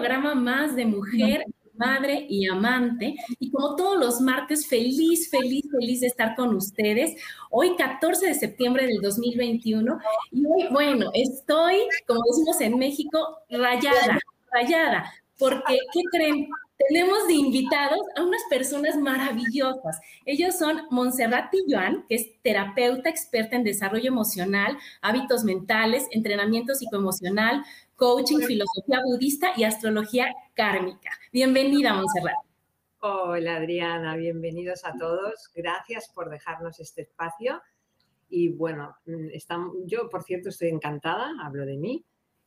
Programa 0.00 0.34
más 0.34 0.74
de 0.76 0.86
Mujer, 0.86 1.44
Madre 1.74 2.26
y 2.26 2.48
Amante. 2.48 3.16
Y 3.38 3.50
como 3.50 3.76
todos 3.76 3.98
los 3.98 4.20
martes, 4.22 4.66
feliz, 4.66 5.28
feliz, 5.30 5.62
feliz 5.70 6.00
de 6.00 6.06
estar 6.06 6.34
con 6.36 6.54
ustedes. 6.54 7.16
Hoy, 7.50 7.76
14 7.76 8.28
de 8.28 8.34
septiembre 8.34 8.86
del 8.86 9.02
2021. 9.02 9.98
Y 10.32 10.46
hoy, 10.46 10.68
bueno, 10.70 11.10
estoy, 11.12 11.80
como 12.06 12.22
decimos 12.30 12.60
en 12.62 12.78
México, 12.78 13.18
rayada, 13.50 14.18
rayada. 14.50 15.12
Porque, 15.38 15.78
¿qué 15.92 16.00
creen? 16.10 16.48
tenemos 16.88 17.26
de 17.26 17.34
invitados 17.34 18.00
a 18.16 18.22
unas 18.22 18.42
personas 18.48 18.96
maravillosas. 18.96 20.00
Ellos 20.24 20.58
son 20.58 20.82
Montserrat 20.90 21.52
Joan, 21.68 22.04
que 22.08 22.14
es 22.14 22.42
terapeuta 22.42 23.10
experta 23.10 23.56
en 23.56 23.64
desarrollo 23.64 24.08
emocional, 24.08 24.78
hábitos 25.02 25.44
mentales, 25.44 26.06
entrenamiento 26.10 26.74
psicoemocional, 26.74 27.64
coaching, 28.00 28.38
filosofía 28.38 29.02
budista 29.04 29.52
y 29.54 29.64
astrología 29.64 30.34
kármica. 30.54 31.10
Bienvenida, 31.30 31.92
Montserrat. 31.92 32.34
Hola, 33.00 33.56
Adriana, 33.56 34.16
bienvenidos 34.16 34.86
a 34.86 34.94
todos. 34.96 35.50
Gracias 35.54 36.08
por 36.08 36.30
dejarnos 36.30 36.80
este 36.80 37.02
espacio. 37.02 37.60
Y 38.30 38.48
bueno, 38.48 38.96
mm, 39.04 39.84
yo, 39.84 40.08
por 40.08 40.22
cierto, 40.22 40.48
estoy 40.48 40.68
encantada, 40.68 41.34
hablo 41.44 41.66
de 41.66 41.76
mí. 41.76 42.02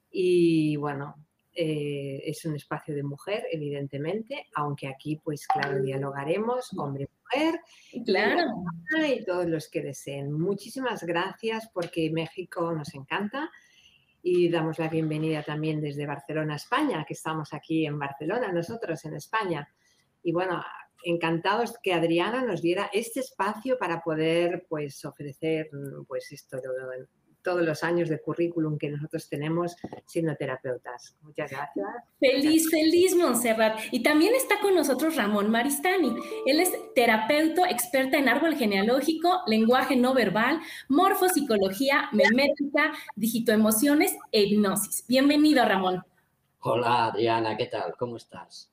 Y 0.09 0.75
bueno, 0.77 1.23
eh, 1.53 2.23
es 2.25 2.43
un 2.45 2.55
espacio 2.55 2.95
de 2.95 3.03
mujer, 3.03 3.45
evidentemente, 3.51 4.47
aunque 4.55 4.87
aquí, 4.87 5.17
pues 5.23 5.45
claro, 5.45 5.83
dialogaremos 5.83 6.71
hombre-mujer 6.75 7.59
claro. 8.03 8.41
y 9.07 9.23
todos 9.23 9.45
los 9.45 9.69
que 9.69 9.83
deseen. 9.83 10.31
Muchísimas 10.31 11.03
gracias 11.03 11.69
porque 11.71 12.09
México 12.09 12.73
nos 12.73 12.95
encanta 12.95 13.51
y 14.25 14.49
damos 14.49 14.79
la 14.79 14.87
bienvenida 14.87 15.43
también 15.43 15.81
desde 15.81 16.05
Barcelona, 16.05 16.55
España, 16.55 17.03
que 17.05 17.13
estamos 17.13 17.53
aquí 17.53 17.85
en 17.85 17.99
Barcelona, 17.99 18.53
nosotros 18.53 19.03
en 19.03 19.15
España. 19.15 19.67
Y 20.23 20.31
bueno, 20.31 20.63
encantados 21.03 21.77
que 21.83 21.93
Adriana 21.93 22.41
nos 22.41 22.61
diera 22.61 22.89
este 22.93 23.19
espacio 23.19 23.77
para 23.77 24.01
poder 24.01 24.65
pues 24.69 25.03
ofrecer 25.03 25.69
pues 26.07 26.31
esto 26.31 26.57
todos 27.43 27.61
los 27.61 27.83
años 27.83 28.09
de 28.09 28.21
currículum 28.21 28.77
que 28.77 28.89
nosotros 28.89 29.27
tenemos 29.29 29.75
siendo 30.05 30.35
terapeutas. 30.35 31.15
Muchas 31.21 31.51
gracias. 31.51 31.85
Feliz, 32.19 32.69
feliz, 32.69 33.15
Montserrat. 33.15 33.79
Y 33.91 34.01
también 34.01 34.33
está 34.33 34.59
con 34.61 34.73
nosotros 34.75 35.15
Ramón 35.15 35.51
Maristani. 35.51 36.15
Él 36.45 36.59
es 36.59 36.71
terapeuta, 36.95 37.69
experta 37.69 38.17
en 38.17 38.29
árbol 38.29 38.55
genealógico, 38.55 39.41
lenguaje 39.45 39.95
no 39.95 40.13
verbal, 40.13 40.61
morfopsicología, 40.87 42.09
memética, 42.11 42.93
digitoemociones 43.15 44.15
e 44.31 44.43
hipnosis. 44.43 45.05
Bienvenido, 45.07 45.65
Ramón. 45.65 46.03
Hola, 46.61 47.07
Adriana, 47.07 47.57
¿qué 47.57 47.65
tal? 47.65 47.93
¿Cómo 47.97 48.17
estás? 48.17 48.69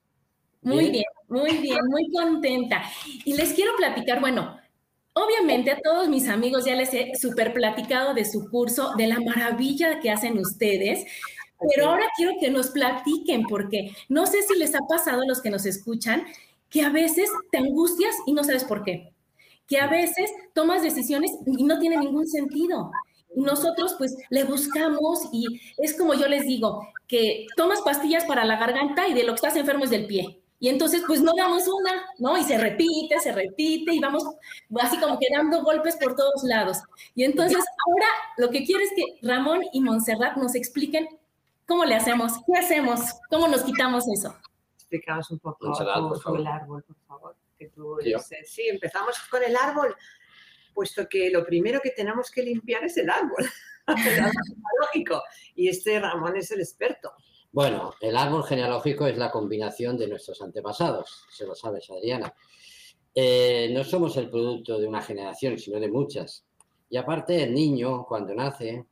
Muy 0.62 0.90
bien, 0.90 1.04
muy 1.28 1.56
bien, 1.56 1.78
muy 1.88 2.10
contenta. 2.12 2.82
Y 3.24 3.34
les 3.34 3.52
quiero 3.54 3.72
platicar, 3.76 4.20
bueno, 4.20 4.58
Obviamente 5.12 5.72
a 5.72 5.80
todos 5.80 6.08
mis 6.08 6.28
amigos 6.28 6.64
ya 6.64 6.76
les 6.76 6.94
he 6.94 7.12
super 7.16 7.52
platicado 7.52 8.14
de 8.14 8.24
su 8.24 8.48
curso, 8.48 8.94
de 8.96 9.08
la 9.08 9.18
maravilla 9.18 9.98
que 10.00 10.10
hacen 10.10 10.38
ustedes, 10.38 11.04
pero 11.68 11.90
ahora 11.90 12.06
quiero 12.16 12.32
que 12.40 12.50
nos 12.50 12.70
platiquen 12.70 13.42
porque 13.48 13.90
no 14.08 14.26
sé 14.26 14.42
si 14.42 14.56
les 14.58 14.74
ha 14.74 14.80
pasado 14.88 15.22
a 15.22 15.26
los 15.26 15.42
que 15.42 15.50
nos 15.50 15.66
escuchan 15.66 16.24
que 16.68 16.82
a 16.82 16.90
veces 16.90 17.28
te 17.50 17.58
angustias 17.58 18.14
y 18.26 18.32
no 18.32 18.44
sabes 18.44 18.64
por 18.64 18.84
qué, 18.84 19.12
que 19.66 19.78
a 19.78 19.88
veces 19.88 20.30
tomas 20.54 20.82
decisiones 20.82 21.32
y 21.44 21.64
no 21.64 21.78
tiene 21.80 21.96
ningún 21.96 22.28
sentido. 22.28 22.90
Y 23.34 23.42
nosotros 23.42 23.94
pues 23.98 24.16
le 24.30 24.44
buscamos 24.44 25.28
y 25.32 25.46
es 25.78 25.96
como 25.98 26.14
yo 26.14 26.28
les 26.28 26.46
digo, 26.46 26.86
que 27.08 27.46
tomas 27.56 27.80
pastillas 27.80 28.24
para 28.24 28.44
la 28.44 28.56
garganta 28.56 29.08
y 29.08 29.14
de 29.14 29.24
lo 29.24 29.32
que 29.32 29.36
estás 29.36 29.56
enfermo 29.56 29.84
es 29.84 29.90
del 29.90 30.06
pie. 30.06 30.39
Y 30.62 30.68
entonces, 30.68 31.02
pues 31.06 31.22
no 31.22 31.32
damos 31.34 31.66
una, 31.66 32.04
¿no? 32.18 32.36
Y 32.36 32.44
se 32.44 32.58
repite, 32.58 33.18
se 33.18 33.32
repite 33.32 33.94
y 33.94 33.98
vamos 33.98 34.22
así 34.78 35.00
como 35.00 35.18
que 35.18 35.26
dando 35.34 35.62
golpes 35.62 35.96
por 35.96 36.14
todos 36.14 36.44
lados. 36.44 36.78
Y 37.14 37.24
entonces, 37.24 37.64
ahora 37.86 38.06
lo 38.36 38.50
que 38.50 38.64
quiero 38.64 38.84
es 38.84 38.90
que 38.94 39.26
Ramón 39.26 39.62
y 39.72 39.80
Montserrat 39.80 40.36
nos 40.36 40.54
expliquen 40.54 41.08
cómo 41.66 41.86
le 41.86 41.94
hacemos, 41.94 42.34
qué 42.46 42.58
hacemos, 42.58 43.00
cómo 43.30 43.48
nos 43.48 43.62
quitamos 43.62 44.04
eso. 44.08 44.36
Explicamos 44.76 45.30
un 45.30 45.38
poco 45.38 45.66
el 45.80 45.88
árbol, 46.46 46.82
por 46.82 46.96
favor. 47.06 47.36
sí, 48.44 48.68
empezamos 48.68 49.18
con 49.30 49.42
el 49.42 49.56
árbol, 49.56 49.96
puesto 50.74 51.08
que 51.08 51.30
lo 51.30 51.42
primero 51.46 51.80
que 51.80 51.90
tenemos 51.90 52.30
que 52.30 52.42
limpiar 52.42 52.84
es 52.84 52.98
el 52.98 53.08
árbol. 53.08 53.48
lógico. 54.80 55.22
Y 55.54 55.68
este 55.68 55.98
Ramón 55.98 56.36
es 56.36 56.50
el 56.50 56.60
experto. 56.60 57.12
Bueno, 57.52 57.94
el 58.00 58.16
árbol 58.16 58.44
genealógico 58.44 59.06
es 59.06 59.18
la 59.18 59.30
combinación 59.30 59.96
de 59.96 60.06
nuestros 60.06 60.40
antepasados, 60.40 61.24
se 61.30 61.46
lo 61.46 61.54
sabes, 61.54 61.90
Adriana. 61.90 62.32
Eh, 63.12 63.70
no 63.72 63.82
somos 63.82 64.16
el 64.16 64.30
producto 64.30 64.78
de 64.78 64.86
una 64.86 65.02
generación, 65.02 65.58
sino 65.58 65.80
de 65.80 65.90
muchas. 65.90 66.44
Y 66.88 66.96
aparte, 66.96 67.42
el 67.42 67.52
niño, 67.52 68.04
cuando 68.04 68.34
nace, 68.34 68.86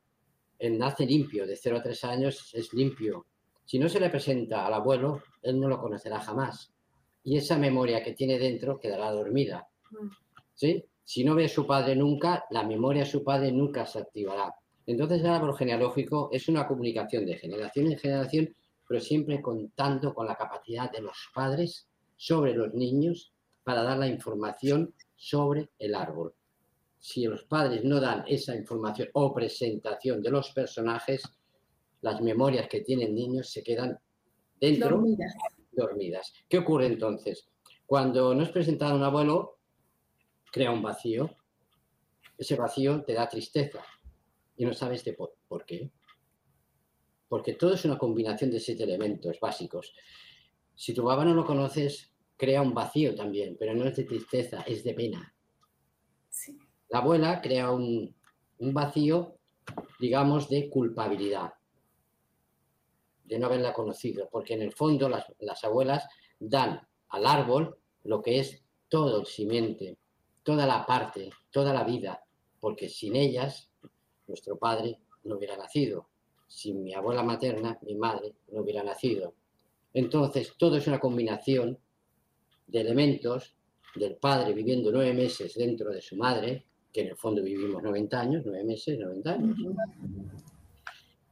él 0.58 0.78
nace 0.78 1.06
limpio, 1.06 1.46
de 1.46 1.56
0 1.56 1.78
a 1.78 1.82
3 1.82 2.04
años 2.04 2.52
es 2.54 2.72
limpio. 2.72 3.26
Si 3.64 3.78
no 3.78 3.88
se 3.88 4.00
le 4.00 4.10
presenta 4.10 4.66
al 4.66 4.74
abuelo, 4.74 5.22
él 5.42 5.60
no 5.60 5.68
lo 5.68 5.78
conocerá 5.78 6.20
jamás. 6.20 6.72
Y 7.22 7.36
esa 7.36 7.58
memoria 7.58 8.02
que 8.02 8.14
tiene 8.14 8.38
dentro 8.38 8.80
quedará 8.80 9.12
dormida. 9.12 9.68
Mm. 9.90 10.08
¿Sí? 10.54 10.84
Si 11.04 11.22
no 11.22 11.34
ve 11.34 11.44
a 11.44 11.48
su 11.48 11.66
padre 11.66 11.94
nunca, 11.94 12.44
la 12.50 12.64
memoria 12.64 13.04
de 13.04 13.10
su 13.10 13.22
padre 13.22 13.52
nunca 13.52 13.86
se 13.86 14.00
activará. 14.00 14.54
Entonces 14.88 15.20
el 15.20 15.26
árbol 15.26 15.54
genealógico 15.54 16.30
es 16.32 16.48
una 16.48 16.66
comunicación 16.66 17.26
de 17.26 17.36
generación 17.36 17.92
en 17.92 17.98
generación, 17.98 18.56
pero 18.88 19.00
siempre 19.00 19.42
contando 19.42 20.14
con 20.14 20.26
la 20.26 20.34
capacidad 20.34 20.90
de 20.90 21.02
los 21.02 21.28
padres 21.34 21.90
sobre 22.16 22.54
los 22.54 22.72
niños 22.72 23.34
para 23.64 23.82
dar 23.82 23.98
la 23.98 24.08
información 24.08 24.94
sobre 25.14 25.68
el 25.78 25.94
árbol. 25.94 26.34
Si 26.98 27.24
los 27.24 27.44
padres 27.44 27.84
no 27.84 28.00
dan 28.00 28.24
esa 28.26 28.56
información 28.56 29.10
o 29.12 29.34
presentación 29.34 30.22
de 30.22 30.30
los 30.30 30.52
personajes, 30.52 31.22
las 32.00 32.22
memorias 32.22 32.66
que 32.66 32.80
tienen 32.80 33.14
niños 33.14 33.50
se 33.50 33.62
quedan 33.62 33.98
dentro 34.58 34.96
dormidas. 34.96 35.34
dormidas. 35.70 36.32
¿Qué 36.48 36.56
ocurre 36.56 36.86
entonces? 36.86 37.46
Cuando 37.84 38.34
no 38.34 38.42
es 38.42 38.48
presentado 38.48 38.96
un 38.96 39.02
abuelo, 39.02 39.58
crea 40.50 40.70
un 40.70 40.80
vacío. 40.80 41.36
Ese 42.38 42.56
vacío 42.56 43.04
te 43.04 43.12
da 43.12 43.28
tristeza, 43.28 43.84
y 44.58 44.66
no 44.66 44.74
sabes 44.74 45.04
de 45.04 45.14
por, 45.14 45.64
qué. 45.64 45.90
Porque 47.28 47.54
todo 47.54 47.74
es 47.74 47.84
una 47.84 47.96
combinación 47.96 48.50
de 48.50 48.58
siete 48.58 48.82
elementos 48.82 49.38
básicos. 49.40 49.94
Si 50.74 50.92
tu 50.92 51.04
papá 51.04 51.24
no 51.24 51.32
lo 51.32 51.46
conoces, 51.46 52.12
crea 52.36 52.60
un 52.60 52.74
vacío 52.74 53.14
también, 53.14 53.56
pero 53.58 53.74
no 53.74 53.86
es 53.86 53.96
de 53.96 54.04
tristeza, 54.04 54.62
es 54.62 54.82
de 54.82 54.94
pena. 54.94 55.34
La 56.88 56.98
abuela 56.98 57.40
crea 57.40 57.70
un, 57.70 58.14
un 58.58 58.74
vacío, 58.74 59.38
digamos, 60.00 60.48
de 60.48 60.68
culpabilidad. 60.68 61.52
de 63.24 63.38
no 63.38 63.46
haberla 63.46 63.74
conocido, 63.74 64.28
porque 64.32 64.54
en 64.54 64.62
el 64.62 64.72
fondo 64.72 65.08
las, 65.08 65.26
las 65.38 65.62
abuelas 65.62 66.08
dan 66.40 66.80
al 67.10 67.26
árbol 67.26 67.78
lo 68.04 68.22
que 68.22 68.40
es 68.40 68.64
todo 68.88 69.20
el 69.20 69.26
simiente, 69.26 69.98
toda 70.42 70.66
la 70.66 70.86
parte, 70.86 71.30
toda 71.50 71.74
la 71.74 71.84
vida, 71.84 72.24
porque 72.58 72.88
sin 72.88 73.16
ellas 73.16 73.67
nuestro 74.28 74.56
padre 74.56 74.98
no 75.24 75.36
hubiera 75.36 75.56
nacido, 75.56 76.08
sin 76.46 76.82
mi 76.82 76.94
abuela 76.94 77.22
materna, 77.22 77.78
mi 77.82 77.94
madre 77.94 78.34
no 78.52 78.62
hubiera 78.62 78.82
nacido. 78.82 79.34
Entonces, 79.92 80.54
todo 80.56 80.76
es 80.76 80.86
una 80.86 81.00
combinación 81.00 81.78
de 82.66 82.80
elementos 82.80 83.54
del 83.94 84.16
padre 84.16 84.52
viviendo 84.52 84.92
nueve 84.92 85.14
meses 85.14 85.54
dentro 85.54 85.90
de 85.90 86.00
su 86.00 86.16
madre, 86.16 86.66
que 86.92 87.02
en 87.02 87.08
el 87.08 87.16
fondo 87.16 87.42
vivimos 87.42 87.82
90 87.82 88.20
años, 88.20 88.42
nueve 88.44 88.64
meses, 88.64 88.98
90 88.98 89.32
años. 89.32 89.58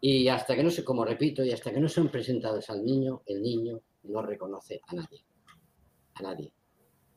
Y 0.00 0.28
hasta 0.28 0.54
que 0.54 0.62
no 0.62 0.70
se, 0.70 0.84
como 0.84 1.04
repito, 1.04 1.44
y 1.44 1.52
hasta 1.52 1.72
que 1.72 1.80
no 1.80 1.88
son 1.88 2.08
presentados 2.08 2.68
al 2.70 2.84
niño, 2.84 3.22
el 3.26 3.42
niño 3.42 3.80
no 4.04 4.22
reconoce 4.22 4.80
a 4.86 4.94
nadie. 4.94 5.24
A 6.14 6.22
nadie. 6.22 6.52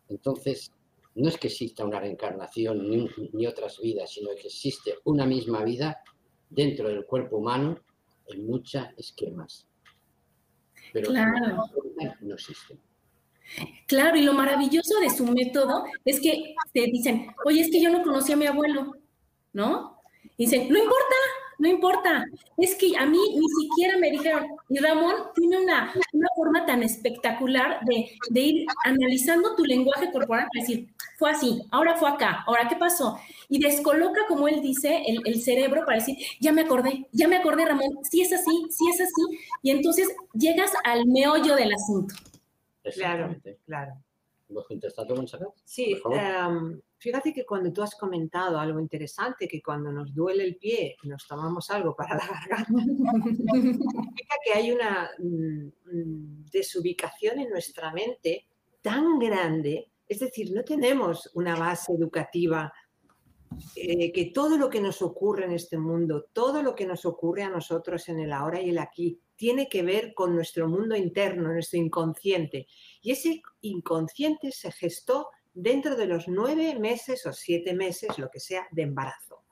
Entonces, 0.08 0.72
no 1.20 1.30
es 1.30 1.38
que 1.38 1.48
exista 1.48 1.86
una 1.86 2.00
reencarnación 2.00 2.90
ni, 2.90 3.08
ni 3.34 3.46
otras 3.46 3.80
vidas, 3.80 4.12
sino 4.12 4.30
que 4.36 4.48
existe 4.48 4.96
una 5.06 5.26
misma 5.26 5.64
vida 5.64 6.02
dentro 6.50 6.88
del 6.90 7.06
cuerpo 7.06 7.38
humano 7.38 7.80
en 8.28 8.46
muchos 8.48 8.84
esquemas. 8.98 9.68
Pero 10.94 11.10
Claro. 11.10 11.64
no 12.22 12.34
existen. 12.34 12.80
Claro, 13.88 14.18
y 14.18 14.22
lo 14.22 14.34
maravilloso 14.34 15.00
de 15.02 15.10
su 15.10 15.26
método 15.26 15.84
es 16.06 16.20
que 16.20 16.54
te 16.74 16.82
dicen, 16.86 17.28
oye, 17.46 17.62
es 17.62 17.72
que 17.72 17.82
yo 17.82 17.90
no 17.90 18.04
conocí 18.04 18.32
a 18.32 18.38
mi 18.38 18.46
abuelo, 18.46 18.96
¿no? 19.54 20.00
Y 20.38 20.46
dicen, 20.46 20.70
no 20.70 20.78
importa, 20.78 21.16
no 21.58 21.68
importa, 21.68 22.26
es 22.58 22.76
que 22.76 22.96
a 22.96 23.06
mí 23.06 23.18
ni 23.18 23.48
siquiera 23.64 23.98
me 23.98 24.12
dijeron, 24.12 24.46
y 24.70 24.78
Ramón 24.80 25.16
tiene 25.36 25.58
una, 25.58 25.92
una 25.94 26.04
forma 26.40 26.66
tan 26.66 26.84
espectacular 26.84 27.82
de, 27.86 28.12
de 28.30 28.40
ir 28.40 28.66
analizando 28.86 29.56
tu 29.58 29.66
lenguaje 29.66 30.10
corporal 30.10 30.48
para 30.52 30.66
decir, 30.66 30.88
fue 31.18 31.32
así, 31.32 31.62
ahora 31.70 31.98
fue 31.98 32.08
acá, 32.10 32.44
ahora 32.48 32.70
qué 32.70 32.78
pasó, 32.78 33.20
y 33.50 33.60
descoloca, 33.60 34.22
como 34.30 34.48
él 34.48 34.62
dice, 34.62 35.04
el, 35.06 35.20
el 35.26 35.42
cerebro 35.42 35.84
para 35.86 35.98
decir, 35.98 36.16
ya 36.40 36.54
me 36.54 36.62
acordé, 36.62 37.08
ya 37.12 37.28
me 37.28 37.36
acordé, 37.36 37.66
Ramón, 37.66 38.00
sí 38.10 38.22
es 38.22 38.32
así, 38.32 38.66
sí 38.70 38.86
es 38.94 39.02
así, 39.02 39.40
y 39.62 39.72
entonces 39.72 40.08
llegas 40.34 40.72
al 40.86 41.06
meollo 41.08 41.56
del 41.58 41.74
asunto. 41.74 42.16
Claro, 42.16 43.26
Exactamente. 43.26 43.58
claro. 43.66 43.94
¿Vos 44.48 44.66
contestaste, 44.66 45.14
Montserrat? 45.14 45.50
Sí, 45.66 45.96
Por 46.02 46.14
favor. 46.14 46.20
em, 46.20 46.82
fíjate 47.00 47.34
que 47.34 47.46
cuando 47.46 47.72
tú 47.72 47.82
has 47.82 47.96
comentado 47.96 48.60
algo 48.60 48.80
interesante, 48.80 49.48
que 49.48 49.62
cuando 49.62 49.92
nos 49.92 50.14
duele 50.14 50.44
el 50.44 50.58
pie 50.58 50.98
nos 51.04 51.26
tomamos 51.26 51.70
algo 51.72 51.96
para 51.96 52.16
la 52.16 52.28
garganta, 52.28 52.66
significa 53.54 54.36
que 54.44 54.54
hay 54.54 54.72
una 54.72 55.10
mm, 55.18 55.68
mm, 55.92 56.46
desubicación 56.52 57.40
en 57.40 57.50
nuestra 57.50 57.92
mente 57.92 58.46
tan 58.82 59.18
grande, 59.18 59.92
es 60.08 60.20
decir, 60.20 60.52
no 60.54 60.64
tenemos 60.64 61.30
una 61.34 61.56
base 61.56 61.94
educativa 61.94 62.72
eh, 63.76 64.12
que 64.12 64.26
todo 64.26 64.58
lo 64.58 64.70
que 64.70 64.80
nos 64.80 65.02
ocurre 65.02 65.46
en 65.46 65.54
este 65.54 65.78
mundo, 65.78 66.28
todo 66.34 66.62
lo 66.62 66.76
que 66.76 66.86
nos 66.86 67.06
ocurre 67.06 67.44
a 67.44 67.50
nosotros 67.50 68.08
en 68.10 68.20
el 68.20 68.32
ahora 68.32 68.62
y 68.62 68.70
el 68.70 68.78
aquí, 68.78 69.20
tiene 69.36 69.70
que 69.70 69.84
ver 69.84 70.14
con 70.14 70.36
nuestro 70.36 70.68
mundo 70.68 70.96
interno, 70.96 71.52
nuestro 71.52 71.80
inconsciente. 71.80 72.68
Y 73.02 73.12
ese 73.12 73.42
inconsciente 73.62 74.52
se 74.52 74.72
gestó 74.72 75.30
dentro 75.62 75.96
de 75.96 76.06
los 76.06 76.28
nueve 76.28 76.78
meses 76.80 77.26
o 77.26 77.34
siete 77.34 77.74
meses, 77.74 78.18
lo 78.18 78.30
que 78.30 78.40
sea, 78.40 78.68
de 78.72 78.84
embarazo. 78.84 79.44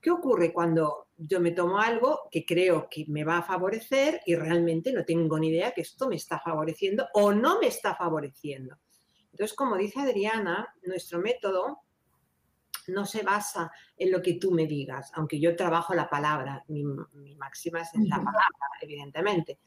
¿Qué 0.00 0.10
ocurre 0.10 0.52
cuando 0.52 1.08
yo 1.16 1.40
me 1.40 1.52
tomo 1.52 1.78
algo 1.78 2.28
que 2.30 2.44
creo 2.44 2.88
que 2.88 3.04
me 3.08 3.24
va 3.24 3.38
a 3.38 3.42
favorecer 3.42 4.20
y 4.26 4.36
realmente 4.36 4.92
no 4.92 5.04
tengo 5.04 5.38
ni 5.38 5.48
idea 5.48 5.72
que 5.72 5.80
esto 5.80 6.08
me 6.08 6.16
está 6.16 6.38
favoreciendo 6.38 7.08
o 7.14 7.32
no 7.32 7.60
me 7.60 7.68
está 7.68 7.94
favoreciendo? 7.94 8.76
Entonces, 9.30 9.56
como 9.56 9.76
dice 9.76 10.00
Adriana, 10.00 10.74
nuestro 10.82 11.20
método 11.20 11.82
no 12.88 13.06
se 13.06 13.22
basa 13.22 13.70
en 13.96 14.10
lo 14.10 14.22
que 14.22 14.34
tú 14.34 14.50
me 14.50 14.66
digas, 14.66 15.10
aunque 15.14 15.38
yo 15.38 15.54
trabajo 15.54 15.94
la 15.94 16.08
palabra, 16.08 16.64
mi, 16.68 16.84
mi 17.12 17.34
máxima 17.36 17.82
es 17.82 17.94
en 17.94 18.08
la 18.08 18.16
palabra, 18.16 18.66
evidentemente. 18.80 19.58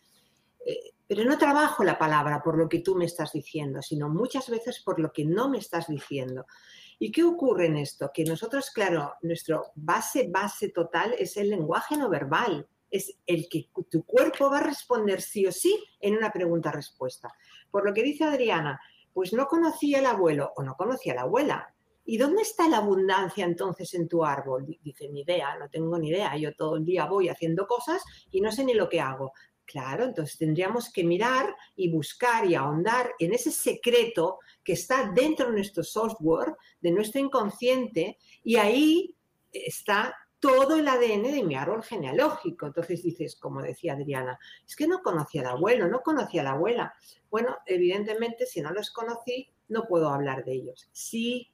Eh, 0.65 0.91
pero 1.07 1.25
no 1.25 1.37
trabajo 1.37 1.83
la 1.83 1.97
palabra 1.97 2.41
por 2.41 2.57
lo 2.57 2.69
que 2.69 2.79
tú 2.79 2.95
me 2.95 3.05
estás 3.05 3.33
diciendo, 3.33 3.81
sino 3.81 4.07
muchas 4.09 4.49
veces 4.49 4.79
por 4.79 4.99
lo 4.99 5.11
que 5.11 5.25
no 5.25 5.49
me 5.49 5.57
estás 5.57 5.87
diciendo. 5.87 6.45
¿Y 6.99 7.11
qué 7.11 7.23
ocurre 7.23 7.65
en 7.65 7.77
esto? 7.77 8.11
Que 8.13 8.23
nosotros, 8.23 8.69
claro, 8.71 9.15
nuestro 9.23 9.71
base, 9.75 10.27
base 10.29 10.69
total 10.69 11.13
es 11.17 11.35
el 11.35 11.49
lenguaje 11.49 11.97
no 11.97 12.09
verbal, 12.09 12.67
es 12.89 13.17
el 13.25 13.47
que 13.49 13.69
tu 13.89 14.03
cuerpo 14.05 14.49
va 14.49 14.59
a 14.59 14.63
responder 14.63 15.21
sí 15.21 15.45
o 15.47 15.51
sí 15.51 15.83
en 15.99 16.15
una 16.15 16.31
pregunta-respuesta. 16.31 17.33
Por 17.71 17.85
lo 17.85 17.93
que 17.93 18.03
dice 18.03 18.23
Adriana, 18.25 18.79
pues 19.13 19.33
no 19.33 19.47
conocía 19.47 19.99
al 19.99 20.05
abuelo 20.05 20.53
o 20.55 20.63
no 20.63 20.75
conocía 20.75 21.15
la 21.15 21.21
abuela. 21.23 21.73
¿Y 22.05 22.17
dónde 22.17 22.41
está 22.41 22.67
la 22.67 22.77
abundancia 22.77 23.45
entonces 23.45 23.93
en 23.93 24.07
tu 24.07 24.23
árbol? 24.25 24.65
Di- 24.65 24.79
Dice, 24.83 25.07
ni 25.09 25.21
idea, 25.21 25.57
no 25.57 25.69
tengo 25.69 25.97
ni 25.97 26.09
idea. 26.09 26.35
Yo 26.37 26.53
todo 26.55 26.77
el 26.77 26.85
día 26.85 27.05
voy 27.05 27.29
haciendo 27.29 27.67
cosas 27.67 28.01
y 28.31 28.41
no 28.41 28.51
sé 28.51 28.63
ni 28.65 28.73
lo 28.73 28.89
que 28.89 28.99
hago. 28.99 29.31
Claro, 29.65 30.03
entonces 30.03 30.37
tendríamos 30.37 30.91
que 30.91 31.03
mirar 31.03 31.55
y 31.75 31.89
buscar 31.89 32.45
y 32.45 32.55
ahondar 32.55 33.11
en 33.19 33.33
ese 33.33 33.51
secreto 33.51 34.39
que 34.63 34.73
está 34.73 35.11
dentro 35.13 35.47
de 35.47 35.53
nuestro 35.53 35.83
software, 35.83 36.55
de 36.81 36.91
nuestro 36.91 37.21
inconsciente, 37.21 38.17
y 38.43 38.57
ahí 38.57 39.15
está 39.51 40.13
todo 40.41 40.77
el 40.77 40.87
ADN 40.87 41.31
de 41.31 41.43
mi 41.43 41.55
árbol 41.55 41.83
genealógico. 41.83 42.65
Entonces 42.65 43.03
dices, 43.03 43.35
como 43.35 43.61
decía 43.61 43.93
Adriana, 43.93 44.37
es 44.67 44.75
que 44.75 44.87
no 44.87 45.01
conocía 45.01 45.41
al 45.41 45.55
abuelo, 45.55 45.87
no 45.87 46.01
conocía 46.01 46.41
a 46.41 46.45
la 46.45 46.51
abuela. 46.51 46.93
Bueno, 47.29 47.57
evidentemente, 47.65 48.45
si 48.47 48.59
no 48.59 48.71
los 48.71 48.91
conocí, 48.91 49.49
no 49.69 49.83
puedo 49.83 50.09
hablar 50.09 50.43
de 50.43 50.53
ellos. 50.53 50.89
Sí, 50.91 51.53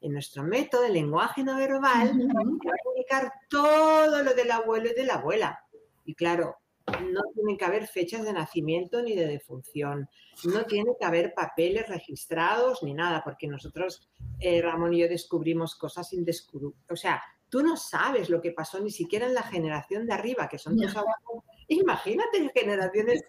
en 0.00 0.12
nuestro 0.12 0.42
método 0.42 0.82
de 0.82 0.90
lenguaje 0.90 1.44
no 1.44 1.56
verbal, 1.56 2.10
Ujú. 2.10 2.28
va 2.28 2.72
a 2.72 2.82
comunicar 2.82 3.32
todo 3.48 4.22
lo 4.22 4.34
del 4.34 4.50
abuelo 4.50 4.90
y 4.90 4.94
de 4.94 5.04
la 5.04 5.14
abuela. 5.14 5.64
Y 6.04 6.14
claro, 6.14 6.58
no 6.86 7.22
tiene 7.34 7.56
que 7.56 7.64
haber 7.64 7.86
fechas 7.86 8.24
de 8.24 8.32
nacimiento 8.32 9.02
ni 9.02 9.14
de 9.14 9.26
defunción, 9.26 10.08
no 10.44 10.64
tiene 10.64 10.92
que 10.98 11.04
haber 11.04 11.34
papeles 11.34 11.88
registrados 11.88 12.82
ni 12.82 12.94
nada, 12.94 13.22
porque 13.24 13.46
nosotros, 13.46 14.08
eh, 14.40 14.60
Ramón 14.60 14.92
y 14.94 15.00
yo, 15.00 15.08
descubrimos 15.08 15.74
cosas 15.76 16.12
indescubiertas. 16.12 16.82
O 16.90 16.96
sea, 16.96 17.22
tú 17.48 17.62
no 17.62 17.76
sabes 17.76 18.28
lo 18.28 18.40
que 18.40 18.52
pasó 18.52 18.80
ni 18.80 18.90
siquiera 18.90 19.26
en 19.26 19.34
la 19.34 19.42
generación 19.42 20.06
de 20.06 20.12
arriba, 20.12 20.48
que 20.48 20.58
son 20.58 20.76
tus 20.76 20.94
abuelos. 20.94 21.44
Imagínate 21.68 22.38
en 22.38 22.50
generaciones 22.50 23.24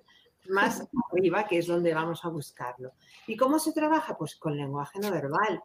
más 0.49 0.87
arriba, 1.11 1.47
que 1.47 1.59
es 1.59 1.67
donde 1.67 1.93
vamos 1.93 2.23
a 2.25 2.29
buscarlo. 2.29 2.93
¿Y 3.27 3.37
cómo 3.37 3.59
se 3.59 3.71
trabaja? 3.71 4.17
Pues 4.17 4.35
con 4.35 4.57
lenguaje 4.57 4.99
no 4.99 5.11
verbal. 5.11 5.63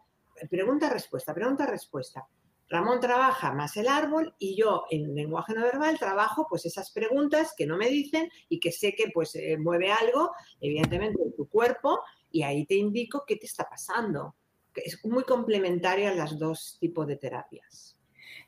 Pregunta-respuesta, 0.48 1.34
pregunta-respuesta. 1.34 2.26
Ramón 2.70 3.00
trabaja 3.00 3.52
más 3.52 3.76
el 3.76 3.88
árbol 3.88 4.32
y 4.38 4.54
yo 4.54 4.84
en 4.90 5.12
lenguaje 5.12 5.54
no 5.54 5.62
verbal 5.62 5.98
trabajo 5.98 6.46
pues 6.48 6.64
esas 6.64 6.92
preguntas 6.92 7.52
que 7.56 7.66
no 7.66 7.76
me 7.76 7.88
dicen 7.88 8.30
y 8.48 8.60
que 8.60 8.70
sé 8.70 8.94
que 8.94 9.10
pues 9.12 9.34
eh, 9.34 9.58
mueve 9.58 9.90
algo, 9.90 10.30
evidentemente, 10.60 11.20
en 11.20 11.34
tu 11.34 11.48
cuerpo 11.48 12.00
y 12.30 12.42
ahí 12.44 12.64
te 12.66 12.76
indico 12.76 13.24
qué 13.26 13.36
te 13.36 13.46
está 13.46 13.68
pasando. 13.68 14.36
Es 14.72 15.04
muy 15.04 15.24
complementaria 15.24 16.14
las 16.14 16.38
dos 16.38 16.76
tipos 16.80 17.08
de 17.08 17.16
terapias. 17.16 17.98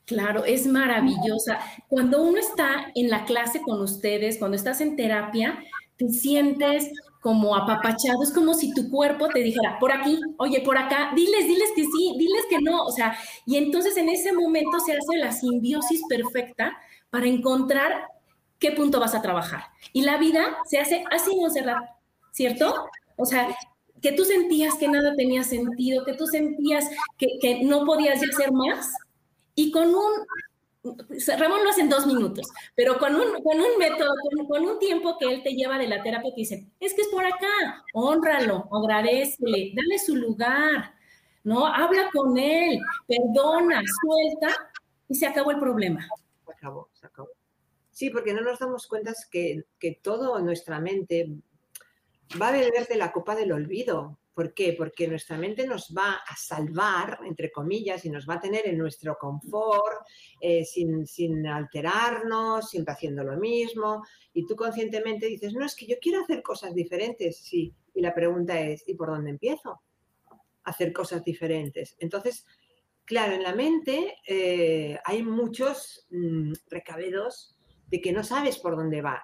Claro, 0.04 0.44
es 0.44 0.66
maravillosa. 0.66 1.58
Cuando 1.88 2.22
uno 2.22 2.38
está 2.38 2.92
en 2.94 3.10
la 3.10 3.24
clase 3.24 3.60
con 3.60 3.80
ustedes, 3.80 4.38
cuando 4.38 4.56
estás 4.56 4.80
en 4.80 4.94
terapia, 4.94 5.58
te 5.96 6.08
sientes 6.08 6.92
como 7.22 7.54
apapachado, 7.54 8.20
es 8.24 8.32
como 8.32 8.52
si 8.52 8.74
tu 8.74 8.90
cuerpo 8.90 9.28
te 9.28 9.38
dijera, 9.38 9.78
por 9.78 9.92
aquí, 9.92 10.20
oye, 10.38 10.60
por 10.60 10.76
acá, 10.76 11.12
diles, 11.14 11.46
diles 11.46 11.70
que 11.76 11.84
sí, 11.84 12.16
diles 12.18 12.42
que 12.50 12.58
no, 12.58 12.82
o 12.82 12.90
sea, 12.90 13.16
y 13.46 13.58
entonces 13.58 13.96
en 13.96 14.08
ese 14.08 14.32
momento 14.32 14.80
se 14.80 14.92
hace 14.92 15.18
la 15.18 15.30
simbiosis 15.30 16.02
perfecta 16.08 16.76
para 17.10 17.28
encontrar 17.28 18.06
qué 18.58 18.72
punto 18.72 18.98
vas 18.98 19.14
a 19.14 19.22
trabajar. 19.22 19.66
Y 19.92 20.02
la 20.02 20.18
vida 20.18 20.58
se 20.66 20.80
hace 20.80 21.04
así, 21.12 21.36
Monserrat, 21.36 21.84
¿cierto? 22.32 22.86
O 23.16 23.24
sea, 23.24 23.56
que 24.00 24.10
tú 24.10 24.24
sentías 24.24 24.74
que 24.74 24.88
nada 24.88 25.14
tenía 25.14 25.44
sentido, 25.44 26.04
que 26.04 26.14
tú 26.14 26.26
sentías 26.26 26.90
que, 27.18 27.38
que 27.40 27.62
no 27.62 27.84
podías 27.84 28.20
hacer 28.20 28.50
más, 28.50 28.90
y 29.54 29.70
con 29.70 29.94
un, 29.94 30.12
Ramón 31.38 31.62
lo 31.62 31.70
hace 31.70 31.82
en 31.82 31.88
dos 31.88 32.06
minutos, 32.06 32.48
pero 32.74 32.98
con 32.98 33.14
un, 33.14 33.40
con 33.42 33.60
un 33.60 33.78
método, 33.78 34.10
con, 34.36 34.46
con, 34.48 34.64
un 34.66 34.78
tiempo 34.80 35.16
que 35.16 35.32
él 35.32 35.42
te 35.42 35.54
lleva 35.54 35.78
de 35.78 35.86
la 35.86 36.02
terapia, 36.02 36.30
te 36.30 36.40
dice, 36.40 36.72
es 36.80 36.94
que 36.94 37.02
es 37.02 37.08
por 37.08 37.24
acá, 37.24 37.84
honralo, 37.94 38.68
agradecele, 38.72 39.72
dale 39.74 39.98
su 39.98 40.16
lugar, 40.16 40.94
¿no? 41.44 41.66
Habla 41.66 42.10
con 42.12 42.36
él, 42.36 42.80
perdona, 43.06 43.80
suelta 44.00 44.72
y 45.08 45.14
se 45.14 45.26
acabó 45.26 45.52
el 45.52 45.60
problema. 45.60 46.06
Se 46.46 46.52
acabó, 46.52 46.88
se 46.92 47.06
acabó. 47.06 47.28
Sí, 47.90 48.10
porque 48.10 48.34
no 48.34 48.40
nos 48.40 48.58
damos 48.58 48.86
cuenta 48.88 49.12
que, 49.30 49.64
que 49.78 50.00
todo 50.02 50.40
nuestra 50.40 50.80
mente 50.80 51.28
va 52.40 52.48
a 52.48 52.52
beber 52.52 52.88
de 52.88 52.96
la 52.96 53.12
copa 53.12 53.36
del 53.36 53.52
olvido. 53.52 54.18
¿Por 54.34 54.54
qué? 54.54 54.74
Porque 54.76 55.06
nuestra 55.08 55.36
mente 55.36 55.66
nos 55.66 55.94
va 55.96 56.14
a 56.14 56.36
salvar, 56.36 57.20
entre 57.26 57.50
comillas, 57.50 58.04
y 58.04 58.10
nos 58.10 58.28
va 58.28 58.34
a 58.34 58.40
tener 58.40 58.66
en 58.66 58.78
nuestro 58.78 59.16
confort, 59.18 60.06
eh, 60.40 60.64
sin, 60.64 61.06
sin, 61.06 61.46
alterarnos, 61.46 62.70
siempre 62.70 62.94
haciendo 62.94 63.24
lo 63.24 63.36
mismo. 63.36 64.02
Y 64.32 64.46
tú 64.46 64.56
conscientemente 64.56 65.26
dices, 65.26 65.52
no, 65.52 65.64
es 65.64 65.74
que 65.74 65.86
yo 65.86 65.96
quiero 66.00 66.22
hacer 66.22 66.42
cosas 66.42 66.74
diferentes, 66.74 67.38
sí. 67.38 67.74
Y 67.94 68.00
la 68.00 68.14
pregunta 68.14 68.58
es, 68.60 68.88
¿y 68.88 68.94
por 68.94 69.08
dónde 69.08 69.30
empiezo? 69.30 69.82
hacer 70.64 70.92
cosas 70.92 71.24
diferentes. 71.24 71.96
Entonces, 71.98 72.46
claro, 73.04 73.34
en 73.34 73.42
la 73.42 73.54
mente 73.54 74.16
eh, 74.26 74.98
hay 75.04 75.22
muchos 75.22 76.06
mm, 76.10 76.52
recabedos 76.68 77.56
de 77.86 78.00
que 78.00 78.12
no 78.12 78.24
sabes 78.24 78.58
por 78.58 78.76
dónde 78.76 79.02
va. 79.02 79.22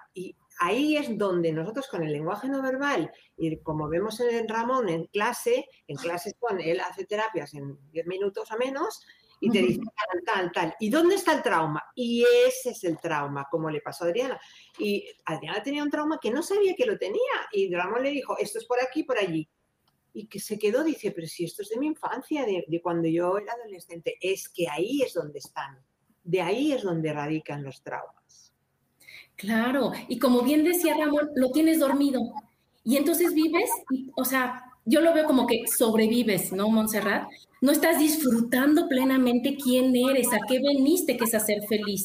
Ahí 0.59 0.97
es 0.97 1.17
donde 1.17 1.51
nosotros 1.51 1.87
con 1.87 2.03
el 2.03 2.11
lenguaje 2.11 2.47
no 2.47 2.61
verbal, 2.61 3.11
y 3.37 3.57
como 3.61 3.87
vemos 3.87 4.19
en 4.19 4.47
Ramón 4.47 4.89
en 4.89 5.05
clase, 5.07 5.67
en 5.87 5.97
clases 5.97 6.35
con 6.39 6.59
él 6.61 6.79
hace 6.79 7.05
terapias 7.05 7.53
en 7.53 7.77
10 7.91 8.07
minutos 8.07 8.51
o 8.51 8.57
menos, 8.57 9.05
y 9.41 9.49
te 9.49 9.59
dice 9.59 9.79
tal, 9.79 10.23
tal, 10.25 10.51
tal. 10.51 10.75
¿Y 10.81 10.89
dónde 10.89 11.15
está 11.15 11.31
el 11.31 11.41
trauma? 11.41 11.81
Y 11.95 12.25
ese 12.45 12.71
es 12.71 12.83
el 12.83 12.99
trauma, 12.99 13.47
como 13.49 13.69
le 13.69 13.79
pasó 13.79 14.03
a 14.03 14.07
Adriana. 14.09 14.37
Y 14.77 15.07
Adriana 15.23 15.63
tenía 15.63 15.81
un 15.81 15.89
trauma 15.89 16.19
que 16.21 16.29
no 16.29 16.43
sabía 16.43 16.75
que 16.75 16.85
lo 16.85 16.97
tenía. 16.97 17.21
Y 17.53 17.73
Ramón 17.73 18.03
le 18.03 18.09
dijo, 18.09 18.37
esto 18.37 18.59
es 18.59 18.65
por 18.65 18.83
aquí, 18.83 19.03
por 19.03 19.17
allí 19.17 19.49
y 20.13 20.27
que 20.27 20.39
se 20.39 20.57
quedó, 20.57 20.83
dice, 20.83 21.11
pero 21.11 21.27
si 21.27 21.45
esto 21.45 21.61
es 21.61 21.69
de 21.69 21.77
mi 21.77 21.87
infancia, 21.87 22.45
de, 22.45 22.81
cuando 22.81 23.07
yo 23.07 23.37
era 23.37 23.53
adolescente, 23.53 24.17
es 24.19 24.49
que 24.49 24.67
ahí 24.67 25.01
es 25.01 25.13
donde 25.13 25.39
están, 25.39 25.83
de 26.23 26.41
ahí 26.41 26.71
es 26.71 26.83
donde 26.83 27.13
radican 27.13 27.63
los 27.63 27.81
traumas. 27.83 28.48
Claro, 29.39 29.93
y 30.09 30.19
como 30.19 30.41
bien 30.41 30.65
decía 30.65 30.97
Ramón, 30.97 31.29
lo 31.33 31.51
tienes 31.51 31.79
dormido 31.79 32.19
y 32.83 32.97
entonces 32.97 33.33
vives, 33.33 33.69
o 34.17 34.25
sea, 34.25 34.65
yo 34.83 34.99
lo 34.99 35.13
veo 35.13 35.23
como 35.23 35.47
que 35.47 35.65
sobrevives, 35.65 36.51
¿no, 36.51 36.67
Montserrat? 36.67 37.29
No 37.61 37.71
estás 37.71 37.99
disfrutando 37.99 38.89
plenamente 38.89 39.55
quién 39.55 39.95
eres, 39.95 40.27
a 40.33 40.39
qué 40.45 40.59
veniste, 40.59 41.15
que 41.15 41.23
es 41.23 41.33
a 41.33 41.39
ser 41.39 41.61
feliz. 41.69 42.03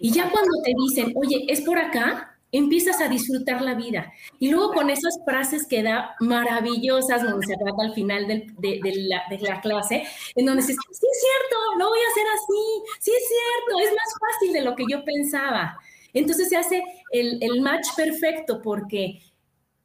Y 0.00 0.10
ya 0.10 0.28
cuando 0.28 0.60
te 0.64 0.72
dicen, 0.88 1.12
oye, 1.14 1.44
es 1.46 1.60
por 1.60 1.78
acá, 1.78 2.36
empiezas 2.50 3.00
a 3.00 3.08
disfrutar 3.08 3.62
la 3.62 3.74
vida. 3.74 4.12
Y 4.40 4.50
luego 4.50 4.72
con 4.72 4.90
esas 4.90 5.20
frases 5.24 5.68
que 5.68 5.84
da 5.84 6.16
maravillosas 6.18 7.22
Montserrat 7.22 7.78
al 7.78 7.94
final 7.94 8.26
de, 8.26 9.08
la, 9.40 9.60
clase, 9.60 10.02
en 10.34 10.46
donde 10.46 10.62
dices, 10.62 10.76
sí 10.90 11.06
es 11.12 11.20
cierto, 11.20 11.78
lo 11.78 11.90
voy 11.90 11.98
a 12.00 12.10
hacer 12.10 12.26
así, 12.34 12.98
sí 12.98 13.12
es 13.12 13.24
cierto, 13.28 13.88
es 13.88 13.90
más 13.92 14.14
fácil 14.18 14.52
de 14.52 14.62
lo 14.62 14.74
que 14.74 14.84
yo 14.90 15.04
pensaba. 15.04 15.78
Entonces 16.12 16.48
se 16.48 16.56
hace 16.56 16.82
el, 17.12 17.38
el 17.42 17.60
match 17.60 17.88
perfecto 17.96 18.60
porque 18.62 19.20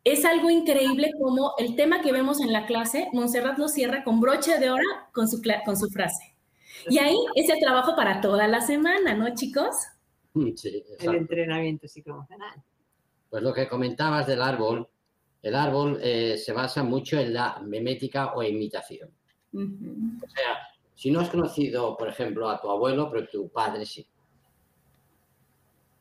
es 0.03 0.25
algo 0.25 0.49
increíble 0.49 1.11
como 1.19 1.53
el 1.57 1.75
tema 1.75 2.01
que 2.01 2.11
vemos 2.11 2.41
en 2.41 2.51
la 2.51 2.65
clase, 2.65 3.07
Montserrat 3.13 3.57
lo 3.57 3.67
cierra 3.67 4.03
con 4.03 4.19
broche 4.19 4.57
de 4.57 4.71
oro 4.71 4.83
con 5.13 5.27
su, 5.27 5.41
con 5.63 5.77
su 5.77 5.87
frase. 5.89 6.35
Y 6.89 6.97
ahí 6.97 7.15
es 7.35 7.49
el 7.49 7.59
trabajo 7.59 7.95
para 7.95 8.21
toda 8.21 8.47
la 8.47 8.61
semana, 8.61 9.13
¿no, 9.13 9.35
chicos? 9.35 9.75
el 10.33 11.15
entrenamiento 11.15 11.87
psicoemocional. 11.87 12.63
Pues 13.29 13.43
lo 13.43 13.53
que 13.53 13.67
comentabas 13.67 14.25
del 14.25 14.41
árbol, 14.41 14.87
el 15.43 15.55
árbol 15.55 15.99
eh, 16.01 16.37
se 16.37 16.53
basa 16.53 16.83
mucho 16.83 17.19
en 17.19 17.33
la 17.33 17.59
memética 17.59 18.33
o 18.33 18.41
imitación. 18.41 19.09
O 19.53 20.29
sea, 20.29 20.57
si 20.95 21.11
no 21.11 21.19
has 21.19 21.29
conocido, 21.29 21.95
por 21.97 22.07
ejemplo, 22.07 22.49
a 22.49 22.59
tu 22.59 22.69
abuelo, 22.69 23.09
pero 23.11 23.27
tu 23.27 23.49
padre 23.49 23.85
sí. 23.85 24.07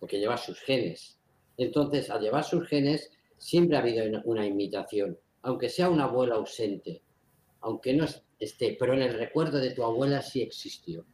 Porque 0.01 0.19
lleva 0.19 0.37
sus 0.37 0.59
genes. 0.61 1.21
Entonces, 1.57 2.11
al 2.11 2.21
llevar 2.21 2.43
sus 2.43 2.67
genes, 2.67 3.13
siempre 3.39 3.77
ha 3.77 3.81
habido 3.81 4.05
una 4.25 4.45
imitación. 4.45 5.17
Aunque 5.43 5.69
sea 5.69 5.89
una 5.89 6.05
abuela 6.05 6.35
ausente, 6.35 7.03
aunque 7.61 7.95
no 7.95 8.07
esté, 8.39 8.77
pero 8.79 8.95
en 8.95 9.03
el 9.03 9.15
recuerdo 9.15 9.59
de 9.59 9.71
tu 9.71 9.85
abuela 9.85 10.23
sí 10.23 10.43
existió. 10.43 11.05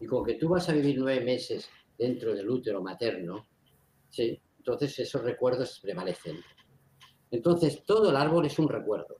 Y 0.00 0.06
con 0.06 0.24
que 0.24 0.34
tú 0.34 0.48
vas 0.48 0.68
a 0.68 0.72
vivir 0.72 0.98
nueve 0.98 1.24
meses 1.24 1.68
dentro 1.98 2.34
del 2.34 2.48
útero 2.48 2.82
materno, 2.82 3.46
¿sí? 4.08 4.40
entonces 4.58 4.98
esos 4.98 5.22
recuerdos 5.22 5.80
prevalecen. 5.80 6.38
Entonces 7.30 7.82
todo 7.84 8.10
el 8.10 8.16
árbol 8.16 8.46
es 8.46 8.58
un 8.58 8.68
recuerdo 8.68 9.16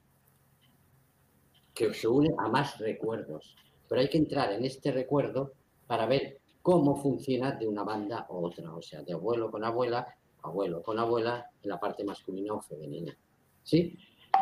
que 1.74 1.94
se 1.94 2.08
une 2.08 2.28
a 2.38 2.48
más 2.48 2.78
recuerdos, 2.78 3.56
pero 3.88 4.00
hay 4.02 4.08
que 4.08 4.18
entrar 4.18 4.52
en 4.52 4.64
este 4.64 4.92
recuerdo 4.92 5.54
para 5.86 6.06
ver 6.06 6.39
cómo 6.62 6.96
funciona 6.96 7.52
de 7.52 7.66
una 7.66 7.82
banda 7.82 8.26
a 8.28 8.32
otra, 8.32 8.74
o 8.74 8.82
sea, 8.82 9.02
de 9.02 9.12
abuelo 9.12 9.50
con 9.50 9.64
abuela, 9.64 10.06
abuelo 10.42 10.82
con 10.82 10.98
abuela, 10.98 11.50
en 11.62 11.70
la 11.70 11.80
parte 11.80 12.04
masculina 12.04 12.54
o 12.54 12.60
femenina. 12.60 13.16
¿Sí? 13.62 13.96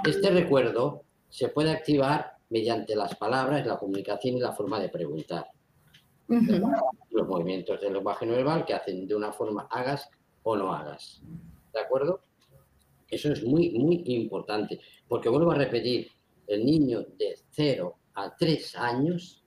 Este 0.04 0.30
recuerdo 0.30 1.02
se 1.28 1.48
puede 1.48 1.70
activar 1.70 2.38
mediante 2.50 2.96
las 2.96 3.16
palabras, 3.16 3.66
la 3.66 3.78
comunicación 3.78 4.36
y 4.36 4.40
la 4.40 4.52
forma 4.52 4.80
de 4.80 4.88
preguntar 4.88 5.46
los 7.10 7.26
movimientos 7.26 7.80
del 7.80 7.94
lenguaje 7.94 8.26
no 8.26 8.32
verbal 8.32 8.64
que 8.64 8.74
hacen 8.74 9.06
de 9.06 9.14
una 9.14 9.32
forma 9.32 9.66
hagas 9.70 10.10
o 10.42 10.56
no 10.56 10.72
hagas. 10.72 11.22
¿De 11.72 11.80
acuerdo? 11.80 12.20
Eso 13.10 13.32
es 13.32 13.42
muy, 13.44 13.70
muy 13.70 14.02
importante, 14.06 14.78
porque 15.06 15.30
vuelvo 15.30 15.52
a 15.52 15.54
repetir, 15.54 16.08
el 16.46 16.64
niño 16.64 17.00
de 17.18 17.38
0 17.50 17.94
a 18.14 18.34
3 18.36 18.76
años 18.76 19.44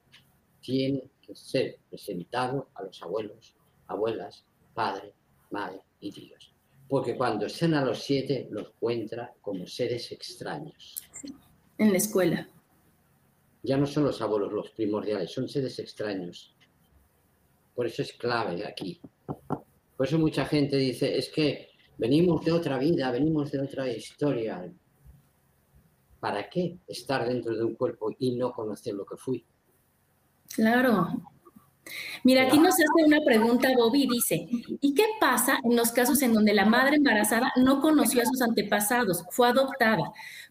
tiene 0.59 1.03
ser 1.35 1.79
presentado 1.89 2.69
a 2.75 2.83
los 2.83 3.01
abuelos, 3.01 3.55
abuelas, 3.87 4.45
padre, 4.73 5.13
madre 5.49 5.81
y 5.99 6.11
tíos. 6.11 6.53
Porque 6.87 7.15
cuando 7.15 7.45
estén 7.45 7.73
a 7.73 7.85
los 7.85 8.03
7 8.03 8.49
los 8.51 8.67
encuentra 8.67 9.33
como 9.41 9.65
seres 9.65 10.11
extraños. 10.11 11.01
En 11.77 11.91
la 11.91 11.97
escuela. 11.97 12.47
Ya 13.63 13.77
no 13.77 13.85
son 13.85 14.05
los 14.05 14.21
abuelos 14.21 14.51
los 14.51 14.71
primordiales, 14.71 15.31
son 15.31 15.47
seres 15.47 15.77
extraños. 15.79 16.55
Por 17.75 17.85
eso 17.87 18.01
es 18.01 18.13
clave 18.13 18.65
aquí. 18.65 18.99
Por 19.95 20.07
eso 20.07 20.17
mucha 20.17 20.45
gente 20.45 20.77
dice, 20.77 21.17
es 21.17 21.29
que 21.29 21.69
venimos 21.97 22.43
de 22.43 22.51
otra 22.51 22.77
vida, 22.77 23.11
venimos 23.11 23.51
de 23.51 23.59
otra 23.59 23.87
historia. 23.87 24.67
¿Para 26.19 26.49
qué 26.49 26.79
estar 26.87 27.27
dentro 27.27 27.55
de 27.55 27.63
un 27.63 27.75
cuerpo 27.75 28.11
y 28.17 28.35
no 28.35 28.51
conocer 28.51 28.95
lo 28.95 29.05
que 29.05 29.17
fui? 29.17 29.45
Claro. 30.55 31.07
Mira, 32.23 32.43
aquí 32.43 32.59
nos 32.59 32.75
hace 32.75 33.05
una 33.05 33.19
pregunta 33.25 33.69
Bobby, 33.75 34.07
dice, 34.07 34.47
¿y 34.79 34.93
qué 34.93 35.05
pasa 35.19 35.59
en 35.63 35.75
los 35.75 35.91
casos 35.91 36.21
en 36.21 36.33
donde 36.33 36.53
la 36.53 36.65
madre 36.65 36.97
embarazada 36.97 37.51
no 37.55 37.81
conoció 37.81 38.21
a 38.21 38.25
sus 38.25 38.41
antepasados, 38.41 39.25
fue 39.31 39.49
adoptada? 39.49 40.03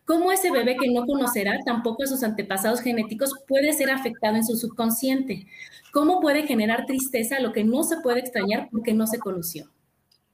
¿Cómo 0.05 0.33
ese 0.33 0.51
bebé 0.51 0.77
que 0.77 0.91
no 0.91 1.07
conocerá 1.07 1.61
tampoco 1.65 2.03
a 2.03 2.07
sus 2.07 2.25
antepasados 2.25 2.81
genéticos 2.81 3.33
puede 3.47 3.73
ser 3.73 3.91
afectado 3.91 4.37
en 4.37 4.45
su 4.45 4.57
subconsciente? 4.57 5.47
¿Cómo 5.93 6.21
puede 6.21 6.47
generar 6.47 6.87
tristeza 6.87 7.41
lo 7.41 7.53
que 7.53 7.63
no 7.63 7.85
se 7.85 8.01
puede 8.01 8.21
extrañar 8.21 8.69
porque 8.73 8.93
no 8.93 9.07
se 9.07 9.19
conoció? 9.19 9.71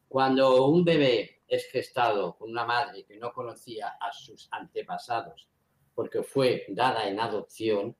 Cuando 0.09 0.67
un 0.67 0.85
bebé 0.85 1.43
es 1.47 1.67
gestado 1.71 2.37
con 2.37 2.51
una 2.51 2.65
madre 2.65 3.05
que 3.05 3.19
no 3.19 3.33
conocía 3.33 3.89
a 4.01 4.13
sus 4.13 4.49
antepasados 4.51 5.49
porque 5.95 6.23
fue 6.23 6.65
dada 6.69 7.09
en 7.09 7.21
adopción, 7.21 7.97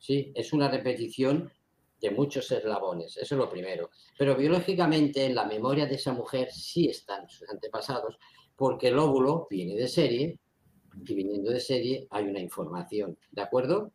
¿sí? 0.00 0.32
es 0.34 0.52
una 0.52 0.68
repetición 0.68 1.52
de 2.00 2.10
muchos 2.10 2.50
eslabones, 2.50 3.16
eso 3.18 3.34
es 3.34 3.38
lo 3.38 3.48
primero. 3.48 3.90
Pero 4.18 4.34
biológicamente 4.34 5.26
en 5.26 5.34
la 5.34 5.44
memoria 5.44 5.86
de 5.86 5.94
esa 5.94 6.12
mujer 6.12 6.50
sí 6.50 6.88
están 6.88 7.28
sus 7.28 7.48
antepasados, 7.48 8.18
porque 8.56 8.88
el 8.88 8.98
óvulo 8.98 9.46
viene 9.48 9.74
de 9.76 9.86
serie 9.86 10.38
y 11.06 11.14
viniendo 11.14 11.50
de 11.50 11.60
serie 11.60 12.06
hay 12.10 12.24
una 12.24 12.40
información, 12.40 13.16
¿de 13.30 13.42
acuerdo? 13.42 13.92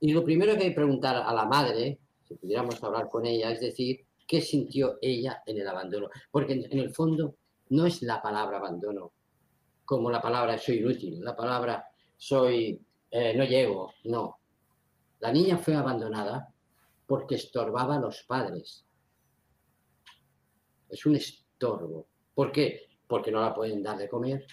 Y 0.00 0.12
lo 0.12 0.24
primero 0.24 0.54
que 0.54 0.64
hay 0.64 0.68
que 0.70 0.74
preguntar 0.74 1.16
a 1.16 1.32
la 1.32 1.46
madre, 1.46 1.98
si 2.22 2.34
pudiéramos 2.34 2.82
hablar 2.82 3.08
con 3.08 3.24
ella, 3.24 3.50
es 3.50 3.60
decir, 3.60 4.04
¿qué 4.26 4.40
sintió 4.40 4.98
ella 5.00 5.42
en 5.46 5.58
el 5.58 5.68
abandono? 5.68 6.08
Porque 6.30 6.54
en, 6.54 6.78
el 6.78 6.90
fondo 6.94 7.36
no 7.70 7.86
es 7.86 8.02
la 8.02 8.20
palabra 8.20 8.58
abandono 8.58 9.12
como 9.84 10.10
la 10.10 10.20
palabra 10.20 10.58
soy 10.58 10.78
inútil, 10.78 11.20
la 11.20 11.36
palabra 11.36 11.86
soy, 12.16 12.80
eh, 13.10 13.34
no 13.36 13.44
llego, 13.44 13.92
no. 14.04 14.41
La 15.22 15.30
niña 15.30 15.56
fue 15.56 15.76
abandonada 15.76 16.52
porque 17.06 17.36
estorbaba 17.36 17.94
a 17.94 18.00
los 18.00 18.24
padres. 18.24 18.84
Es 20.88 21.06
un 21.06 21.14
estorbo. 21.14 22.08
¿Por 22.34 22.50
qué? 22.50 22.88
Porque 23.06 23.30
no 23.30 23.40
la 23.40 23.54
pueden 23.54 23.84
dar 23.84 23.96
de 23.98 24.08
comer, 24.08 24.44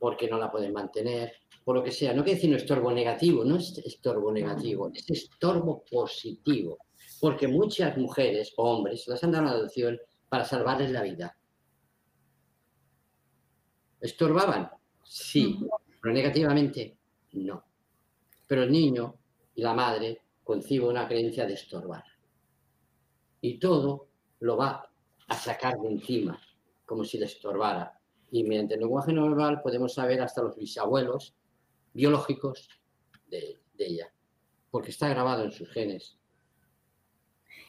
porque 0.00 0.28
no 0.28 0.38
la 0.38 0.50
pueden 0.50 0.72
mantener, 0.72 1.32
por 1.64 1.76
lo 1.76 1.84
que 1.84 1.92
sea. 1.92 2.12
No 2.12 2.24
quiere 2.24 2.34
decir 2.34 2.50
un 2.50 2.56
estorbo 2.56 2.90
negativo, 2.90 3.44
no 3.44 3.54
es 3.54 3.78
estorbo 3.78 4.32
negativo, 4.32 4.90
es 4.92 5.08
estorbo 5.08 5.84
positivo. 5.88 6.78
Porque 7.20 7.46
muchas 7.46 7.96
mujeres 7.96 8.54
o 8.56 8.72
hombres 8.72 9.06
las 9.06 9.22
han 9.22 9.30
dado 9.30 9.44
la 9.44 9.50
adopción 9.52 10.00
para 10.28 10.44
salvarles 10.44 10.90
la 10.90 11.02
vida. 11.02 11.38
¿Estorbaban? 14.00 14.68
Sí, 15.04 15.60
pero 16.00 16.12
negativamente 16.12 16.98
no. 17.34 17.64
Pero 18.48 18.64
el 18.64 18.72
niño 18.72 19.21
y 19.54 19.62
la 19.62 19.74
madre 19.74 20.22
conciben 20.44 20.88
una 20.88 21.06
creencia 21.06 21.46
de 21.46 21.54
estorbar. 21.54 22.04
Y 23.40 23.58
todo 23.58 24.08
lo 24.40 24.56
va 24.56 24.88
a 25.28 25.34
sacar 25.36 25.78
de 25.78 25.88
encima, 25.88 26.40
como 26.84 27.04
si 27.04 27.18
le 27.18 27.26
estorbara. 27.26 27.98
Y 28.30 28.44
mediante 28.44 28.74
el 28.74 28.80
lenguaje 28.80 29.12
no 29.12 29.28
verbal 29.28 29.62
podemos 29.62 29.94
saber 29.94 30.20
hasta 30.20 30.42
los 30.42 30.56
bisabuelos 30.56 31.34
biológicos 31.92 32.68
de, 33.28 33.60
ella, 33.78 34.12
porque 34.70 34.90
está 34.90 35.08
grabado 35.08 35.44
en 35.44 35.52
sus 35.52 35.68
genes. 35.70 36.16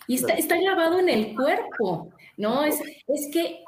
Y 0.08 0.16
está, 0.16 0.60
grabado 0.60 1.00
en 1.00 1.10
el 1.10 1.36
cuerpo, 1.36 2.12
¿no? 2.38 2.64
Es, 2.66 2.80
es 3.08 3.30
que 3.32 3.64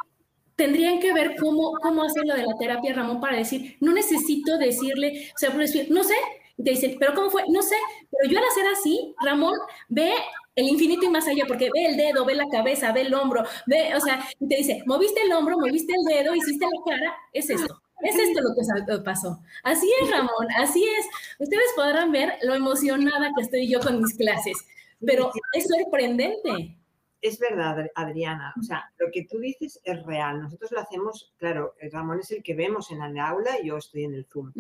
tendrían 0.55 1.00
que 1.00 1.13
ver 1.13 1.36
cómo, 1.39 1.74
cómo 1.81 2.03
hacer 2.03 2.24
lo 2.25 2.36
de 2.36 2.45
la 2.45 2.57
terapia, 2.60 2.93
Ramón, 2.93 3.19
para 3.19 3.38
decir, 3.38 3.77
no 3.81 3.93
necesito 3.93 4.57
decirle, 4.57 5.31
o 5.34 5.38
sea, 5.38 5.50
decir, 5.51 5.88
no 5.89 6.03
sé, 6.03 6.15
y 6.58 6.64
te 6.64 6.72
dicen, 6.72 6.96
pero 7.00 7.14
¿cómo 7.14 7.30
fue? 7.30 7.44
No 7.50 7.62
sé, 7.62 7.76
pero 8.12 8.32
yo 8.32 8.40
al 8.40 8.46
hacer 8.46 8.66
así, 8.68 9.14
Ramón 9.24 9.56
ve 9.90 10.14
el 10.56 10.68
infinito 10.68 11.06
y 11.06 11.10
más 11.10 11.28
allá, 11.28 11.44
porque 11.48 11.70
ve 11.74 11.86
el 11.88 11.98
dedo, 11.98 12.26
ve 12.26 12.36
la 12.36 12.48
cabeza, 12.50 12.94
ve 12.94 13.02
el 13.02 13.14
hombro, 13.14 13.44
ve, 13.66 13.94
o 13.96 14.00
sea, 14.00 14.26
y 14.40 14.48
te 14.48 14.56
dice, 14.58 14.84
moviste 14.86 15.22
el 15.22 15.34
hombro, 15.34 15.58
moviste 15.58 15.94
el 15.94 16.06
dedo, 16.06 16.34
hiciste 16.34 16.66
la 16.66 16.92
cara, 16.92 17.16
es 17.34 17.50
esto. 17.50 17.82
Es 18.02 18.16
esto 18.20 18.42
lo 18.42 18.50
que 18.54 19.04
pasó. 19.04 19.40
Así 19.64 19.92
es, 20.02 20.12
Ramón, 20.12 20.48
así 20.58 20.84
es. 20.84 21.06
Ustedes 21.40 21.66
podrán 21.76 22.12
ver 22.12 22.38
lo 22.44 22.54
emocionada 22.54 23.32
que 23.36 23.42
estoy 23.42 23.68
yo 23.68 23.80
con 23.80 24.02
mis 24.02 24.16
clases, 24.16 24.58
pero 25.00 25.32
es 25.54 25.66
sorprendente 25.66 26.78
es 27.25 27.39
verdad, 27.39 27.88
Adriana. 27.96 28.53
O 28.60 28.62
sea, 28.62 28.91
lo 29.00 29.08
que 29.12 29.25
tú 29.25 29.39
dices 29.39 29.82
es 29.84 30.03
real. 30.03 30.41
Nosotros 30.41 30.72
lo 30.72 30.79
hacemos, 30.79 31.34
claro, 31.38 31.74
Ramón 31.91 32.20
es 32.20 32.29
el 32.29 32.44
que 32.44 32.53
vemos 32.53 32.91
en 32.91 33.01
el 33.01 33.17
aula 33.17 33.60
y 33.62 33.67
yo 33.67 33.77
estoy 33.77 34.03
en 34.03 34.13
el 34.13 34.25
Zoom. 34.25 34.51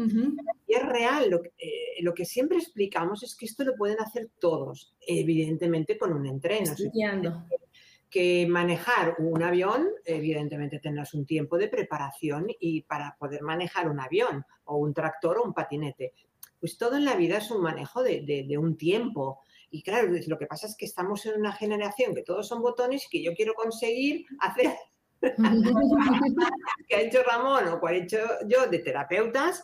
Y 0.67 0.73
es 0.73 0.83
real. 0.83 1.41
Eh, 1.59 2.01
lo, 2.01 2.13
que 2.15 2.25
siempre 2.25 2.57
explicamos 2.57 3.21
es 3.21 3.35
que 3.35 3.45
esto 3.45 3.63
lo 3.63 3.75
pueden 3.75 3.99
hacer 3.99 4.29
todos, 4.39 4.95
evidentemente 4.99 5.97
con 5.97 6.11
un 6.11 6.25
entreno. 6.25 6.73
que 8.09 8.47
manejar 8.47 9.15
un 9.19 9.43
avión, 9.43 9.89
evidentemente 10.05 10.79
tendrás 10.79 11.13
un 11.13 11.25
tiempo 11.25 11.57
de 11.57 11.67
preparación 11.67 12.47
y 12.59 12.81
para 12.83 13.15
poder 13.19 13.41
manejar 13.43 13.89
un 13.89 13.99
avión 13.99 14.43
o 14.63 14.77
un 14.77 14.93
tractor 14.93 15.37
o 15.37 15.43
un 15.43 15.53
patinete. 15.53 16.13
Pues 16.59 16.77
todo 16.77 16.95
en 16.95 17.05
la 17.05 17.15
vida 17.15 17.37
es 17.37 17.51
un 17.51 17.61
manejo 17.61 18.01
de 18.01 18.57
un 18.57 18.75
tiempo. 18.75 19.41
Y 19.75 19.83
claro, 19.83 20.07
lo 20.27 20.37
que 20.37 20.45
pasa 20.45 20.67
es 20.67 20.77
que 20.77 20.85
estamos 20.85 21.25
en 21.25 21.37
una 21.37 21.51
generación 21.51 22.15
que 22.15 22.23
todos 22.23 22.47
son 22.47 22.61
botones 22.61 23.05
y 23.05 23.09
que 23.09 23.21
yo 23.21 23.33
quiero 23.33 23.53
conseguir 23.53 24.25
hacer 24.39 24.73
que 26.87 26.95
ha 26.95 27.01
hecho 27.01 27.23
Ramón 27.23 27.67
o 27.67 27.81
que 27.81 27.87
ha 27.87 27.93
hecho 27.93 28.19
yo 28.47 28.67
de 28.67 28.79
terapeutas 28.79 29.61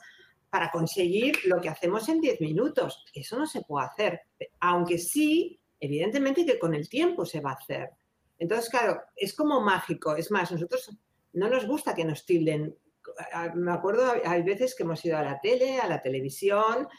para 0.49 0.69
conseguir 0.69 1.37
lo 1.45 1.61
que 1.61 1.69
hacemos 1.69 2.09
en 2.09 2.19
10 2.19 2.41
minutos. 2.41 3.05
Eso 3.13 3.39
no 3.39 3.47
se 3.47 3.61
puede 3.61 3.85
hacer, 3.85 4.21
aunque 4.59 4.97
sí, 4.97 5.61
evidentemente 5.79 6.45
que 6.45 6.59
con 6.59 6.73
el 6.73 6.89
tiempo 6.89 7.25
se 7.25 7.39
va 7.39 7.51
a 7.51 7.53
hacer. 7.61 7.91
Entonces, 8.37 8.69
claro, 8.69 9.01
es 9.15 9.33
como 9.33 9.61
mágico. 9.61 10.17
Es 10.17 10.29
más, 10.29 10.51
nosotros 10.51 10.91
no 11.31 11.47
nos 11.47 11.65
gusta 11.65 11.95
que 11.95 12.03
nos 12.03 12.25
tilden. 12.25 12.75
Me 13.55 13.71
acuerdo, 13.71 14.13
hay 14.25 14.43
veces 14.43 14.75
que 14.75 14.83
hemos 14.83 15.05
ido 15.05 15.17
a 15.17 15.23
la 15.23 15.39
tele, 15.39 15.79
a 15.79 15.87
la 15.87 16.01
televisión, 16.01 16.89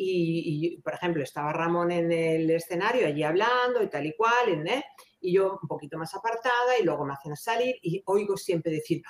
y, 0.00 0.80
por 0.80 0.94
ejemplo, 0.94 1.22
estaba 1.22 1.52
Ramón 1.52 1.90
en 1.90 2.12
el 2.12 2.48
escenario 2.50 3.06
allí 3.06 3.24
hablando 3.24 3.82
y 3.82 3.88
tal 3.88 4.06
y 4.06 4.14
cual, 4.14 4.66
¿eh? 4.66 4.84
y 5.20 5.32
yo 5.32 5.58
un 5.60 5.68
poquito 5.68 5.98
más 5.98 6.14
apartada 6.14 6.78
y 6.80 6.84
luego 6.84 7.04
me 7.04 7.14
hacen 7.14 7.36
salir 7.36 7.76
y 7.82 8.00
oigo 8.06 8.36
siempre 8.36 8.70
decir, 8.72 9.02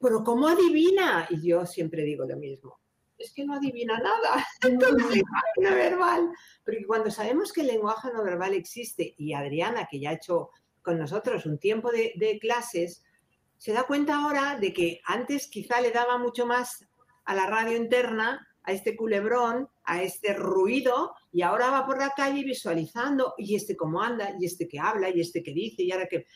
pero 0.00 0.22
¿cómo 0.22 0.46
adivina? 0.46 1.26
Y 1.28 1.48
yo 1.48 1.66
siempre 1.66 2.04
digo 2.04 2.24
lo 2.24 2.36
mismo, 2.36 2.78
es 3.18 3.32
que 3.34 3.44
no 3.44 3.54
adivina 3.54 3.98
nada, 3.98 4.46
entonces 4.62 5.22
no 5.56 5.70
verbal. 5.70 6.30
Porque 6.64 6.86
cuando 6.86 7.10
sabemos 7.10 7.52
que 7.52 7.62
el 7.62 7.66
lenguaje 7.66 8.12
no 8.12 8.22
verbal 8.22 8.54
existe 8.54 9.14
y 9.18 9.32
Adriana, 9.32 9.88
que 9.90 9.98
ya 9.98 10.10
ha 10.10 10.14
hecho 10.14 10.50
con 10.82 10.98
nosotros 10.98 11.46
un 11.46 11.58
tiempo 11.58 11.90
de, 11.90 12.12
de 12.14 12.38
clases, 12.38 13.02
se 13.56 13.72
da 13.72 13.82
cuenta 13.82 14.22
ahora 14.22 14.56
de 14.56 14.72
que 14.72 15.00
antes 15.04 15.48
quizá 15.48 15.80
le 15.80 15.90
daba 15.90 16.16
mucho 16.16 16.46
más 16.46 16.86
a 17.24 17.34
la 17.34 17.46
radio 17.46 17.76
interna 17.76 18.47
a 18.68 18.72
este 18.72 18.94
culebrón, 18.94 19.66
a 19.84 20.02
este 20.02 20.34
ruido, 20.34 21.14
y 21.32 21.40
ahora 21.40 21.70
va 21.70 21.86
por 21.86 21.96
la 21.96 22.10
calle 22.10 22.44
visualizando, 22.44 23.32
y 23.38 23.56
este 23.56 23.74
cómo 23.74 24.02
anda, 24.02 24.34
y 24.38 24.44
este 24.44 24.68
que 24.68 24.78
habla, 24.78 25.08
y 25.08 25.22
este 25.22 25.42
que 25.42 25.54
dice, 25.54 25.82
y 25.82 25.90
ahora 25.90 26.06
que... 26.06 26.26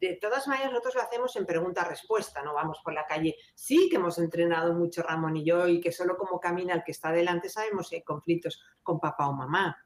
De 0.00 0.18
todas 0.20 0.48
maneras, 0.48 0.70
nosotros 0.70 0.94
lo 0.94 1.02
hacemos 1.02 1.36
en 1.36 1.44
pregunta-respuesta, 1.44 2.42
no 2.42 2.54
vamos 2.54 2.80
por 2.82 2.94
la 2.94 3.04
calle. 3.06 3.36
Sí 3.54 3.88
que 3.90 3.96
hemos 3.96 4.18
entrenado 4.18 4.72
mucho 4.72 5.02
Ramón 5.02 5.36
y 5.36 5.44
yo, 5.44 5.68
y 5.68 5.80
que 5.80 5.92
solo 5.92 6.16
como 6.16 6.40
camina 6.40 6.74
el 6.74 6.82
que 6.82 6.92
está 6.92 7.12
delante 7.12 7.50
sabemos 7.50 7.88
si 7.88 7.96
hay 7.96 8.02
conflictos 8.02 8.62
con 8.82 8.98
papá 8.98 9.28
o 9.28 9.34
mamá. 9.34 9.76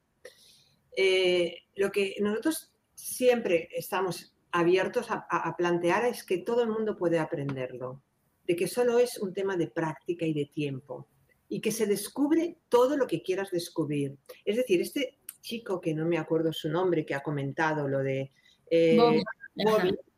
Eh, 0.97 1.67
lo 1.75 1.91
que 1.91 2.15
nosotros 2.21 2.73
siempre 2.95 3.69
estamos 3.73 4.37
abiertos 4.53 5.09
a 5.11 5.55
plantear 5.57 6.05
es 6.05 6.25
que 6.25 6.39
todo 6.39 6.63
el 6.63 6.71
mundo 6.71 6.97
puede 6.97 7.19
aprenderlo, 7.19 8.03
de 8.45 8.55
que 8.55 8.69
solo 8.69 8.99
es 9.01 9.19
un 9.19 9.33
tema 9.35 9.57
de 9.57 9.69
práctica 9.69 10.25
y 10.25 10.33
de 10.33 10.47
tiempo 10.47 11.09
y 11.49 11.61
que 11.61 11.73
se 11.73 11.87
descubre 11.87 12.59
todo 12.69 12.97
lo 12.97 13.07
que 13.07 13.23
quieras 13.23 13.51
descubrir. 13.51 14.17
Es 14.45 14.57
decir, 14.57 14.81
este 14.81 15.19
chico 15.41 15.81
que 15.81 15.95
no 15.95 16.05
me 16.05 16.19
acuerdo 16.19 16.53
su 16.53 16.69
nombre, 16.69 17.07
que 17.07 17.15
ha 17.15 17.23
comentado 17.23 17.89
lo 17.89 18.01
de 18.01 18.33
eh, 18.71 19.23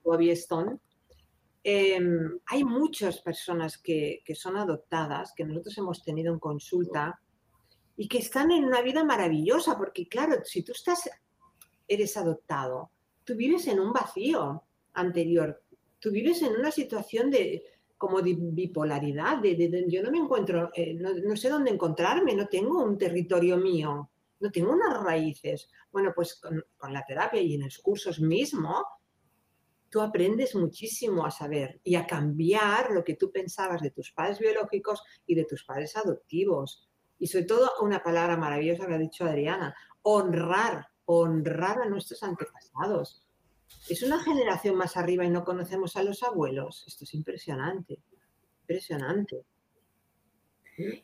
Bobby, 0.02 0.30
Stone, 0.30 0.78
em, 1.62 2.38
hay 2.46 2.64
muchas 2.64 3.20
personas 3.20 3.78
que, 3.78 4.22
que, 4.24 4.34
son 4.34 4.56
adoptadas, 4.56 5.32
que 5.36 5.44
nosotros 5.44 5.76
hemos 5.78 6.02
tenido 6.02 6.32
en 6.32 6.40
consulta 6.40 7.20
y 7.96 8.08
que 8.08 8.18
están 8.18 8.50
en 8.50 8.64
una 8.64 8.82
vida 8.82 9.04
maravillosa, 9.04 9.76
porque 9.76 10.08
claro, 10.08 10.42
si 10.44 10.62
tú 10.62 10.72
estás, 10.72 11.08
eres 11.86 12.16
adoptado, 12.16 12.90
tú 13.24 13.36
vives 13.36 13.68
en 13.68 13.78
un 13.78 13.92
vacío 13.92 14.64
anterior, 14.94 15.62
tú 16.00 16.10
vives 16.10 16.42
en 16.42 16.54
una 16.54 16.70
situación 16.70 17.30
de, 17.30 17.62
como 18.00 18.22
de 18.22 18.34
bipolaridad, 18.34 19.42
de, 19.42 19.84
yo 19.86 20.02
no 20.02 20.10
me 20.10 20.16
encuentro, 20.16 20.70
eh, 20.74 20.94
no, 20.94 21.36
sé 21.36 21.50
dónde 21.50 21.70
encontrarme, 21.70 22.34
no 22.34 22.48
tengo 22.48 22.82
un 22.82 22.96
territorio 22.96 23.58
mío, 23.58 24.08
no 24.40 24.50
tengo 24.50 24.72
unas 24.72 25.02
raíces. 25.02 25.68
Bueno, 25.92 26.10
pues 26.16 26.40
con, 26.40 26.64
la 26.90 27.04
terapia 27.04 27.42
y 27.42 27.56
en 27.56 27.64
los 27.64 27.78
cursos 27.78 28.18
mismo, 28.18 28.82
tú 29.90 30.00
aprendes 30.00 30.54
muchísimo 30.54 31.26
a 31.26 31.30
saber 31.30 31.78
y 31.84 31.94
a 31.96 32.06
cambiar 32.06 32.90
lo 32.90 33.04
que 33.04 33.16
tú 33.16 33.30
pensabas 33.30 33.82
de 33.82 33.90
tus 33.90 34.12
padres 34.12 34.38
biológicos 34.38 35.02
y 35.26 35.34
de 35.34 35.44
tus 35.44 35.62
padres 35.64 35.94
adoptivos. 35.94 36.88
Y 37.18 37.26
sobre 37.26 37.44
todo 37.44 37.70
una 37.82 38.02
palabra 38.02 38.38
maravillosa 38.38 38.86
que 38.86 38.94
ha 38.94 38.98
dicho 38.98 39.26
Adriana, 39.26 39.74
honrar, 40.00 40.86
honrar 41.04 41.82
a 41.82 41.88
nuestros 41.90 42.22
antepasados 42.22 43.26
es 43.88 44.02
una 44.02 44.22
generación 44.22 44.76
más 44.76 44.96
arriba 44.96 45.24
y 45.24 45.30
no 45.30 45.44
conocemos 45.44 45.96
a 45.96 46.02
los 46.02 46.22
abuelos. 46.22 46.84
Esto 46.86 47.04
es 47.04 47.14
impresionante, 47.14 47.98
impresionante. 48.62 49.44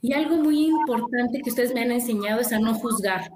Y 0.01 0.13
algo 0.13 0.37
muy 0.37 0.67
importante 0.67 1.41
que 1.43 1.51
ustedes 1.51 1.75
me 1.75 1.83
han 1.83 1.93
enseñado 1.93 2.41
es 2.41 2.53
a 2.53 2.59
no 2.59 2.75
juzgar, 2.75 3.31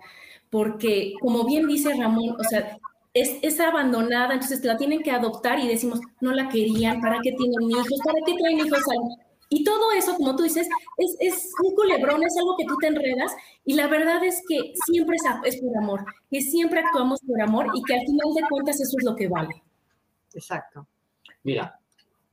porque 0.48 1.14
como 1.20 1.44
bien 1.44 1.66
dice 1.66 1.94
Ramón, 1.94 2.36
o 2.38 2.44
sea, 2.44 2.78
es, 3.12 3.38
es, 3.42 3.60
abandonada, 3.60 4.34
entonces 4.34 4.64
la 4.64 4.76
tienen 4.76 5.02
que 5.02 5.10
adoptar 5.10 5.58
y 5.58 5.68
decimos, 5.68 6.00
no 6.20 6.32
la 6.32 6.48
querían, 6.48 7.00
¿para 7.00 7.18
qué 7.22 7.32
tienen 7.32 7.70
hijos? 7.70 7.98
¿Para 8.04 8.20
qué 8.24 8.34
traen 8.38 8.58
hijos 8.58 8.80
al, 8.88 9.29
y 9.52 9.64
todo 9.64 9.90
eso, 9.92 10.14
como 10.14 10.36
tú 10.36 10.44
dices, 10.44 10.68
es, 10.96 11.16
es, 11.18 11.52
un 11.64 11.74
culebrón, 11.74 12.22
es 12.22 12.36
algo 12.38 12.56
que 12.56 12.64
tú 12.64 12.76
te 12.80 12.86
enredas 12.86 13.32
y 13.64 13.74
la 13.74 13.88
verdad 13.88 14.22
es 14.22 14.40
que 14.48 14.72
siempre 14.86 15.16
es, 15.16 15.54
es 15.54 15.60
por 15.60 15.76
amor, 15.76 16.04
que 16.30 16.40
siempre 16.40 16.78
actuamos 16.78 17.20
por 17.26 17.42
amor 17.42 17.66
y 17.74 17.82
que 17.82 17.94
al 17.94 18.06
final 18.06 18.32
de 18.32 18.48
cuentas 18.48 18.80
eso 18.80 18.96
es 18.96 19.04
lo 19.04 19.16
que 19.16 19.26
vale. 19.26 19.62
Exacto. 20.32 20.86
Mira, 21.42 21.76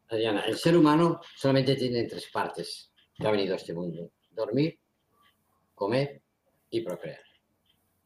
Adriana, 0.09 0.41
el 0.41 0.57
ser 0.57 0.77
humano 0.77 1.19
solamente 1.35 1.75
tiene 1.75 2.03
tres 2.03 2.29
partes 2.31 2.91
que 3.15 3.27
ha 3.27 3.31
venido 3.31 3.55
a 3.55 3.57
este 3.57 3.73
mundo. 3.73 4.11
Dormir, 4.29 4.79
comer 5.73 6.21
y 6.69 6.81
procrear. 6.81 7.21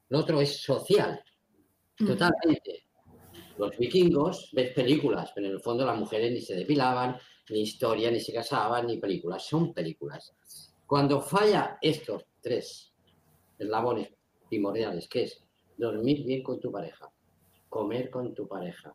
Lo 0.08 0.20
otro 0.20 0.40
es 0.40 0.62
social, 0.62 1.22
totalmente. 1.98 2.86
Los 3.58 3.78
vikingos, 3.78 4.52
ves 4.54 4.74
películas, 4.74 5.34
pero 5.36 5.48
en 5.48 5.54
el 5.54 5.60
fondo 5.60 5.86
las 5.86 6.00
mujeres 6.00 6.32
ni 6.32 6.40
se 6.40 6.56
depilaban, 6.56 7.18
ni 7.52 7.62
historia, 7.62 8.10
ni 8.10 8.20
se 8.20 8.34
casaban, 8.34 8.88
ni 8.88 8.98
películas, 8.98 9.46
son 9.46 9.74
películas. 9.74 10.34
Cuando 10.86 11.22
falla 11.22 11.78
estos 11.82 12.26
tres 12.42 12.94
eslabones 13.58 14.10
primordiales, 14.50 15.08
que 15.08 15.24
es 15.24 15.44
dormir 15.78 16.26
bien 16.26 16.44
con 16.44 16.60
tu 16.60 16.72
pareja, 16.72 17.10
comer 17.70 18.10
con 18.10 18.34
tu 18.34 18.48
pareja 18.48 18.94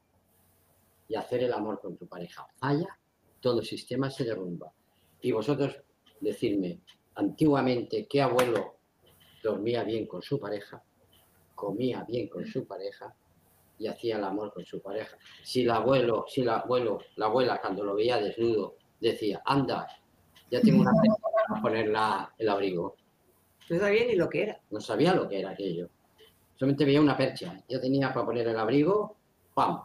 y 1.09 1.15
hacer 1.15 1.45
el 1.45 1.53
amor 1.53 1.81
con 1.81 1.97
tu 1.97 2.07
pareja, 2.07 2.47
falla, 2.59 2.99
todo 3.41 3.61
el 3.61 3.67
sistema 3.67 4.11
se 4.11 4.25
derrumba. 4.25 4.73
Y 5.21 5.33
vosotros 5.33 5.77
decirme, 6.21 6.81
antiguamente, 7.15 8.07
¿qué 8.09 8.23
abuelo 8.23 8.77
dormía 9.43 9.85
bien 9.85 10.07
con 10.07 10.23
su 10.23 10.41
pareja, 10.41 10.83
comía 11.55 12.05
bien 12.05 12.29
con 12.29 12.45
su 12.47 12.67
pareja 12.67 13.15
y 13.79 13.87
hacía 13.87 14.17
el 14.17 14.25
amor 14.25 14.53
con 14.53 14.65
su 14.65 14.81
pareja. 14.81 15.17
Si 15.43 15.63
el 15.63 15.71
abuelo, 15.71 16.25
si 16.29 16.43
el 16.43 16.49
abuelo, 16.49 16.99
la 17.17 17.27
abuela 17.27 17.61
cuando 17.61 17.85
lo 17.85 17.95
veía 17.95 18.19
desnudo 18.19 18.77
decía, 19.01 19.43
anda, 19.45 19.87
ya 20.51 20.61
tengo 20.61 20.83
una 20.83 20.93
para 21.49 21.63
poner 21.63 21.87
el 22.39 22.49
abrigo. 22.49 22.97
No 23.69 23.79
sabía 23.79 24.07
ni 24.07 24.17
lo 24.17 24.29
que 24.29 24.43
era. 24.43 24.61
No 24.71 24.81
sabía 24.81 25.15
lo 25.15 25.29
que 25.29 25.41
era 25.41 25.51
aquello. 25.51 25.91
Solamente 26.55 26.85
veía 26.85 27.01
una 27.01 27.17
percha. 27.17 27.63
Yo 27.69 27.81
tenía 27.81 28.13
para 28.13 28.27
poner 28.27 28.49
el 28.49 28.59
abrigo, 28.59 29.17
¡pam! 29.55 29.83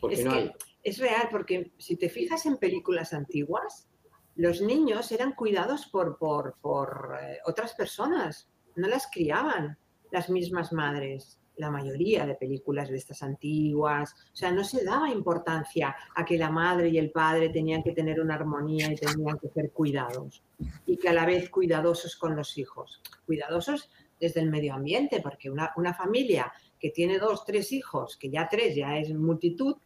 Porque 0.00 0.16
es 0.16 0.24
no 0.24 0.32
hay. 0.32 0.52
Es 0.82 0.98
real, 0.98 1.28
porque 1.30 1.72
si 1.78 1.96
te 1.96 2.08
fijas 2.08 2.46
en 2.46 2.56
películas 2.56 3.12
antiguas, 3.12 3.88
los 4.36 4.60
niños 4.60 5.10
eran 5.12 5.32
cuidados 5.32 5.86
por, 5.86 6.16
por, 6.18 6.56
por 6.60 7.18
eh, 7.20 7.38
otras 7.44 7.74
personas, 7.74 8.48
no 8.76 8.86
las 8.86 9.08
criaban 9.10 9.76
las 10.12 10.30
mismas 10.30 10.72
madres, 10.72 11.37
la 11.58 11.70
mayoría 11.70 12.24
de 12.24 12.34
películas 12.34 12.88
de 12.88 12.96
estas 12.96 13.22
antiguas, 13.22 14.14
o 14.32 14.36
sea, 14.36 14.50
no 14.50 14.64
se 14.64 14.84
daba 14.84 15.10
importancia 15.10 15.94
a 16.14 16.24
que 16.24 16.38
la 16.38 16.50
madre 16.50 16.88
y 16.88 16.98
el 16.98 17.10
padre 17.10 17.50
tenían 17.50 17.82
que 17.82 17.92
tener 17.92 18.20
una 18.20 18.34
armonía 18.34 18.92
y 18.92 18.96
tenían 18.96 19.38
que 19.38 19.48
ser 19.48 19.70
cuidados, 19.72 20.42
y 20.86 20.96
que 20.96 21.08
a 21.08 21.12
la 21.12 21.26
vez 21.26 21.50
cuidadosos 21.50 22.16
con 22.16 22.36
los 22.36 22.56
hijos, 22.58 23.02
cuidadosos 23.26 23.90
desde 24.20 24.40
el 24.40 24.50
medio 24.50 24.74
ambiente, 24.74 25.20
porque 25.20 25.50
una, 25.50 25.72
una 25.76 25.94
familia 25.94 26.52
que 26.78 26.90
tiene 26.90 27.18
dos, 27.18 27.44
tres 27.44 27.72
hijos, 27.72 28.16
que 28.16 28.30
ya 28.30 28.48
tres 28.48 28.74
ya 28.74 28.98
es 28.98 29.12
multitud, 29.12 29.76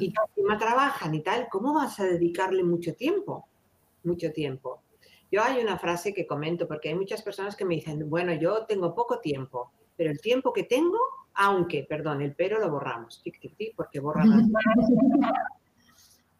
y 0.00 0.12
que 0.12 0.20
encima 0.28 0.58
trabajan 0.58 1.14
y 1.14 1.20
tal, 1.20 1.48
¿cómo 1.50 1.74
vas 1.74 2.00
a 2.00 2.04
dedicarle 2.04 2.64
mucho 2.64 2.94
tiempo? 2.94 3.46
Mucho 4.02 4.32
tiempo. 4.32 4.80
Yo 5.30 5.42
hay 5.42 5.62
una 5.62 5.78
frase 5.78 6.14
que 6.14 6.26
comento 6.26 6.66
porque 6.66 6.88
hay 6.88 6.94
muchas 6.94 7.22
personas 7.22 7.54
que 7.56 7.64
me 7.64 7.74
dicen, 7.74 8.08
bueno, 8.08 8.32
yo 8.34 8.64
tengo 8.66 8.94
poco 8.94 9.18
tiempo, 9.18 9.72
pero 9.96 10.10
el 10.10 10.20
tiempo 10.20 10.52
que 10.52 10.64
tengo, 10.64 10.98
aunque, 11.34 11.84
perdón, 11.88 12.22
el 12.22 12.34
pero 12.34 12.58
lo 12.58 12.70
borramos, 12.70 13.22
tic, 13.22 13.40
tic, 13.40 13.56
tic, 13.56 13.74
porque 13.76 14.00
borra 14.00 14.24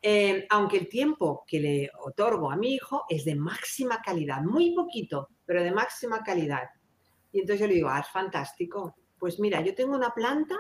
eh, 0.03 0.47
aunque 0.51 0.79
el 0.79 0.89
tiempo 0.89 1.45
que 1.47 1.61
le 1.61 1.91
otorgo 2.01 2.51
a 2.51 2.57
mi 2.57 2.75
hijo 2.75 3.05
es 3.09 3.25
de 3.25 3.35
máxima 3.35 4.01
calidad, 4.03 4.43
muy 4.43 4.75
poquito, 4.75 5.29
pero 5.47 5.63
de 5.63 5.73
máxima 5.73 6.23
calidad. 6.23 6.69
Y 7.33 7.41
entonces 7.41 7.61
yo 7.61 7.67
le 7.67 7.75
digo, 7.75 7.89
ah, 7.89 8.01
es 8.01 8.09
fantástico. 8.09 8.97
Pues 9.19 9.41
mira, 9.41 9.61
yo 9.61 9.75
tengo 9.75 9.97
una 9.97 10.15
planta 10.15 10.57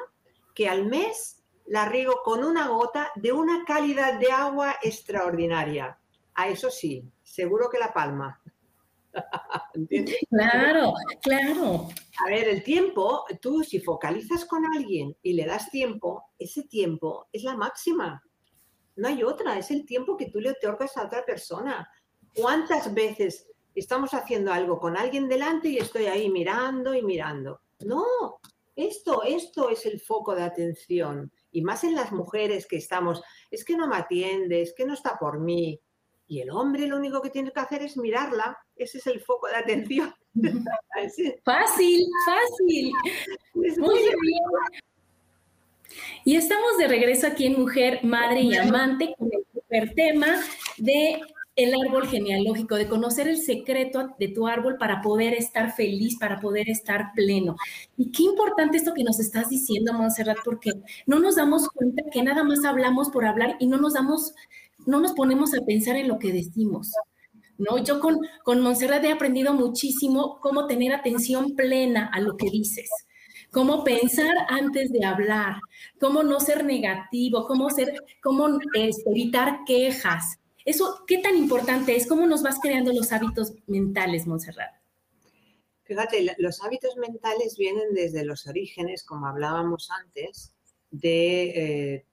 que 0.54 0.68
al 0.68 0.86
mes 0.86 1.44
la 1.66 1.88
riego 1.88 2.20
con 2.24 2.44
una 2.44 2.68
gota 2.68 3.10
de 3.14 3.32
una 3.32 3.64
calidad 3.64 4.18
de 4.18 4.30
agua 4.32 4.76
extraordinaria. 4.82 5.98
A 6.34 6.48
eso 6.48 6.70
sí, 6.70 7.08
seguro 7.22 7.68
que 7.70 7.78
la 7.78 7.92
palma. 7.92 8.40
Claro, 10.30 10.92
claro. 11.22 11.88
A 12.24 12.30
ver, 12.30 12.48
el 12.48 12.62
tiempo, 12.62 13.24
tú 13.40 13.62
si 13.62 13.80
focalizas 13.80 14.44
con 14.44 14.64
alguien 14.64 15.16
y 15.22 15.32
le 15.32 15.46
das 15.46 15.70
tiempo, 15.70 16.24
ese 16.38 16.62
tiempo 16.64 17.28
es 17.32 17.42
la 17.42 17.56
máxima. 17.56 18.22
No 18.96 19.08
hay 19.08 19.22
otra, 19.22 19.58
es 19.58 19.70
el 19.70 19.84
tiempo 19.84 20.16
que 20.16 20.30
tú 20.30 20.40
le 20.40 20.50
otorgas 20.50 20.96
a 20.96 21.06
otra 21.06 21.24
persona. 21.24 21.88
¿Cuántas 22.34 22.94
veces 22.94 23.50
estamos 23.74 24.14
haciendo 24.14 24.52
algo 24.52 24.78
con 24.78 24.96
alguien 24.96 25.28
delante 25.28 25.68
y 25.68 25.78
estoy 25.78 26.06
ahí 26.06 26.30
mirando 26.30 26.94
y 26.94 27.02
mirando? 27.02 27.60
No, 27.80 28.04
esto, 28.76 29.22
esto 29.24 29.70
es 29.70 29.86
el 29.86 30.00
foco 30.00 30.34
de 30.34 30.42
atención 30.42 31.32
y 31.54 31.62
más 31.62 31.84
en 31.84 31.94
las 31.94 32.10
mujeres 32.10 32.66
que 32.66 32.76
estamos, 32.76 33.22
es 33.50 33.64
que 33.64 33.76
no 33.76 33.86
me 33.86 33.96
atiende, 33.96 34.62
es 34.62 34.74
que 34.74 34.84
no 34.84 34.94
está 34.94 35.16
por 35.18 35.38
mí. 35.38 35.80
Y 36.34 36.40
el 36.40 36.50
hombre 36.50 36.88
lo 36.88 36.96
único 36.96 37.22
que 37.22 37.30
tiene 37.30 37.52
que 37.52 37.60
hacer 37.60 37.80
es 37.82 37.96
mirarla, 37.96 38.58
ese 38.74 38.98
es 38.98 39.06
el 39.06 39.20
foco 39.20 39.46
de 39.46 39.54
atención. 39.54 40.12
fácil, 41.44 42.06
fácil. 42.26 42.92
muy 43.54 44.00
bien. 44.00 44.44
Y 46.24 46.34
estamos 46.34 46.76
de 46.76 46.88
regreso 46.88 47.28
aquí 47.28 47.46
en 47.46 47.60
Mujer, 47.60 48.00
Madre 48.02 48.40
y 48.40 48.56
Amante 48.56 49.14
con 49.16 49.30
el 49.32 49.46
super 49.52 49.94
tema 49.94 50.40
de 50.76 51.20
el 51.56 51.72
árbol 51.86 52.08
genealógico, 52.08 52.74
de 52.74 52.88
conocer 52.88 53.28
el 53.28 53.36
secreto 53.36 54.14
de 54.18 54.28
tu 54.28 54.48
árbol 54.48 54.76
para 54.76 55.00
poder 55.00 55.34
estar 55.34 55.72
feliz, 55.72 56.16
para 56.18 56.40
poder 56.40 56.68
estar 56.68 57.12
pleno. 57.14 57.56
Y 57.96 58.10
qué 58.10 58.24
importante 58.24 58.76
esto 58.76 58.94
que 58.94 59.04
nos 59.04 59.20
estás 59.20 59.50
diciendo, 59.50 59.92
Montserrat, 59.92 60.38
porque 60.44 60.72
no 61.06 61.20
nos 61.20 61.36
damos 61.36 61.68
cuenta 61.68 62.02
que 62.10 62.22
nada 62.22 62.42
más 62.42 62.64
hablamos 62.64 63.10
por 63.10 63.24
hablar 63.24 63.56
y 63.60 63.68
no 63.68 63.76
nos 63.76 63.94
damos, 63.94 64.34
no 64.86 65.00
nos 65.00 65.12
ponemos 65.12 65.54
a 65.54 65.64
pensar 65.64 65.96
en 65.96 66.08
lo 66.08 66.18
que 66.18 66.32
decimos. 66.32 66.92
¿No? 67.56 67.78
Yo 67.78 68.00
con, 68.00 68.18
con 68.42 68.66
he 68.66 69.12
aprendido 69.12 69.54
muchísimo 69.54 70.40
cómo 70.40 70.66
tener 70.66 70.92
atención 70.92 71.54
plena 71.54 72.10
a 72.12 72.18
lo 72.18 72.36
que 72.36 72.50
dices, 72.50 72.90
cómo 73.52 73.84
pensar 73.84 74.34
antes 74.48 74.90
de 74.90 75.04
hablar, 75.04 75.58
cómo 76.00 76.24
no 76.24 76.40
ser 76.40 76.64
negativo, 76.64 77.46
cómo, 77.46 77.70
ser, 77.70 77.94
cómo 78.20 78.58
este, 78.74 79.08
evitar 79.08 79.60
quejas, 79.64 80.40
eso, 80.64 81.04
¿qué 81.06 81.18
tan 81.18 81.36
importante 81.36 81.94
es? 81.94 82.06
¿Cómo 82.06 82.26
nos 82.26 82.42
vas 82.42 82.58
creando 82.58 82.92
los 82.92 83.12
hábitos 83.12 83.52
mentales, 83.66 84.26
Montserrat? 84.26 84.72
Fíjate, 85.82 86.34
los 86.38 86.62
hábitos 86.62 86.96
mentales 86.96 87.56
vienen 87.58 87.92
desde 87.92 88.24
los 88.24 88.46
orígenes, 88.46 89.04
como 89.04 89.26
hablábamos 89.26 89.90
antes, 89.90 90.54
de 90.90 91.42
eh, 91.94 92.06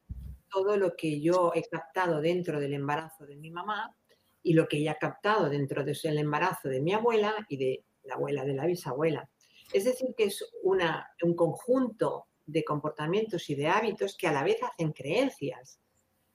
todo 0.52 0.78
lo 0.78 0.96
que 0.96 1.22
yo 1.22 1.52
he 1.56 1.64
captado 1.64 2.22
dentro 2.22 2.60
del 2.60 2.74
embarazo 2.74 3.26
de 3.26 3.38
mi 3.38 3.50
mamá 3.50 3.96
y 4.44 4.54
lo 4.54 4.68
que 4.68 4.78
ella 4.78 4.94
ha 4.94 4.98
captado 4.98 5.50
dentro 5.50 5.84
del 5.84 6.18
embarazo 6.18 6.70
de 6.70 6.82
mi 6.82 6.94
abuela 6.94 7.34
y 7.48 7.58
de 7.58 7.84
la 8.04 8.16
abuela 8.16 8.44
de 8.44 8.54
la 8.54 8.66
bisabuela. 8.66 9.30
Es 9.74 9.86
decir, 9.86 10.10
que 10.18 10.26
es 10.26 10.44
una, 10.64 11.10
un 11.24 11.36
conjunto 11.36 12.26
de 12.46 12.64
comportamientos 12.64 13.50
y 13.50 13.56
de 13.56 13.68
hábitos 13.68 14.18
que 14.18 14.28
a 14.28 14.34
la 14.34 14.44
vez 14.44 14.58
hacen 14.64 14.92
creencias 14.92 15.80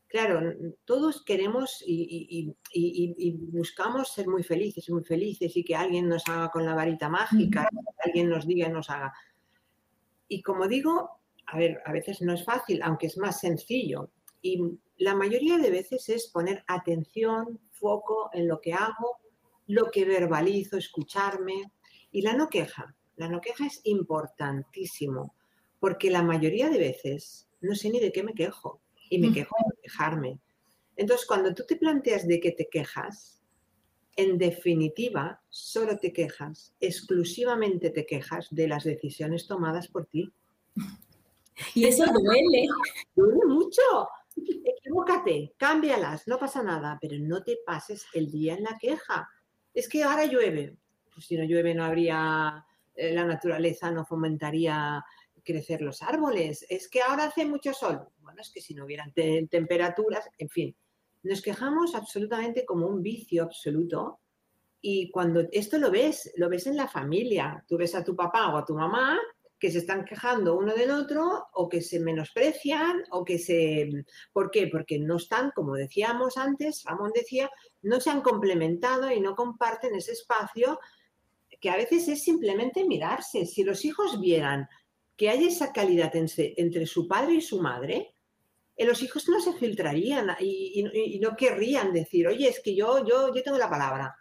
claro, 0.09 0.55
todos 0.85 1.23
queremos 1.25 1.83
y, 1.87 2.55
buscamos 3.53 4.13
ser 4.13 4.29
muy 4.29 4.43
felices, 4.43 4.89
muy 4.91 5.05
felices 5.05 5.57
y 5.57 5.65
que 5.65 5.77
alguien 5.77 6.09
nos 6.09 6.27
haga 6.29 6.51
con 6.51 6.65
la 6.65 6.75
varita 6.75 7.09
mágica, 7.09 7.69
que 7.71 8.09
alguien 8.09 8.29
nos 8.29 8.47
diga 8.47 8.69
y 8.69 8.73
nos 8.73 8.89
haga. 8.91 9.13
Y 10.29 10.43
como 10.43 10.67
digo, 10.69 11.16
a 11.47 11.59
ver, 11.59 11.81
a 11.85 11.93
veces 11.93 12.21
no 12.23 12.33
es 12.33 12.45
fácil, 12.45 12.83
aunque 12.83 13.07
es 13.07 13.17
más 13.19 13.41
sencillo. 13.41 14.11
Y 14.43 14.61
la 14.99 15.15
mayoría 15.15 15.59
de 15.59 15.71
veces 15.71 16.09
es 16.09 16.29
poner 16.29 16.65
atención, 16.67 17.61
foco 17.71 18.31
en 18.33 18.49
lo 18.49 18.61
que 18.61 18.73
hago, 18.73 19.19
lo 19.67 19.91
que 19.91 20.05
verbalizo, 20.05 20.77
escucharme. 20.77 21.73
Y 22.13 22.23
la 22.23 22.35
no 22.35 22.49
queja. 22.49 22.95
La 23.17 23.29
no 23.29 23.41
queja 23.41 23.67
es 23.67 23.81
importantísimo, 23.85 25.35
porque 25.81 26.11
la 26.11 26.23
mayoría 26.23 26.69
de 26.69 26.79
veces 26.79 27.49
no 27.61 27.75
sé 27.75 27.91
ni 27.91 28.01
de 28.01 28.13
qué 28.13 28.23
me 28.23 28.35
quejo 28.35 28.81
y 29.09 29.19
me 29.19 29.33
quejo 29.33 29.55
de 29.71 29.83
quejarme. 29.83 30.39
Entonces, 30.97 31.27
cuando 31.27 31.55
tú 31.55 31.65
te 31.67 31.77
planteas 31.77 32.27
de 32.27 32.41
que 32.41 32.53
te 32.53 32.69
quejas, 32.69 33.43
en 34.17 34.39
definitiva, 34.39 35.41
solo 35.51 35.99
te 35.99 36.13
quejas, 36.13 36.75
exclusivamente 36.81 37.91
te 37.91 38.07
quejas 38.07 38.49
de 38.51 38.69
las 38.69 38.85
decisiones 38.85 39.47
tomadas 39.47 39.89
por 39.89 40.07
ti. 40.07 40.33
Y 41.75 41.87
eso 41.87 42.05
duele. 42.05 42.67
Duele 43.15 43.47
mucho. 43.47 43.83
Equivócate, 44.37 45.55
cámbialas, 45.57 46.29
no 46.29 46.39
pasa 46.39 46.63
nada, 46.63 46.99
pero 47.01 47.17
no 47.19 47.43
te 47.43 47.59
pases 47.65 48.07
el 48.13 48.31
día 48.31 48.55
en 48.55 48.65
la 48.65 48.77
queja. 48.79 49.29
Es 49.73 49.89
que 49.89 50.05
ahora 50.05 50.27
llueve. 50.27 50.77
Pues 51.13 51.27
si 51.27 51.37
no 51.37 51.45
llueve 51.45 51.75
no 51.75 51.85
habría, 51.85 52.65
eh, 52.95 53.15
la 53.15 53.25
naturaleza 53.25 53.91
no 53.91 54.05
fomentaría 54.05 55.03
crecer 55.43 55.81
los 55.81 56.03
árboles. 56.03 56.67
Es 56.69 56.89
que 56.89 57.01
ahora 57.01 57.25
hace 57.25 57.47
mucho 57.47 57.73
sol 57.73 58.07
es 58.41 58.51
que 58.51 58.61
si 58.61 58.75
no 58.75 58.85
hubieran 58.85 59.13
temperaturas, 59.13 60.29
en 60.39 60.49
fin, 60.49 60.77
nos 61.23 61.43
quejamos 61.43 61.95
absolutamente 61.95 62.65
como 62.65 62.87
un 62.87 63.03
vicio 63.03 63.43
absoluto. 63.43 64.21
Y 64.81 65.11
cuando 65.11 65.45
esto 65.53 65.79
lo 65.79 65.91
ves, 65.91 66.33
lo 66.37 66.49
ves 66.49 66.67
en 66.67 66.77
la 66.77 66.87
familia, 66.87 67.65
tú 67.67 67.77
ves 67.77 67.95
a 67.95 68.05
tu 68.05 68.15
papá 68.15 68.53
o 68.53 68.59
a 68.59 68.65
tu 68.65 68.75
mamá 68.75 69.19
que 69.59 69.71
se 69.71 69.79
están 69.79 70.05
quejando 70.05 70.57
uno 70.57 70.75
del 70.75 70.91
otro 70.91 71.47
o 71.55 71.69
que 71.69 71.81
se 71.81 71.99
menosprecian 71.99 73.05
o 73.11 73.25
que 73.25 73.39
se... 73.39 73.89
¿Por 74.33 74.51
qué? 74.51 74.69
Porque 74.69 74.99
no 74.99 75.17
están, 75.17 75.51
como 75.55 75.75
decíamos 75.75 76.37
antes, 76.37 76.85
Ramón 76.85 77.13
decía, 77.15 77.51
no 77.83 78.01
se 78.01 78.11
han 78.11 78.21
complementado 78.21 79.11
y 79.11 79.21
no 79.21 79.35
comparten 79.35 79.95
ese 79.95 80.13
espacio 80.13 80.79
que 81.61 81.71
a 81.71 81.77
veces 81.77 82.07
es 82.09 82.23
simplemente 82.23 82.85
mirarse. 82.85 83.47
Si 83.47 83.65
los 83.65 83.85
hijos 83.85 84.21
vieran 84.21 84.69
que 85.17 85.31
hay 85.31 85.47
esa 85.47 85.73
calidad 85.73 86.13
entre, 86.15 86.87
su 86.87 87.09
padre 87.09 87.35
y 87.35 87.41
su 87.41 87.61
madre, 87.63 88.15
los 88.77 89.03
hijos 89.03 89.27
no 89.29 89.41
se 89.41 89.55
filtrarían 89.55 90.37
y, 90.39 91.19
no 91.21 91.35
querrían 91.35 91.95
decir, 91.95 92.29
oye, 92.29 92.49
es 92.49 92.61
que 92.61 92.75
yo, 92.75 93.07
yo, 93.07 93.35
yo 93.35 93.43
tengo 93.43 93.57
la 93.57 93.71
palabra. 93.71 94.15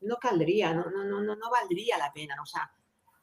No 0.00 0.16
caldría, 0.16 0.74
no, 0.74 0.90
no, 0.90 1.04
no, 1.04 1.22
no, 1.22 1.50
valdría 1.50 1.96
la 1.98 2.12
pena. 2.12 2.34
O 2.42 2.46
sea, 2.46 2.68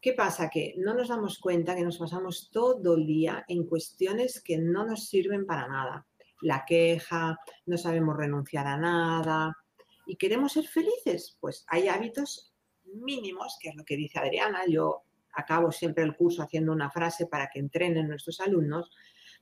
¿qué 0.04 0.12
pasa? 0.12 0.50
Que 0.50 0.76
no 0.78 0.94
nos 0.94 1.08
damos 1.08 1.40
cuenta 1.40 1.78
que 1.78 1.82
nos 1.82 1.98
pasamos 1.98 2.50
todo 2.52 2.96
el 2.96 3.08
día 3.08 3.46
en 3.48 3.66
cuestiones 3.66 4.44
que 4.44 4.58
no 4.58 4.86
nos 4.86 5.08
sirven 5.08 5.46
para 5.46 5.66
nada. 5.70 6.06
La 6.42 6.66
queja, 6.68 7.40
no 7.66 7.78
sabemos 7.78 8.18
renunciar 8.18 8.68
a 8.68 8.76
nada 8.76 9.56
y 10.06 10.18
queremos 10.18 10.52
ser 10.52 10.68
felices. 10.68 11.38
Pues 11.40 11.64
hay 11.70 11.88
hábitos 11.88 12.54
mínimos, 12.84 13.58
que 13.62 13.70
es 13.70 13.76
lo 13.78 13.86
que 13.86 13.96
dice 13.96 14.20
Adriana. 14.20 14.64
Yo 14.68 15.04
acabo 15.32 15.72
siempre 15.72 16.04
el 16.04 16.18
curso 16.18 16.44
haciendo 16.44 16.74
una 16.74 16.92
frase 16.92 17.26
para 17.28 17.50
que 17.50 17.60
entrenen 17.60 18.10
nuestros 18.10 18.42
alumnos 18.42 18.92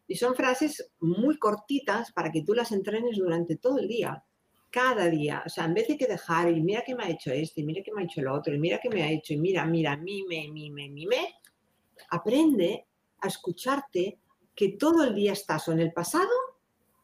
y 0.06 0.16
son 0.16 0.36
frases 0.36 0.92
muy 1.00 1.40
cortitas 1.40 2.12
para 2.12 2.32
que 2.32 2.44
tú 2.44 2.54
las 2.54 2.72
entrenes 2.72 3.18
durante 3.18 3.56
todo 3.56 3.80
el 3.80 3.88
día, 3.88 4.24
cada 4.72 5.10
día. 5.10 5.44
O 5.46 5.50
sea, 5.50 5.66
en 5.66 5.74
vez 5.74 5.88
de 5.88 5.98
que 5.98 6.08
dejar 6.08 6.50
y 6.50 6.62
mira 6.62 6.84
que 6.84 6.96
me 6.96 7.04
ha 7.04 7.10
hecho 7.10 7.32
este, 7.32 7.62
y 7.62 7.66
mira 7.66 7.84
que 7.84 7.92
me 7.92 8.02
ha 8.02 8.06
hecho 8.06 8.22
lo 8.22 8.34
otro, 8.34 8.56
y 8.56 8.60
mira 8.60 8.80
que 8.80 8.90
me 8.90 9.04
ha 9.04 9.12
hecho, 9.12 9.34
y 9.34 9.38
mira, 9.38 9.66
mira, 9.66 9.98
mime, 9.98 10.48
mime, 10.52 10.90
mime, 10.90 11.36
aprende 12.10 12.88
a 13.20 13.28
escucharte 13.28 14.18
que 14.56 14.70
todo 14.70 15.04
el 15.04 15.14
día 15.14 15.34
estás 15.34 15.68
o 15.68 15.72
en 15.72 15.80
el 15.80 15.92
pasado 15.92 16.30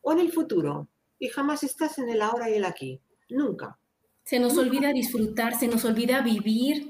o 0.02 0.12
en 0.12 0.20
el 0.20 0.32
futuro 0.32 0.88
y 1.20 1.28
jamás 1.28 1.64
estás 1.64 1.98
en 2.00 2.10
el 2.10 2.22
ahora 2.22 2.50
y 2.50 2.54
el 2.54 2.66
aquí. 2.66 3.00
nunca. 3.30 3.78
Se 4.24 4.40
nos 4.40 4.58
olvida 4.58 4.92
disfrutar, 4.92 5.58
se 5.58 5.68
nos 5.68 5.86
olvida 5.86 6.22
vivir. 6.22 6.90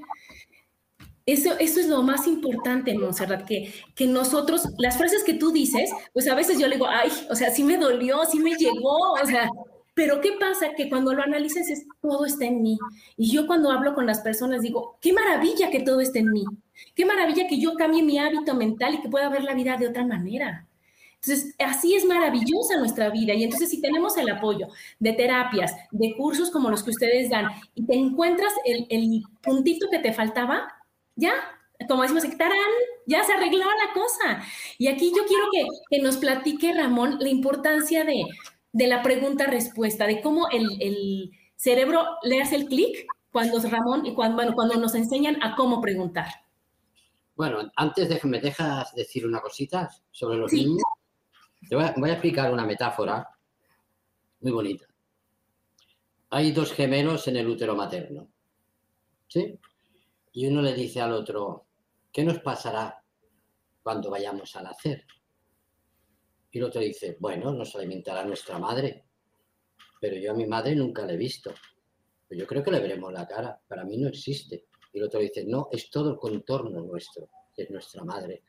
Eso, 1.24 1.56
eso 1.58 1.78
es 1.78 1.88
lo 1.88 2.02
más 2.02 2.26
importante, 2.26 2.96
Monserrat, 2.98 3.46
que, 3.46 3.72
que 3.94 4.06
nosotros, 4.06 4.62
las 4.78 4.96
frases 4.96 5.22
que 5.24 5.34
tú 5.34 5.52
dices, 5.52 5.90
pues 6.12 6.26
a 6.26 6.34
veces 6.34 6.58
yo 6.58 6.66
le 6.66 6.76
digo, 6.76 6.88
ay, 6.88 7.10
o 7.30 7.36
sea, 7.36 7.50
sí 7.50 7.62
me 7.62 7.76
dolió, 7.76 8.24
sí 8.24 8.40
me 8.40 8.54
llegó, 8.54 9.12
o 9.12 9.26
sea, 9.26 9.48
pero 9.98 10.20
¿qué 10.20 10.30
pasa? 10.38 10.74
Que 10.76 10.88
cuando 10.88 11.12
lo 11.12 11.24
analizas 11.24 11.68
es 11.68 11.84
todo 12.00 12.24
está 12.24 12.44
en 12.44 12.62
mí. 12.62 12.78
Y 13.16 13.32
yo 13.32 13.48
cuando 13.48 13.72
hablo 13.72 13.96
con 13.96 14.06
las 14.06 14.20
personas 14.20 14.62
digo, 14.62 14.96
qué 15.00 15.12
maravilla 15.12 15.70
que 15.70 15.80
todo 15.80 16.00
esté 16.00 16.20
en 16.20 16.30
mí. 16.30 16.44
Qué 16.94 17.04
maravilla 17.04 17.48
que 17.48 17.58
yo 17.58 17.74
cambie 17.74 18.04
mi 18.04 18.16
hábito 18.16 18.54
mental 18.54 18.94
y 18.94 19.00
que 19.00 19.08
pueda 19.08 19.28
ver 19.28 19.42
la 19.42 19.54
vida 19.54 19.76
de 19.76 19.88
otra 19.88 20.06
manera. 20.06 20.68
Entonces, 21.14 21.52
así 21.58 21.96
es 21.96 22.04
maravillosa 22.04 22.78
nuestra 22.78 23.10
vida. 23.10 23.34
Y 23.34 23.42
entonces, 23.42 23.70
si 23.70 23.80
tenemos 23.80 24.16
el 24.18 24.30
apoyo 24.30 24.68
de 25.00 25.14
terapias, 25.14 25.74
de 25.90 26.14
cursos 26.16 26.52
como 26.52 26.70
los 26.70 26.84
que 26.84 26.90
ustedes 26.90 27.28
dan, 27.28 27.48
y 27.74 27.84
te 27.84 27.96
encuentras 27.96 28.52
el, 28.64 28.86
el 28.90 29.24
puntito 29.42 29.88
que 29.90 29.98
te 29.98 30.12
faltaba, 30.12 30.76
ya, 31.16 31.32
como 31.88 32.02
decimos, 32.02 32.22
tarán, 32.38 32.56
ya 33.04 33.24
se 33.24 33.32
arregló 33.32 33.64
la 33.64 33.92
cosa. 33.92 34.44
Y 34.78 34.86
aquí 34.86 35.10
yo 35.10 35.24
quiero 35.26 35.46
que, 35.50 35.66
que 35.90 36.00
nos 36.00 36.18
platique, 36.18 36.72
Ramón, 36.72 37.16
la 37.18 37.30
importancia 37.30 38.04
de, 38.04 38.22
de 38.72 38.86
la 38.86 39.02
pregunta-respuesta, 39.02 40.06
de 40.06 40.20
cómo 40.20 40.48
el, 40.50 40.80
el, 40.80 41.32
cerebro 41.56 42.04
le 42.22 42.40
hace 42.40 42.54
el 42.54 42.66
clic 42.66 43.06
cuando 43.32 43.60
Ramón 43.60 44.06
y 44.06 44.14
cuando, 44.14 44.36
bueno, 44.36 44.54
cuando 44.54 44.76
nos 44.76 44.94
enseñan 44.94 45.42
a 45.42 45.56
cómo 45.56 45.80
preguntar. 45.80 46.28
Bueno, 47.34 47.70
antes 47.76 48.08
de 48.08 48.18
que 48.18 48.28
me 48.28 48.40
dejas 48.40 48.94
decir 48.94 49.26
una 49.26 49.40
cosita 49.40 49.88
sobre 50.10 50.38
los 50.38 50.50
sí. 50.50 50.64
niños, 50.64 50.82
te 51.68 51.74
voy 51.74 51.84
a, 51.84 51.94
voy 51.96 52.10
a 52.10 52.14
explicar 52.14 52.52
una 52.52 52.64
metáfora 52.64 53.28
muy 54.40 54.52
bonita. 54.52 54.86
Hay 56.30 56.52
dos 56.52 56.72
gemelos 56.72 57.26
en 57.28 57.36
el 57.36 57.48
útero 57.48 57.74
materno. 57.74 58.28
¿Sí? 59.26 59.58
Y 60.32 60.46
uno 60.46 60.62
le 60.62 60.74
dice 60.74 61.00
al 61.00 61.12
otro, 61.12 61.66
¿qué 62.12 62.24
nos 62.24 62.38
pasará 62.40 63.02
cuando 63.82 64.10
vayamos 64.10 64.54
a 64.56 64.62
nacer? 64.62 65.04
Y 66.50 66.58
el 66.58 66.64
otro 66.64 66.80
dice, 66.80 67.16
bueno, 67.20 67.52
nos 67.52 67.74
alimentará 67.76 68.24
nuestra 68.24 68.58
madre, 68.58 69.04
pero 70.00 70.16
yo 70.16 70.32
a 70.32 70.34
mi 70.34 70.46
madre 70.46 70.74
nunca 70.74 71.04
la 71.04 71.12
he 71.12 71.16
visto. 71.16 71.52
Pues 72.26 72.40
yo 72.40 72.46
creo 72.46 72.62
que 72.62 72.70
le 72.70 72.80
veremos 72.80 73.12
la 73.12 73.26
cara, 73.26 73.60
para 73.68 73.84
mí 73.84 73.98
no 73.98 74.08
existe. 74.08 74.66
Y 74.92 74.98
el 74.98 75.04
otro 75.04 75.20
dice, 75.20 75.44
no, 75.44 75.68
es 75.70 75.90
todo 75.90 76.10
el 76.10 76.16
contorno 76.16 76.80
nuestro, 76.80 77.28
es 77.56 77.70
nuestra 77.70 78.02
madre. 78.04 78.42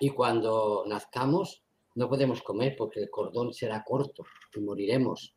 Y 0.00 0.10
cuando 0.10 0.84
nazcamos 0.86 1.62
no 1.94 2.08
podemos 2.08 2.42
comer 2.42 2.74
porque 2.76 3.00
el 3.00 3.10
cordón 3.10 3.52
será 3.52 3.84
corto 3.84 4.24
y 4.54 4.60
moriremos, 4.60 5.36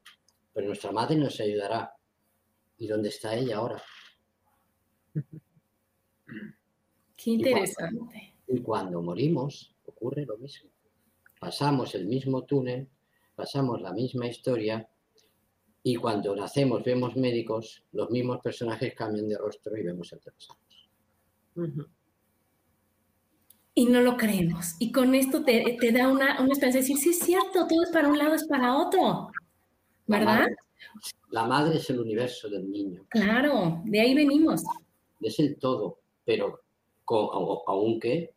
pero 0.54 0.68
nuestra 0.68 0.92
madre 0.92 1.18
nos 1.18 1.40
ayudará. 1.40 1.94
¿Y 2.78 2.88
dónde 2.88 3.10
está 3.10 3.36
ella 3.36 3.58
ahora? 3.58 3.82
Qué 7.18 7.32
interesante. 7.32 8.36
Y 8.48 8.60
cuando, 8.60 8.60
y 8.60 8.62
cuando 8.62 9.02
morimos 9.02 9.76
ocurre 9.86 10.26
lo 10.26 10.38
mismo 10.38 10.75
pasamos 11.40 11.96
el 11.96 12.06
mismo 12.06 12.44
túnel, 12.44 12.88
pasamos 13.36 13.82
la 13.82 13.94
misma 13.94 14.28
historia 14.28 14.88
y 15.84 15.96
cuando 15.98 16.36
nacemos 16.36 16.84
vemos 16.84 17.16
médicos, 17.16 17.84
los 17.92 18.10
mismos 18.10 18.40
personajes 18.42 18.96
cambian 18.96 19.28
de 19.28 19.38
rostro 19.38 19.78
y 19.78 19.84
vemos. 19.84 20.12
Uh 21.56 21.62
-huh. 21.62 21.88
Y 23.76 23.86
no 23.86 24.02
lo 24.02 24.18
creemos. 24.18 24.76
Y 24.80 24.92
con 24.92 25.14
esto 25.14 25.44
te, 25.44 25.78
te 25.80 25.92
da 25.92 26.08
una, 26.08 26.42
una 26.42 26.54
esperanza 26.54 26.80
de 26.80 26.84
decir, 26.84 26.98
sí 26.98 27.10
es 27.10 27.20
cierto, 27.20 27.68
todo 27.68 27.84
es 27.84 27.92
para 27.92 28.08
un 28.08 28.18
lado, 28.18 28.34
es 28.34 28.46
para 28.48 28.76
otro. 28.78 29.30
¿Verdad? 30.08 30.26
La 30.26 30.40
madre, 30.40 30.56
la 31.30 31.46
madre 31.46 31.78
es 31.78 31.90
el 31.90 32.00
universo 32.00 32.50
del 32.50 32.72
niño. 32.72 33.06
Claro, 33.10 33.82
de 33.86 34.00
ahí 34.00 34.16
venimos. 34.16 34.64
Es 35.22 35.40
el 35.40 35.58
todo, 35.58 36.00
pero 36.24 36.62
con, 37.04 37.30
aunque 37.68 38.34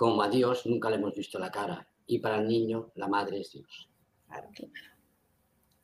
como 0.00 0.22
a 0.22 0.30
Dios 0.30 0.64
nunca 0.64 0.88
le 0.88 0.96
hemos 0.96 1.14
visto 1.14 1.38
la 1.38 1.50
cara. 1.50 1.86
Y 2.06 2.20
para 2.20 2.38
el 2.38 2.48
niño, 2.48 2.90
la 2.94 3.06
madre 3.06 3.40
es 3.40 3.52
Dios. 3.52 3.90
Claro. 4.26 4.48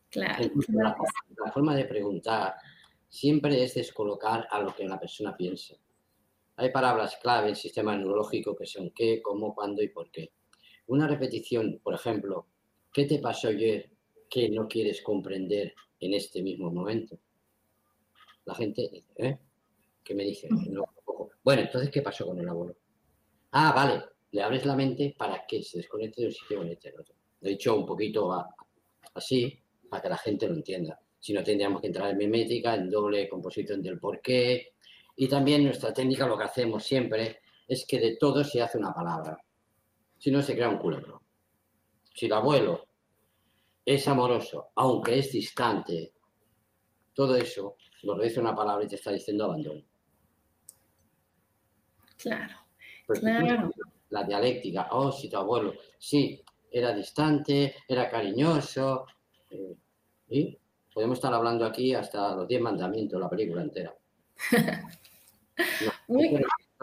claro. 0.09 0.46
La, 0.68 0.96
la, 1.44 1.52
forma 1.52 1.76
de 1.76 1.85
preguntar 1.85 2.55
siempre 3.11 3.62
es 3.62 3.74
descolocar 3.74 4.48
a 4.50 4.59
lo 4.61 4.74
que 4.74 4.88
la 4.88 4.98
persona 4.98 5.37
piensa. 5.37 5.74
Hay 6.57 6.70
palabras 6.70 7.18
clave 7.20 7.42
en 7.42 7.50
el 7.50 7.57
sistema 7.57 7.94
neurológico 7.94 8.57
que 8.57 8.64
son 8.64 8.90
qué, 8.92 9.20
cómo, 9.20 9.55
cuándo 9.55 9.83
y 9.83 9.88
por 9.88 10.11
qué. 10.11 10.33
Una 10.87 11.07
repetición, 11.07 11.79
por 11.85 11.92
ejemplo, 11.92 12.46
¿qué 12.90 13.05
te 13.05 13.18
pasó 13.18 13.48
ayer 13.48 13.90
que 14.31 14.48
no 14.48 14.66
quieres 14.66 15.02
comprender 15.02 15.74
en 16.00 16.14
este 16.14 16.42
mismo 16.42 16.70
momento? 16.70 17.18
La 18.46 18.55
gente, 18.55 19.05
¿eh? 19.16 19.38
¿Qué 20.02 20.14
me 20.14 20.24
dice? 20.24 20.48
No, 20.70 20.87
bueno, 21.44 21.61
entonces, 21.61 21.90
¿qué 21.90 22.00
pasó 22.00 22.24
con 22.24 22.40
el 22.40 22.48
abuelo? 22.48 22.76
Ah, 23.52 23.72
vale, 23.74 24.02
le 24.32 24.42
abres 24.42 24.66
la 24.66 24.76
mente 24.76 25.14
para 25.16 25.46
que 25.46 25.62
se 25.62 25.78
desconecte 25.78 26.22
de 26.22 26.26
un 26.28 26.32
sitio 26.32 26.56
y 26.56 26.61
conecte 26.61 26.88
al 26.88 27.00
otro. 27.00 27.14
Lo 27.40 27.48
he 27.48 27.52
dicho 27.52 27.76
un 27.76 27.87
poquito 27.87 28.32
así 29.14 29.59
para 29.88 30.02
que 30.02 30.09
la 30.09 30.18
gente 30.18 30.48
lo 30.48 30.54
entienda. 30.54 30.98
Si 31.18 31.32
no, 31.32 31.42
tendríamos 31.42 31.80
que 31.80 31.88
entrar 31.88 32.11
en 32.11 32.18
mimética, 32.18 32.74
en 32.74 32.90
doble 32.90 33.28
composición 33.28 33.82
del 33.82 33.98
porqué. 33.98 34.74
Y 35.16 35.28
también 35.28 35.64
nuestra 35.64 35.92
técnica, 35.92 36.26
lo 36.26 36.37
que 36.37 36.44
hacemos 36.44 36.85
siempre, 36.85 37.40
es 37.66 37.87
que 37.87 37.98
de 37.98 38.16
todo 38.16 38.44
se 38.44 38.61
hace 38.62 38.78
una 38.78 38.92
palabra. 38.92 39.38
Si 40.18 40.30
no, 40.30 40.42
se 40.42 40.54
crea 40.54 40.68
un 40.68 40.78
culebro. 40.78 41.22
Si 42.14 42.26
el 42.26 42.32
abuelo 42.32 42.87
es 43.85 44.06
amoroso, 44.09 44.70
aunque 44.74 45.18
es 45.18 45.32
distante, 45.32 46.12
todo 47.14 47.37
eso 47.37 47.76
lo 48.02 48.18
dice 48.18 48.40
una 48.40 48.54
palabra 48.54 48.85
y 48.85 48.88
te 48.88 48.96
está 48.96 49.11
diciendo 49.11 49.44
abandono. 49.44 49.82
Claro. 52.16 52.65
Pues 53.07 53.21
claro. 53.21 53.71
La 54.11 54.25
dialéctica, 54.25 54.88
oh, 54.92 55.11
si 55.12 55.29
tu 55.29 55.37
abuelo, 55.37 55.75
sí, 55.99 56.42
era 56.71 56.95
distante, 56.95 57.75
era 57.88 58.11
cariñoso. 58.11 59.07
Eh, 59.51 59.77
y 60.29 60.59
podemos 60.92 61.19
estar 61.19 61.33
hablando 61.33 61.64
aquí 61.64 61.95
hasta 61.95 62.35
los 62.35 62.49
diez 62.49 62.61
mandamientos, 62.61 63.21
la 63.21 63.31
película 63.31 63.62
entera. 63.62 63.95
No, 66.09 66.21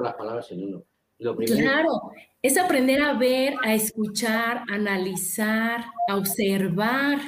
las 0.03 0.15
palabras 0.15 0.51
en 0.51 0.63
uno. 0.63 0.83
Lo 1.19 1.35
primero, 1.35 1.61
claro, 1.61 2.11
es 2.41 2.57
aprender 2.57 3.03
a 3.03 3.13
ver, 3.13 3.53
a 3.63 3.75
escuchar, 3.75 4.63
a 4.69 4.73
analizar, 4.73 5.85
a 6.09 6.17
observar 6.17 7.19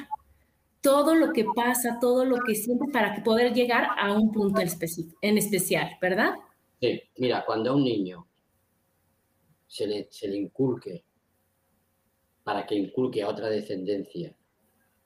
todo 0.80 1.14
lo 1.14 1.32
que 1.32 1.44
pasa, 1.54 1.98
todo 2.00 2.24
lo 2.24 2.42
que 2.44 2.56
sientes 2.56 2.88
para 2.92 3.22
poder 3.22 3.54
llegar 3.54 3.88
a 3.96 4.12
un 4.12 4.32
punto 4.32 4.60
en 4.60 5.38
especial, 5.38 5.90
¿verdad? 6.00 6.34
Sí, 6.80 7.00
mira, 7.16 7.44
cuando 7.46 7.76
un 7.76 7.84
niño 7.84 8.26
se 9.66 9.86
le, 9.86 10.08
se 10.10 10.28
le 10.28 10.36
inculque, 10.36 11.04
para 12.44 12.66
que 12.66 12.76
inculque 12.76 13.22
a 13.22 13.28
otra 13.28 13.48
descendencia, 13.48 14.36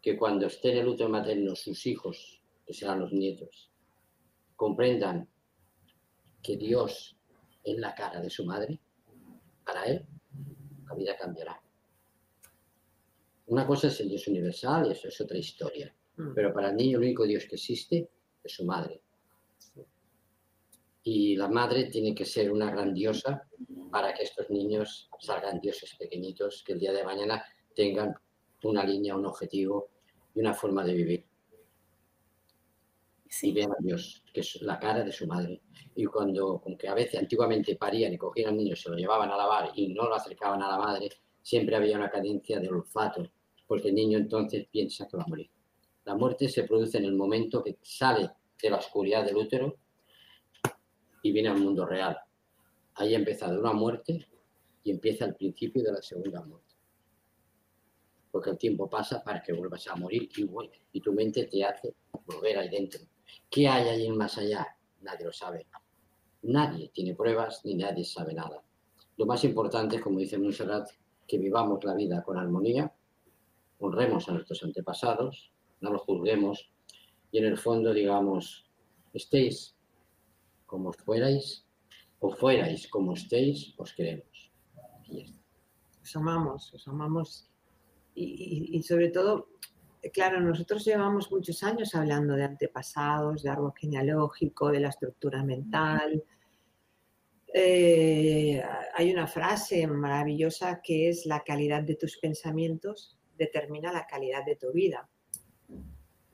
que 0.01 0.17
cuando 0.17 0.47
esté 0.47 0.73
en 0.73 0.79
el 0.79 0.89
útero 0.89 1.09
materno 1.09 1.57
sus 1.57 1.87
hijos, 1.87 2.43
que 2.67 2.75
serán 2.75 3.01
los 3.01 3.13
nietos, 3.13 3.71
comprendan 4.57 5.29
que 6.43 6.57
Dios 6.57 7.17
es 7.65 7.79
la 7.79 7.95
cara 7.95 8.21
de 8.21 8.31
su 8.31 8.45
madre, 8.45 8.81
para 9.65 9.85
él 9.85 10.07
la 10.87 10.95
vida 10.95 11.17
cambiará. 11.17 11.61
Una 13.47 13.67
cosa 13.67 13.89
es 13.89 14.01
el 14.01 14.09
Dios 14.09 14.27
universal 14.29 14.87
y 14.89 14.93
eso 14.93 15.09
es 15.09 15.21
otra 15.21 15.39
historia. 15.39 15.95
Pero 16.35 16.53
para 16.53 16.71
el 16.71 16.77
niño 16.77 16.99
el 16.99 17.05
único 17.05 17.25
Dios 17.25 17.47
que 17.47 17.57
existe 17.57 18.11
es 18.45 18.53
su 18.53 18.65
madre. 18.65 19.03
Y 21.03 21.37
la 21.37 21.49
madre 21.49 21.87
tiene 21.87 22.15
que 22.15 22.25
ser 22.25 22.53
una 22.53 22.71
gran 22.71 22.93
diosa 22.93 23.49
para 23.91 24.13
que 24.15 24.23
estos 24.23 24.51
niños 24.51 25.09
salgan 25.19 25.61
dioses 25.61 25.95
pequeñitos, 25.97 26.63
que 26.65 26.75
el 26.75 26.79
día 26.79 26.93
de 26.93 27.05
mañana 27.05 27.43
tengan 27.75 28.15
una 28.63 28.85
línea, 28.85 29.17
un 29.17 29.27
objetivo 29.27 29.89
y 30.35 30.41
una 30.41 30.55
forma 30.55 30.85
de 30.85 30.95
vivir. 30.95 31.27
Sí. 33.29 33.51
Y 33.51 33.53
vean 33.53 33.71
a 33.71 33.77
Dios, 33.79 34.25
que 34.33 34.41
es 34.41 34.61
la 34.63 34.79
cara 34.79 35.03
de 35.03 35.13
su 35.13 35.27
madre. 35.27 35.63
Y 35.95 36.05
cuando, 36.05 36.63
aunque 36.67 36.89
a 36.89 36.95
veces 36.95 37.21
antiguamente 37.21 37.77
parían 37.77 38.13
y 38.13 38.19
cogían 38.19 38.51
al 38.51 38.57
niño, 38.57 38.77
se 38.77 38.91
lo 38.91 38.97
llevaban 38.97 39.31
a 39.31 39.37
lavar 39.37 39.71
y 39.75 39.89
no 39.89 40.09
lo 40.09 40.15
acercaban 40.15 40.63
a 40.63 40.69
la 40.69 40.79
madre, 40.79 41.11
siempre 41.43 41.77
había 41.77 41.97
una 41.97 42.11
cadencia 42.11 42.61
de 42.61 42.69
olfato, 42.69 43.31
porque 43.67 43.89
el 43.89 43.95
niño 43.95 44.19
entonces 44.19 44.67
piensa 44.71 45.07
que 45.09 45.17
va 45.17 45.23
a 45.23 45.29
morir. 45.29 45.51
La 46.05 46.15
muerte 46.15 46.49
se 46.49 46.65
produce 46.65 46.99
en 46.99 47.05
el 47.05 47.15
momento 47.15 47.63
que 47.63 47.79
sale 47.83 48.31
de 48.61 48.71
la 48.71 48.79
oscuridad 48.79 49.25
del 49.25 49.37
útero 49.37 49.79
y 51.23 51.33
viene 51.33 51.49
al 51.49 51.59
mundo 51.59 51.87
real. 51.87 52.19
Ahí 52.95 53.15
ha 53.15 53.19
empezado 53.19 53.59
una 53.59 53.73
muerte 53.73 54.27
y 54.83 54.91
empieza 54.91 55.25
el 55.25 55.35
principio 55.35 55.83
de 55.83 55.93
la 55.93 56.03
segunda 56.03 56.43
muerte. 56.43 56.75
Porque 58.31 58.51
el 58.51 58.59
tiempo 58.59 58.89
pasa 58.89 59.23
para 59.23 59.43
que 59.43 59.53
vuelvas 59.53 59.87
a 59.89 59.97
morir 59.97 60.29
y, 60.37 60.49
y 60.93 61.01
tu 61.01 61.13
mente 61.13 61.47
te 61.47 61.65
hace 61.65 61.95
volver 62.27 62.59
ahí 62.59 62.69
dentro. 62.69 63.01
¿Qué 63.49 63.69
hay 63.69 63.89
ahí 63.89 64.11
más 64.11 64.39
allá? 64.39 64.67
Nadie 65.01 65.27
lo 65.27 65.33
sabe. 65.33 65.67
Nadie 66.43 66.89
tiene 66.89 67.15
pruebas 67.15 67.65
ni 67.65 67.75
nadie 67.75 68.05
sabe 68.05 68.35
nada. 68.35 68.63
Lo 69.17 69.27
más 69.27 69.45
importante 69.45 69.97
es, 69.97 70.03
como 70.03 70.19
dice 70.19 70.39
Montserrat, 70.39 70.89
que 71.27 71.39
vivamos 71.39 71.85
la 71.85 71.95
vida 71.95 72.23
con 72.23 72.39
armonía, 72.39 72.93
honremos 73.79 74.29
a 74.29 74.33
nuestros 74.33 74.63
antepasados, 74.63 75.53
no 75.81 75.91
los 75.91 76.03
juzguemos 76.03 76.71
y 77.31 77.39
en 77.39 77.45
el 77.45 77.59
fondo 77.59 77.93
digamos, 77.93 78.67
estéis 79.13 79.77
como 80.71 80.93
fuerais 80.93 81.67
o 82.21 82.29
fuerais 82.41 82.87
como 82.95 83.15
estéis, 83.19 83.75
os 83.77 83.91
queremos. 83.97 84.37
Os 86.05 86.13
amamos, 86.21 86.73
os 86.77 86.87
amamos. 86.87 87.29
Y, 88.15 88.81
sobre 88.83 89.09
todo, 89.11 89.49
claro, 90.13 90.41
nosotros 90.41 90.85
llevamos 90.85 91.33
muchos 91.33 91.63
años 91.63 91.95
hablando 91.95 92.35
de 92.35 92.45
antepasados, 92.45 93.43
de 93.43 93.51
árbol 93.51 93.73
genealógico, 93.77 94.71
de 94.71 94.81
la 94.81 94.91
estructura 94.91 95.43
mental. 95.43 96.23
Eh, 97.53 98.63
hay 98.95 99.13
una 99.13 99.27
frase 99.27 99.87
maravillosa 99.89 100.81
que 100.83 101.09
es 101.09 101.27
la 101.27 101.41
calidad 101.43 101.83
de 101.83 101.97
tus 101.97 102.19
pensamientos 102.19 103.19
determina 103.37 103.91
la 103.91 104.07
calidad 104.07 104.45
de 104.45 104.57
tu 104.57 104.71
vida. 104.71 105.09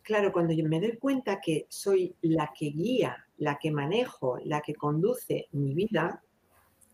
Claro, 0.06 0.32
cuando 0.32 0.52
yo 0.54 0.64
me 0.68 0.80
doy 0.80 0.96
cuenta 0.98 1.40
que 1.40 1.66
soy 1.68 2.14
la 2.20 2.52
que 2.56 2.66
guía, 2.66 3.26
la 3.38 3.58
que 3.58 3.72
manejo, 3.72 4.38
la 4.44 4.60
que 4.60 4.76
conduce 4.76 5.48
mi 5.50 5.74
vida, 5.74 6.22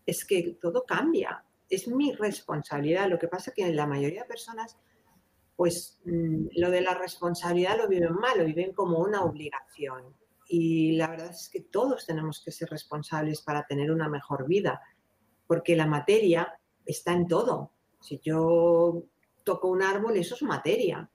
es 0.03 0.25
que 0.25 0.57
todo 0.59 0.83
cambia. 0.83 1.45
Es 1.69 1.87
mi 1.87 2.13
responsabilidad. 2.13 3.07
Lo 3.07 3.19
que 3.19 3.27
pasa 3.27 3.51
es 3.51 3.55
que 3.55 3.71
la 3.71 3.85
mayoría 3.85 4.23
de 4.23 4.27
personas, 4.27 4.79
pues 5.55 5.99
mm, 6.05 6.47
lo 6.55 6.71
de 6.71 6.81
la 6.81 6.95
responsabilidad 6.95 7.77
lo 7.77 7.87
viven 7.87 8.15
mal, 8.15 8.39
lo 8.39 8.45
viven 8.45 8.73
como 8.73 8.97
una 8.97 9.23
obligación. 9.23 10.15
Y 10.47 10.93
la 10.93 11.07
verdad 11.07 11.29
es 11.29 11.49
que 11.49 11.61
todos 11.61 12.07
tenemos 12.07 12.41
que 12.43 12.51
ser 12.51 12.67
responsables 12.71 13.41
para 13.41 13.67
tener 13.67 13.91
una 13.91 14.09
mejor 14.09 14.47
vida, 14.47 14.81
porque 15.45 15.75
la 15.75 15.85
materia 15.85 16.59
está 16.83 17.13
en 17.13 17.27
todo. 17.27 17.73
Si 18.01 18.19
yo 18.23 19.03
toco 19.43 19.67
un 19.67 19.83
árbol, 19.83 20.17
eso 20.17 20.33
es 20.33 20.41
materia. 20.41 21.07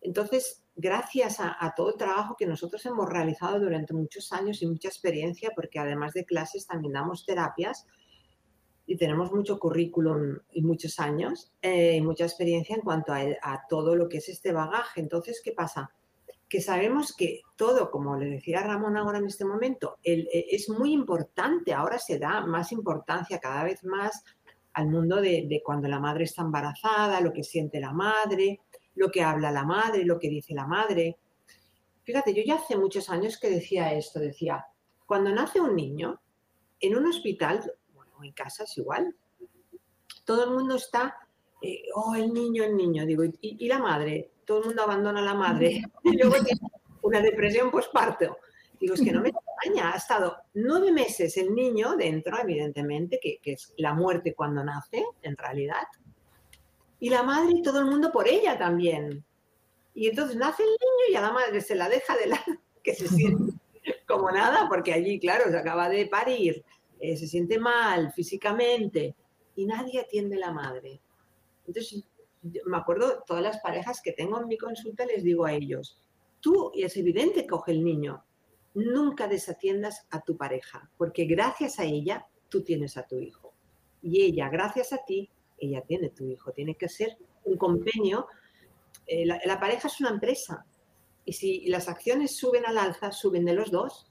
Entonces, 0.00 0.62
gracias 0.76 1.38
a, 1.40 1.72
todo 1.74 1.90
el 1.90 1.96
trabajo 1.96 2.36
que 2.38 2.46
nosotros 2.46 2.84
hemos 2.86 3.08
realizado 3.08 3.58
durante 3.58 3.94
muchos 3.94 4.32
años 4.32 4.62
y 4.62 4.66
mucha 4.66 4.88
experiencia, 4.88 5.50
porque 5.56 5.78
además 5.78 6.12
de 6.12 6.26
clases 6.26 6.66
también 6.66 6.92
damos 6.92 7.24
terapias 7.24 7.86
y 8.84 8.96
tenemos 8.96 9.32
mucho 9.32 9.58
currículum 9.58 10.38
y 10.52 10.62
muchos 10.62 11.00
años 11.00 11.52
eh, 11.62 11.96
y 11.96 12.00
mucha 12.02 12.24
experiencia 12.24 12.76
en 12.76 12.82
cuanto 12.82 13.12
a, 13.12 13.62
todo 13.68 13.96
lo 13.96 14.08
que 14.08 14.18
es 14.18 14.28
este 14.28 14.52
bagaje. 14.52 15.00
Entonces, 15.00 15.40
¿qué 15.42 15.52
pasa? 15.52 15.90
Que 16.48 16.60
sabemos 16.60 17.16
que 17.16 17.40
todo, 17.56 17.90
como 17.90 18.16
le 18.16 18.26
decía 18.26 18.60
Ramón 18.60 18.96
ahora 18.96 19.18
en 19.18 19.26
este 19.26 19.44
momento, 19.44 19.98
eh, 20.04 20.26
es 20.50 20.68
muy 20.68 20.92
importante, 20.92 21.72
ahora 21.72 21.98
se 21.98 22.18
da 22.18 22.46
más 22.46 22.70
importancia 22.70 23.40
cada 23.40 23.64
vez 23.64 23.82
más 23.82 24.22
al 24.76 24.88
mundo 24.88 25.22
de, 25.22 25.62
cuando 25.64 25.88
la 25.88 25.98
madre 25.98 26.24
está 26.24 26.42
embarazada, 26.42 27.22
lo 27.22 27.32
que 27.32 27.42
siente 27.42 27.80
la 27.80 27.94
madre, 27.94 28.60
lo 28.96 29.10
que 29.10 29.22
habla 29.22 29.50
la 29.50 29.64
madre, 29.64 30.04
lo 30.04 30.18
que 30.18 30.28
dice 30.28 30.54
la 30.54 30.66
madre. 30.66 31.16
Fíjate, 32.02 32.34
yo 32.34 32.42
ya 32.44 32.56
hace 32.56 32.76
muchos 32.76 33.08
años 33.08 33.38
que 33.38 33.50
decía 33.50 33.92
esto, 33.92 34.18
decía, 34.18 34.66
cuando 35.06 35.30
nace 35.30 35.60
un 35.60 35.76
niño, 35.76 36.20
en 36.80 36.96
un 36.96 37.06
hospital, 37.06 37.72
bueno, 37.94 38.12
en 38.22 38.32
casa 38.32 38.64
es 38.64 38.76
igual, 38.76 39.14
todo 40.24 40.44
el 40.44 40.50
mundo 40.50 40.76
está, 40.76 41.16
eh, 41.62 41.82
oh, 41.94 42.14
el 42.14 42.32
niño, 42.32 42.64
el 42.64 42.76
niño, 42.76 43.06
digo, 43.06 43.24
y, 43.40 43.66
la 43.68 43.78
madre, 43.78 44.32
todo 44.44 44.60
el 44.60 44.66
mundo 44.66 44.82
abandona 44.82 45.20
a 45.20 45.24
la 45.24 45.34
madre, 45.34 45.82
y 46.04 46.16
luego 46.16 46.36
tiene 46.44 46.60
una 47.02 47.20
depresión 47.20 47.70
postparto. 47.70 48.38
Digo, 48.78 48.94
es 48.94 49.00
que 49.00 49.12
no 49.12 49.22
me 49.22 49.30
extraña, 49.30 49.92
ha 49.92 49.96
estado 49.96 50.36
nueve 50.52 50.92
meses 50.92 51.36
el 51.38 51.54
niño 51.54 51.96
dentro, 51.96 52.38
evidentemente, 52.38 53.18
que, 53.22 53.40
es 53.42 53.72
la 53.78 53.94
muerte 53.94 54.34
cuando 54.34 54.62
nace, 54.62 55.02
en 55.22 55.36
realidad, 55.36 55.82
y 57.00 57.10
la 57.10 57.22
madre 57.22 57.52
y 57.56 57.62
todo 57.62 57.80
el 57.80 57.86
mundo 57.86 58.10
por 58.12 58.28
ella 58.28 58.58
también. 58.58 59.24
Y 59.94 60.08
entonces 60.08 60.36
nace 60.36 60.62
el 60.62 60.70
niño 60.70 61.10
y 61.10 61.14
a 61.16 61.20
la 61.22 61.32
madre 61.32 61.60
se 61.60 61.74
la 61.74 61.88
deja 61.88 62.16
de 62.16 62.26
lado, 62.26 62.44
que 62.82 62.94
se 62.94 63.08
siente 63.08 63.54
como 64.06 64.30
nada, 64.30 64.68
porque 64.68 64.92
allí, 64.92 65.18
claro, 65.18 65.50
se 65.50 65.56
acaba 65.56 65.88
de 65.88 66.06
parir, 66.06 66.64
eh, 67.00 67.16
se 67.16 67.26
siente 67.26 67.58
mal 67.58 68.12
físicamente 68.12 69.14
y 69.54 69.66
nadie 69.66 70.00
atiende 70.00 70.36
a 70.36 70.40
la 70.40 70.52
madre. 70.52 71.00
Entonces, 71.66 72.04
me 72.64 72.76
acuerdo, 72.76 73.24
todas 73.26 73.42
las 73.42 73.58
parejas 73.58 74.00
que 74.02 74.12
tengo 74.12 74.40
en 74.40 74.48
mi 74.48 74.56
consulta 74.56 75.04
les 75.04 75.24
digo 75.24 75.44
a 75.44 75.52
ellos, 75.52 75.98
tú, 76.40 76.70
y 76.74 76.84
es 76.84 76.96
evidente, 76.96 77.46
coge 77.46 77.72
el 77.72 77.82
niño, 77.82 78.24
nunca 78.74 79.26
desatiendas 79.26 80.06
a 80.10 80.20
tu 80.20 80.36
pareja, 80.36 80.90
porque 80.96 81.24
gracias 81.24 81.78
a 81.78 81.84
ella 81.84 82.26
tú 82.48 82.62
tienes 82.62 82.96
a 82.96 83.06
tu 83.06 83.18
hijo. 83.18 83.52
Y 84.02 84.22
ella, 84.22 84.48
gracias 84.48 84.92
a 84.92 84.98
ti, 85.04 85.28
ella 85.58 85.82
tiene 85.82 86.10
tu 86.10 86.24
hijo. 86.28 86.52
Tiene 86.52 86.76
que 86.76 86.88
ser 86.88 87.16
un 87.44 87.56
convenio. 87.56 88.26
Eh, 89.06 89.24
la, 89.26 89.60
pareja 89.60 89.88
es 89.88 90.00
una 90.00 90.10
empresa. 90.10 90.64
Y 91.24 91.32
si 91.32 91.66
las 91.66 91.88
acciones 91.88 92.36
suben 92.36 92.66
al 92.66 92.78
alza, 92.78 93.12
suben 93.12 93.44
de 93.44 93.54
los 93.54 93.70
dos. 93.70 94.10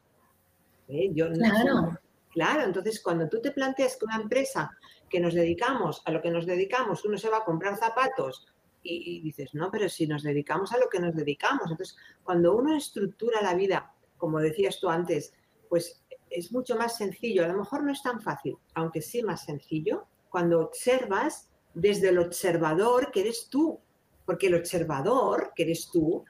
¿Eh? 0.88 1.12
claro. 1.14 1.98
claro, 2.32 2.64
entonces 2.64 3.02
cuando 3.02 3.28
tú 3.28 3.42
te 3.42 3.52
planteas 3.52 3.98
que 3.98 4.06
una 4.06 4.18
empresa 4.18 4.70
que 5.10 5.20
nos 5.20 5.34
dedicamos 5.34 6.04
a 6.06 6.12
lo 6.12 6.22
que 6.22 6.30
nos 6.30 6.46
dedicamos, 6.46 7.04
uno 7.06 7.18
se 7.18 7.30
va 7.30 7.38
a 7.38 7.44
comprar 7.44 7.76
zapatos 7.76 8.46
y, 8.84 9.18
y 9.18 9.22
dices, 9.22 9.56
no, 9.56 9.72
pero 9.72 9.90
si 9.90 10.06
nos 10.06 10.22
dedicamos 10.22 10.72
a 10.74 10.78
lo 10.78 10.88
que 10.90 11.00
nos 11.00 11.16
dedicamos. 11.16 11.72
Entonces, 11.72 11.98
cuando 12.24 12.56
uno 12.56 12.76
estructura 12.76 13.42
la 13.42 13.56
vida 13.56 13.96
como 14.18 14.40
decías 14.40 14.80
tú 14.80 14.90
antes, 14.90 15.34
pues 15.70 16.04
es 16.30 16.52
mucho 16.52 16.76
más 16.76 16.98
sencillo. 16.98 17.44
A 17.44 17.48
lo 17.48 17.58
mejor 17.58 17.84
no 17.84 17.92
es 17.92 18.02
tan 18.02 18.22
fácil, 18.22 18.58
aunque 18.74 19.02
sí 19.02 19.24
más 19.24 19.46
sencillo, 19.46 20.08
cuando 20.36 20.60
observas 20.60 21.50
desde 21.74 22.10
el 22.10 22.20
observador 22.20 23.10
que 23.10 23.22
eres 23.22 23.48
tú. 23.50 23.80
Porque 24.26 24.48
el 24.48 24.56
observador, 24.56 25.54
que 25.56 25.64
eres 25.64 25.90
tú, 25.90 26.26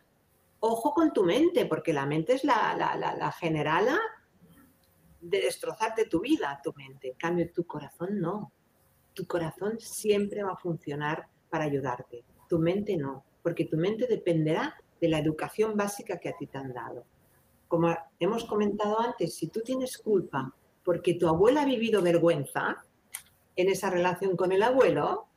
ojo 0.59 0.93
con 0.93 1.11
tu 1.11 1.23
mente, 1.23 1.65
porque 1.65 1.91
la 1.91 2.05
mente 2.05 2.33
es 2.33 2.43
la, 2.43 2.75
la, 2.77 2.95
la, 2.95 3.31
generala 3.31 3.99
de 5.21 5.41
destrozarte 5.41 6.05
tu 6.05 6.19
vida, 6.21 6.61
tu 6.63 6.71
mente. 6.73 7.07
En 7.07 7.15
cambio, 7.15 7.49
tu 7.51 7.65
corazón 7.65 8.21
no. 8.21 8.51
Tu 9.15 9.25
corazón 9.25 9.79
siempre 9.79 10.43
va 10.43 10.51
a 10.51 10.57
funcionar 10.57 11.27
para 11.49 11.63
ayudarte. 11.63 12.23
Tu 12.47 12.59
mente 12.59 12.97
no, 12.97 13.25
porque 13.41 13.65
tu 13.65 13.75
mente 13.75 14.05
dependerá 14.05 14.75
de 15.01 15.07
la 15.07 15.17
educación 15.17 15.75
básica 15.75 16.19
que 16.19 16.29
a 16.29 16.37
ti 16.37 16.45
te 16.45 16.59
han 16.59 16.71
dado 16.71 17.05
como 17.67 17.95
hemos 18.19 18.45
comentado 18.45 18.99
antes, 19.01 19.35
si 19.35 19.47
tú 19.47 19.61
tienes 19.61 19.97
culpa 19.97 20.53
porque 20.83 21.15
tu 21.15 21.27
abuela 21.27 21.63
ha 21.63 21.65
vivido 21.65 22.01
vergüenza 22.03 22.85
en 23.55 23.69
esa 23.69 23.89
relación 23.89 24.35
con 24.35 24.51
el 24.51 24.63
abuelo, 24.63 25.27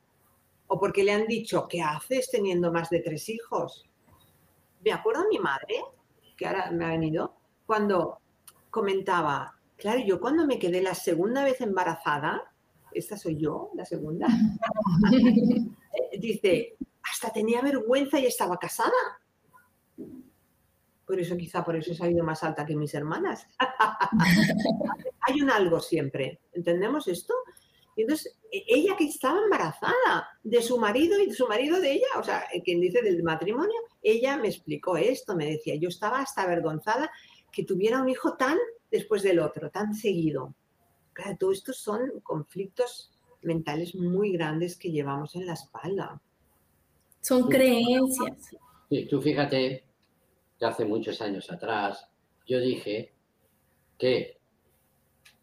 o 0.66 0.78
porque 0.78 1.04
le 1.04 1.12
han 1.12 1.26
dicho, 1.26 1.66
¿qué 1.68 1.82
haces 1.82 2.30
teniendo 2.30 2.72
más 2.72 2.90
de 2.90 3.00
tres 3.00 3.28
hijos? 3.28 3.88
Me 4.84 4.92
acuerdo 4.92 5.22
a 5.22 5.28
mi 5.28 5.38
madre, 5.38 5.82
que 6.36 6.46
ahora 6.46 6.70
me 6.70 6.84
ha 6.84 6.90
venido, 6.90 7.34
cuando 7.66 8.20
comentaba, 8.70 9.56
claro, 9.76 10.00
yo 10.00 10.20
cuando 10.20 10.46
me 10.46 10.58
quedé 10.58 10.82
la 10.82 10.94
segunda 10.94 11.44
vez 11.44 11.60
embarazada, 11.60 12.52
esta 12.92 13.16
soy 13.16 13.38
yo, 13.38 13.70
la 13.74 13.84
segunda, 13.84 14.26
dice, 16.18 16.76
hasta 17.10 17.32
tenía 17.32 17.62
vergüenza 17.62 18.18
y 18.18 18.26
estaba 18.26 18.58
casada. 18.58 18.92
Por 21.06 21.18
eso 21.18 21.36
quizá 21.36 21.64
por 21.64 21.74
eso 21.76 21.92
he 21.92 21.94
salido 21.94 22.22
más 22.22 22.44
alta 22.44 22.66
que 22.66 22.76
mis 22.76 22.92
hermanas. 22.92 23.46
Hay 25.22 25.40
un 25.40 25.50
algo 25.50 25.80
siempre. 25.80 26.40
¿Entendemos 26.52 27.08
esto? 27.08 27.34
Y 27.98 28.02
entonces, 28.02 28.38
e, 28.52 28.62
ella 28.68 28.96
que 28.96 29.06
estaba 29.06 29.42
embarazada 29.42 30.28
de 30.44 30.62
su 30.62 30.78
marido 30.78 31.20
y 31.20 31.26
de 31.26 31.34
su 31.34 31.48
marido 31.48 31.80
de 31.80 31.94
ella, 31.94 32.06
o 32.16 32.22
sea, 32.22 32.44
eh, 32.54 32.62
quien 32.62 32.80
dice 32.80 33.02
del 33.02 33.20
matrimonio, 33.24 33.74
ella 34.00 34.36
me 34.36 34.46
explicó 34.46 34.96
esto, 34.96 35.34
me 35.34 35.46
decía, 35.46 35.74
yo 35.74 35.88
estaba 35.88 36.20
hasta 36.20 36.42
avergonzada 36.42 37.10
que 37.50 37.64
tuviera 37.64 38.00
un 38.00 38.08
hijo 38.08 38.36
tan 38.36 38.56
después 38.88 39.24
del 39.24 39.40
otro, 39.40 39.70
tan 39.70 39.96
seguido. 39.96 40.54
Claro, 41.12 41.36
todo 41.40 41.50
esto 41.50 41.72
son 41.72 42.20
conflictos 42.22 43.10
mentales 43.42 43.96
muy 43.96 44.30
grandes 44.30 44.76
que 44.76 44.92
llevamos 44.92 45.34
en 45.34 45.46
la 45.46 45.54
espalda. 45.54 46.22
Son 47.20 47.48
creencias. 47.48 48.54
Sí, 48.88 49.08
tú 49.10 49.20
fíjate, 49.20 49.84
que 50.56 50.64
hace 50.64 50.84
muchos 50.84 51.20
años 51.20 51.50
atrás, 51.50 52.08
yo 52.46 52.60
dije 52.60 53.12
que 53.98 54.37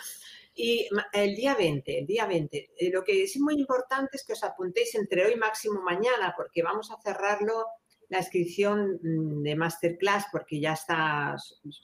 Y 0.60 0.89
el 1.14 1.36
día 1.36 1.53
20, 1.53 1.99
el 1.99 2.08
día 2.08 2.26
20, 2.26 2.72
eh, 2.80 2.89
lo 2.91 3.03
que 3.03 3.22
es 3.22 3.38
muy 3.38 3.53
importante 3.60 4.18
es 4.18 4.26
que 4.26 4.34
os 4.34 4.43
apuntéis 4.43 4.95
entre 4.95 5.24
hoy 5.24 5.36
máximo 5.36 5.84
mañana, 5.84 6.34
porque 6.36 6.64
vamos 6.64 6.89
a 6.89 6.99
cerrarlo 6.99 7.64
la 8.10 8.18
inscripción 8.18 8.99
mm, 9.03 9.43
de 9.43 9.55
masterclass 9.55 10.26
porque 10.32 10.60
ya 10.60 10.74
está, 10.74 11.36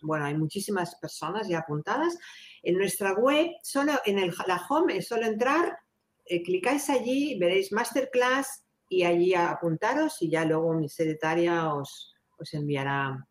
bueno, 0.01 0.26
hay 0.26 0.34
muchísimas 0.34 0.95
personas 0.95 1.47
ya 1.47 1.59
apuntadas. 1.59 2.17
En 2.63 2.76
nuestra 2.76 3.13
web, 3.13 3.51
solo 3.61 3.93
en 4.05 4.17
el, 4.17 4.34
la 4.47 4.65
home 4.67 5.03
solo 5.03 5.28
entrar, 5.28 5.78
eh, 6.26 6.41
clicáis 6.41 6.89
allí, 6.89 7.38
veréis 7.38 7.71
masterclass 7.71 8.63
y 8.89 9.03
allí 9.03 9.36
apuntaros 9.36 10.19
y 10.19 10.32
ya 10.32 10.45
luego 10.45 10.74
mi 10.74 10.89
secretaria 10.89 11.76
os, 11.76 12.15
os 12.39 12.53
enviará 12.55 13.24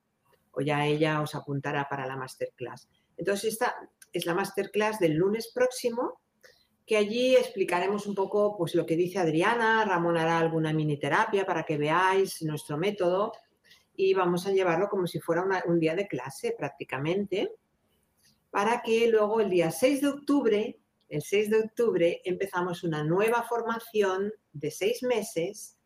o 0.53 0.61
ya 0.61 0.87
ella 0.87 1.21
os 1.21 1.35
apuntará 1.35 1.89
para 1.89 2.07
la 2.07 2.17
masterclass. 2.17 2.89
Entonces, 3.17 3.55
esta 3.55 3.75
es 4.13 4.27
la 4.27 4.35
masterclass 4.35 4.99
del 4.99 5.15
lunes 5.15 5.51
próximo 5.55 6.21
que 6.87 6.97
allí 6.97 7.37
explicaremos 7.37 8.07
un 8.07 8.15
poco 8.15 8.57
pues, 8.57 8.75
lo 8.75 8.85
que 8.85 8.97
dice 8.97 9.19
Adriana, 9.19 9.85
Ramón 9.85 10.17
hará 10.17 10.39
alguna 10.39 10.73
mini 10.73 10.99
terapia 10.99 11.47
para 11.47 11.65
que 11.65 11.79
veáis 11.79 12.43
nuestro 12.43 12.77
método 12.77 13.33
y 13.95 14.15
vamos 14.15 14.47
a 14.47 14.53
llevarlo 14.53 14.89
como 14.89 15.07
si 15.07 15.21
fuera 15.21 15.45
un 15.67 15.79
día 15.79 15.95
de 15.95 16.09
clase 16.09 16.55
prácticamente, 16.59 17.53
para 18.51 18.83
que 18.83 19.07
luego 19.09 19.41
el 19.41 19.51
día 19.51 19.71
6 19.71 20.01
de 20.01 20.09
octubre, 20.09 20.79
el 21.09 21.23
6 21.23 21.51
de 21.51 21.61
octubre, 21.61 22.21
empezamos 22.25 22.83
una 22.85 23.05
nueva 23.05 23.43
formación 23.43 24.33
de 24.53 24.71
seis 24.71 25.03
meses 25.03 25.79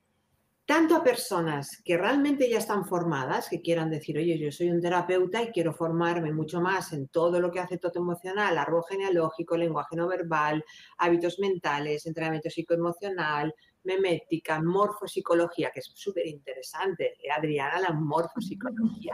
tanto 0.67 0.97
a 0.97 1.05
personas 1.05 1.81
que 1.85 1.97
realmente 1.97 2.51
ya 2.51 2.59
están 2.59 2.85
formadas, 2.85 3.49
que 3.49 3.63
quieran 3.63 3.89
decir, 3.89 4.19
oye, 4.19 4.37
yo 4.37 4.51
soy 4.51 4.69
un 4.69 4.81
terapeuta 4.81 5.41
y 5.41 5.53
quiero 5.53 5.73
formarme 5.73 6.33
mucho 6.33 6.61
más 6.61 6.93
en 6.93 7.07
todo 7.07 7.41
lo 7.41 7.53
que 7.53 7.61
hace 7.61 7.79
todo 7.79 7.93
emocional, 7.95 8.59
árbol 8.59 8.83
genealógico, 8.89 9.57
lenguaje 9.57 9.95
no 9.95 10.09
verbal, 10.09 10.65
hábitos 10.99 11.39
mentales, 11.39 12.05
entrenamiento 12.05 12.51
psicoemocional, 12.51 13.55
memética, 13.85 14.61
morfopsicología, 14.61 15.71
que 15.71 15.79
es 15.79 15.93
súper 15.95 16.27
interesante, 16.27 17.15
¿eh? 17.23 17.31
Adriana, 17.31 17.79
la 17.79 17.93
morfopsicología 17.93 19.13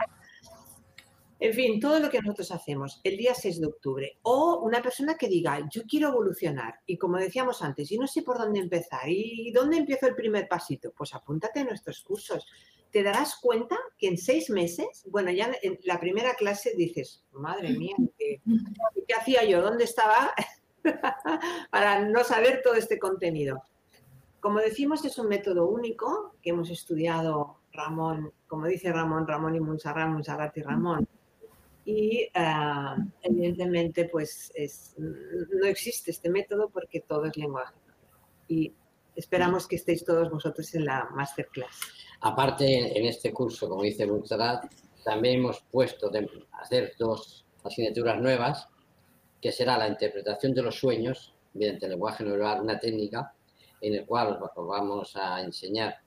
en 1.43 1.53
fin, 1.53 1.77
todo 1.77 1.99
lo 1.99 2.09
que 2.09 2.21
nosotros 2.21 2.49
hacemos 2.51 3.01
el 3.03 3.17
día 3.17 3.33
6 3.35 3.59
de 3.59 3.67
octubre. 3.67 4.17
O 4.21 4.61
una 4.63 4.81
persona 4.81 5.15
que 5.15 5.27
diga, 5.27 5.59
yo 5.69 5.81
quiero 5.83 6.07
evolucionar. 6.07 6.75
Y 6.85 6.97
como 6.97 7.17
decíamos 7.17 7.61
antes, 7.61 7.91
y 7.91 7.97
no 7.97 8.07
sé 8.07 8.21
por 8.21 8.37
dónde 8.37 8.61
empezar. 8.61 9.09
¿Y 9.09 9.51
dónde 9.51 9.75
empiezo 9.75 10.07
el 10.07 10.15
primer 10.15 10.47
pasito? 10.47 10.93
Pues 10.95 11.13
apúntate 11.13 11.59
a 11.59 11.65
nuestros 11.65 12.01
cursos. 12.01 12.47
Te 12.91 13.03
darás 13.03 13.35
cuenta 13.41 13.77
que 13.97 14.07
en 14.07 14.17
seis 14.17 14.49
meses, 14.49 15.05
bueno, 15.11 15.31
ya 15.31 15.51
en 15.61 15.77
la 15.83 15.99
primera 15.99 16.33
clase 16.35 16.75
dices, 16.77 17.25
madre 17.33 17.71
mía, 17.71 17.97
¿qué, 18.17 18.39
hacía 19.13 19.43
yo? 19.43 19.61
¿Dónde 19.61 19.83
estaba? 19.83 20.33
para 21.71 22.05
no 22.05 22.23
saber 22.23 22.61
todo 22.63 22.75
este 22.75 22.97
contenido. 22.97 23.63
Como 24.39 24.59
decimos, 24.59 25.03
es 25.03 25.17
un 25.17 25.27
método 25.27 25.67
único 25.67 26.35
que 26.41 26.51
hemos 26.51 26.69
estudiado 26.69 27.57
Ramón, 27.73 28.31
como 28.47 28.65
dice 28.67 28.93
Ramón, 28.93 29.27
Ramón 29.27 29.55
y 29.55 29.59
Monserrat, 29.59 30.07
Monserrat 30.07 30.55
y 30.57 30.61
Ramón 30.61 31.05
y 31.85 32.29
ah, 32.33 32.95
evidentemente 33.21 34.05
pues 34.05 34.53
no 34.97 35.65
existe 35.65 36.11
este 36.11 36.29
método 36.29 36.69
porque 36.69 37.01
todo 37.01 37.25
es 37.25 37.35
lenguaje. 37.35 37.75
Y 38.47 38.73
esperamos 39.15 39.67
que 39.67 39.75
estéis 39.75 40.05
todos 40.05 40.29
vosotros 40.29 40.73
en 40.75 40.85
la 40.85 41.09
masterclass. 41.11 41.79
Aparte, 42.21 42.97
en 42.97 43.05
este 43.05 43.33
curso, 43.33 43.67
como 43.67 43.83
dice 43.83 44.05
Montserrat, 44.05 44.65
también 45.03 45.39
hemos 45.39 45.61
puesto 45.71 46.09
de 46.09 46.29
hacer 46.53 46.93
dos 46.97 47.45
asignaturas 47.63 48.21
nuevas, 48.21 48.69
que 49.41 49.51
será 49.51 49.77
la 49.77 49.89
interpretación 49.89 50.53
de 50.53 50.61
los 50.61 50.79
sueños 50.79 51.35
mediante 51.53 51.85
el 51.85 51.91
lenguaje 51.91 52.23
neural, 52.23 52.61
una 52.61 52.79
técnica 52.79 53.33
en 53.81 53.97
la 53.97 54.05
cual 54.05 54.39
os 54.41 54.67
vamos 54.67 55.15
a 55.17 55.41
enseñar 55.41 55.97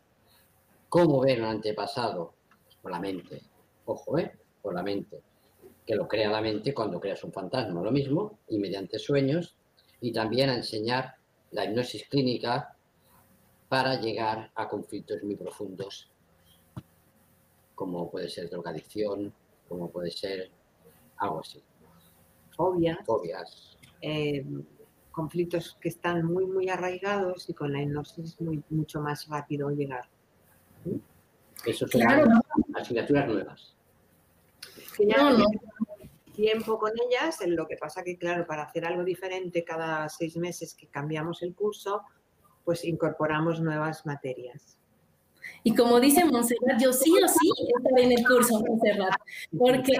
cómo 0.88 1.20
ver 1.20 1.42
un 1.42 1.48
antepasado 1.48 2.32
con 2.80 2.92
la 2.92 2.98
mente. 2.98 3.42
Ojo, 3.84 4.18
¿eh? 4.18 4.32
Con 4.62 4.74
la 4.74 4.82
mente 4.82 5.22
que 5.86 5.94
lo 5.94 6.08
crea 6.08 6.30
la 6.30 6.40
mente 6.40 6.74
cuando 6.74 6.98
creas 6.98 7.22
un 7.22 7.32
fantasma, 7.32 7.80
lo 7.80 7.92
mismo, 7.92 8.40
y 8.48 8.58
mediante 8.58 8.98
sueños, 8.98 9.54
y 10.00 10.12
también 10.12 10.50
a 10.50 10.56
enseñar 10.56 11.14
la 11.52 11.64
hipnosis 11.64 12.08
clínica 12.08 12.76
para 13.68 14.00
llegar 14.00 14.50
a 14.54 14.68
conflictos 14.68 15.22
muy 15.22 15.36
profundos, 15.36 16.10
como 17.74 18.10
puede 18.10 18.28
ser 18.28 18.50
drogadicción, 18.50 19.32
como 19.68 19.88
puede 19.90 20.10
ser 20.10 20.50
algo 21.18 21.40
así. 21.40 21.62
Fobias. 22.56 22.98
Fobias. 23.04 23.78
Eh, 24.02 24.44
conflictos 25.12 25.78
que 25.80 25.88
están 25.88 26.24
muy, 26.26 26.46
muy 26.46 26.68
arraigados 26.68 27.48
y 27.48 27.54
con 27.54 27.72
la 27.72 27.80
hipnosis 27.80 28.40
muy, 28.40 28.62
mucho 28.70 29.00
más 29.00 29.28
rápido 29.28 29.70
llegar. 29.70 30.08
Eso 31.64 31.86
son 31.86 32.02
asignaturas 32.74 33.28
nuevas 33.28 33.76
tiempo 36.36 36.78
con 36.78 36.92
ellas, 37.08 37.38
lo 37.46 37.66
que 37.66 37.76
pasa 37.76 38.04
que, 38.04 38.16
claro, 38.16 38.46
para 38.46 38.62
hacer 38.62 38.84
algo 38.84 39.02
diferente 39.02 39.64
cada 39.64 40.08
seis 40.08 40.36
meses 40.36 40.74
que 40.74 40.86
cambiamos 40.86 41.42
el 41.42 41.54
curso, 41.54 42.02
pues 42.64 42.84
incorporamos 42.84 43.60
nuevas 43.60 44.06
materias. 44.06 44.78
Y 45.62 45.74
como 45.74 45.98
dice 45.98 46.24
Montserrat, 46.24 46.80
yo 46.80 46.92
sí 46.92 47.10
o 47.12 47.28
sí 47.28 47.50
estaré 47.76 48.04
en 48.04 48.12
el 48.12 48.26
curso, 48.26 48.60
Montserrat, 48.60 49.14
porque 49.58 49.94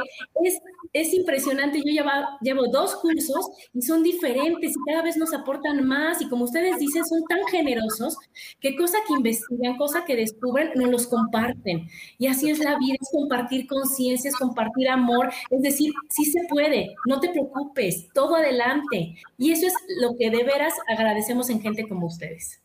es, 0.44 0.61
es 0.92 1.12
impresionante. 1.12 1.78
Yo 1.78 2.05
llevo, 2.40 2.68
dos 2.68 2.97
cursos 2.97 3.51
y 3.74 3.82
son 3.82 4.03
diferentes 4.03 4.72
y 4.72 4.90
cada 4.90 5.03
vez 5.03 5.16
nos 5.16 5.34
aportan 5.34 5.86
más. 5.86 6.20
Y 6.22 6.28
como 6.28 6.44
ustedes 6.44 6.78
dicen, 6.78 7.05
son 7.05 7.22
tan 7.24 7.44
generosos 7.51 8.16
que 8.61 8.76
cosa 8.76 8.99
que 9.07 9.14
investigan, 9.14 9.76
cosa 9.76 10.05
que 10.05 10.16
descubren, 10.16 10.70
nos 10.74 10.90
los 10.90 11.07
comparten. 11.07 11.88
Y 12.18 12.28
así 12.28 12.51
es 12.51 12.59
la 12.59 12.78
vida, 12.78 12.97
es 13.01 13.09
compartir 13.11 13.66
conciencias, 13.66 14.36
compartir 14.36 14.88
amor. 14.88 15.32
Es 15.51 15.62
decir, 15.62 15.92
sí 16.09 16.24
se 16.26 16.40
puede, 16.49 16.94
no 17.07 17.20
te 17.20 17.30
preocupes, 17.30 18.09
todo 18.14 18.36
adelante. 18.36 19.16
Y 19.38 19.53
eso 19.53 19.66
es 19.66 19.74
lo 20.01 20.16
que 20.16 20.30
de 20.30 20.44
veras 20.44 20.74
agradecemos 20.88 21.51
en 21.51 21.61
gente 21.61 21.88
como 21.88 22.07
ustedes 22.07 22.61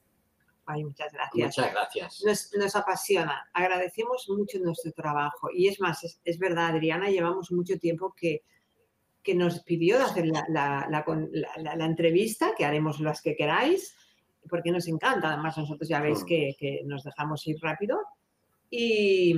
muchas 0.68 1.12
gracias. 1.12 1.58
Muchas 1.58 1.72
gracias. 1.74 2.54
Nos, 2.56 2.76
apasiona. 2.76 3.50
Agradecemos 3.54 4.30
mucho 4.30 4.60
nuestro 4.60 4.92
trabajo. 4.92 5.50
Y 5.54 5.68
es 5.68 5.80
más, 5.80 6.20
es, 6.24 6.40
verdad, 6.40 6.68
Adriana, 6.68 7.10
llevamos 7.10 7.52
mucho 7.52 7.78
tiempo 7.78 8.14
que, 8.16 8.44
que 9.24 9.36
nos 9.36 9.62
pidió 9.64 10.02
hacer 10.02 10.28
la, 10.28 10.46
la, 10.90 11.86
entrevista, 11.86 12.54
que 12.58 12.66
haremos 12.66 13.00
las 13.00 13.22
que 13.22 13.36
queráis, 13.36 13.96
porque 14.50 14.72
nos 14.72 14.88
encanta. 14.88 15.34
Además, 15.34 15.58
nosotros 15.58 15.88
ya 15.88 16.00
veis 16.02 16.24
que, 16.24 16.56
que 16.58 16.82
nos 16.86 17.04
dejamos 17.04 17.46
ir 17.48 17.58
rápido. 17.62 18.00
Y, 18.70 19.36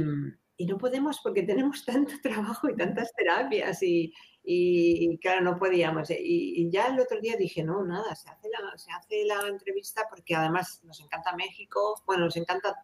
y, 0.57 0.65
no 0.67 0.77
podemos 0.77 1.19
porque 1.23 1.43
tenemos 1.43 1.83
tanto 1.83 2.13
trabajo 2.21 2.69
y 2.69 2.75
tantas 2.75 3.11
terapias 3.13 3.81
y, 3.81 4.13
y, 4.45 5.17
claro, 5.19 5.41
no 5.41 5.57
podíamos. 5.57 6.09
Y, 6.09 6.69
ya 6.69 6.87
el 6.87 6.99
otro 6.99 7.19
día 7.21 7.35
dije, 7.37 7.63
no, 7.63 7.83
nada, 7.83 8.13
se 8.15 8.29
hace, 8.29 8.49
la, 8.49 8.77
se 8.77 8.91
hace 8.91 9.25
la 9.25 9.47
entrevista 9.47 10.03
porque 10.09 10.35
además 10.35 10.81
nos 10.83 10.99
encanta 10.99 11.35
México, 11.35 12.01
bueno, 12.05 12.25
nos 12.25 12.35
encanta 12.35 12.75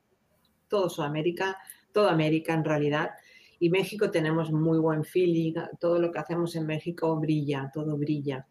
todo 0.70 0.90
Sudamérica, 0.90 1.58
toda 1.92 2.12
América 2.12 2.54
en 2.54 2.64
realidad. 2.64 3.12
Y 3.60 3.70
México 3.70 4.10
tenemos 4.10 4.52
muy 4.52 4.80
buen 4.80 5.04
feeling, 5.04 5.54
todo 5.80 6.00
lo 6.00 6.12
que 6.12 6.20
hacemos 6.20 6.56
en 6.56 6.66
México 6.66 7.18
brilla, 7.18 7.70
todo 7.74 7.98
brilla. 7.98 8.48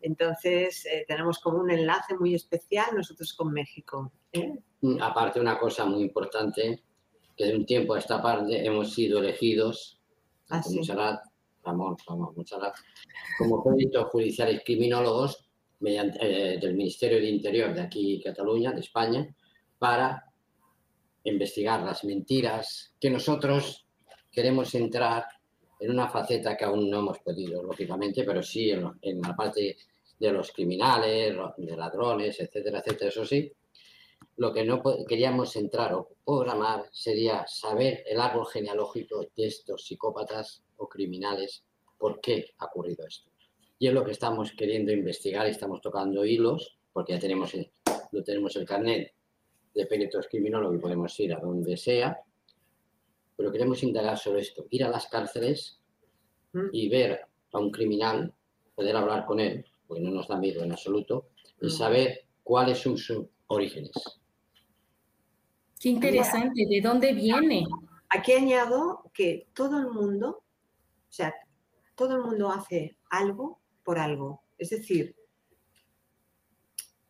Entonces, 0.00 0.86
eh, 0.86 1.04
tenemos 1.06 1.40
como 1.40 1.58
un 1.58 1.70
enlace 1.70 2.16
muy 2.16 2.34
especial 2.34 2.86
nosotros 2.94 3.34
con 3.34 3.52
México. 3.52 4.12
¿eh? 4.32 4.56
Mm, 4.82 5.00
aparte, 5.00 5.40
una 5.40 5.58
cosa 5.58 5.84
muy 5.84 6.02
importante, 6.02 6.82
que 7.36 7.46
de 7.46 7.56
un 7.56 7.66
tiempo 7.66 7.94
a 7.94 7.98
esta 7.98 8.22
parte 8.22 8.64
hemos 8.64 8.92
sido 8.92 9.20
elegidos, 9.20 10.00
ah, 10.50 10.60
Ramón, 11.64 11.96
Ramón 12.06 12.34
como 13.38 13.62
peritos 13.62 14.04
judiciales 14.10 14.62
criminólogos 14.64 15.48
mediante, 15.80 16.18
eh, 16.20 16.58
del 16.58 16.74
Ministerio 16.74 17.18
de 17.18 17.28
Interior 17.28 17.74
de 17.74 17.82
aquí, 17.82 18.20
Cataluña, 18.22 18.72
de 18.72 18.80
España, 18.80 19.34
para 19.78 20.24
investigar 21.24 21.82
las 21.82 22.04
mentiras 22.04 22.94
que 23.00 23.10
nosotros 23.10 23.86
queremos 24.30 24.74
entrar 24.74 25.24
en 25.78 25.90
una 25.90 26.08
faceta 26.08 26.56
que 26.56 26.64
aún 26.64 26.88
no 26.88 27.00
hemos 27.00 27.18
podido, 27.18 27.62
lógicamente, 27.62 28.24
pero 28.24 28.42
sí 28.42 28.70
en, 28.70 29.20
la 29.20 29.34
parte 29.34 29.76
de 30.18 30.32
los 30.32 30.52
criminales, 30.52 31.36
de 31.56 31.76
ladrones, 31.76 32.38
etcétera, 32.38 32.78
etcétera, 32.78 33.10
eso 33.10 33.24
sí. 33.24 33.52
Lo 34.36 34.52
que 34.52 34.64
no 34.64 34.80
queríamos 35.06 35.56
entrar 35.56 35.92
o 35.94 36.08
programar 36.24 36.88
sería 36.92 37.44
saber 37.48 38.04
el 38.06 38.20
árbol 38.20 38.46
genealógico 38.46 39.26
de 39.36 39.46
estos 39.46 39.84
psicópatas 39.84 40.62
o 40.76 40.88
criminales, 40.88 41.64
por 41.98 42.20
qué 42.20 42.54
ha 42.58 42.66
ocurrido 42.66 43.06
esto. 43.06 43.30
Y 43.78 43.88
es 43.88 43.94
lo 43.94 44.04
que 44.04 44.12
estamos 44.12 44.52
queriendo 44.52 44.92
investigar 44.92 45.46
y 45.46 45.50
estamos 45.50 45.80
tocando 45.80 46.24
hilos, 46.24 46.78
porque 46.92 47.12
ya 47.12 47.18
tenemos, 47.18 47.52
lo 48.12 48.22
tenemos 48.22 48.54
el 48.56 48.64
carnet 48.64 49.12
de 49.74 49.86
peritos 49.86 50.26
criminólogos 50.28 50.76
y 50.76 50.80
podemos 50.80 51.20
ir 51.20 51.34
a 51.34 51.40
donde 51.40 51.76
sea, 51.76 52.20
pero 53.36 53.50
queremos 53.50 53.82
indagar 53.82 54.18
sobre 54.18 54.42
esto, 54.42 54.66
ir 54.70 54.84
a 54.84 54.90
las 54.90 55.06
cárceles 55.06 55.80
mm. 56.52 56.66
y 56.72 56.88
ver 56.88 57.20
a 57.52 57.58
un 57.58 57.70
criminal, 57.70 58.32
poder 58.74 58.96
hablar 58.96 59.24
con 59.24 59.40
él, 59.40 59.64
porque 59.86 60.02
no 60.02 60.10
nos 60.10 60.28
da 60.28 60.38
miedo 60.38 60.62
en 60.62 60.72
absoluto, 60.72 61.30
y 61.60 61.66
mm. 61.66 61.70
saber 61.70 62.26
cuáles 62.42 62.78
son 62.78 62.96
sus 62.96 63.26
orígenes. 63.46 63.92
Qué 65.80 65.88
interesante, 65.88 66.66
¿de 66.68 66.80
dónde 66.80 67.12
viene? 67.12 67.66
Aquí 68.08 68.32
añado 68.32 69.10
que 69.12 69.48
todo 69.54 69.78
el 69.80 69.88
mundo, 69.90 70.41
o 71.12 71.14
sea, 71.14 71.34
todo 71.94 72.16
el 72.16 72.22
mundo 72.22 72.50
hace 72.50 72.96
algo 73.10 73.60
por 73.84 73.98
algo. 73.98 74.44
Es 74.56 74.70
decir, 74.70 75.14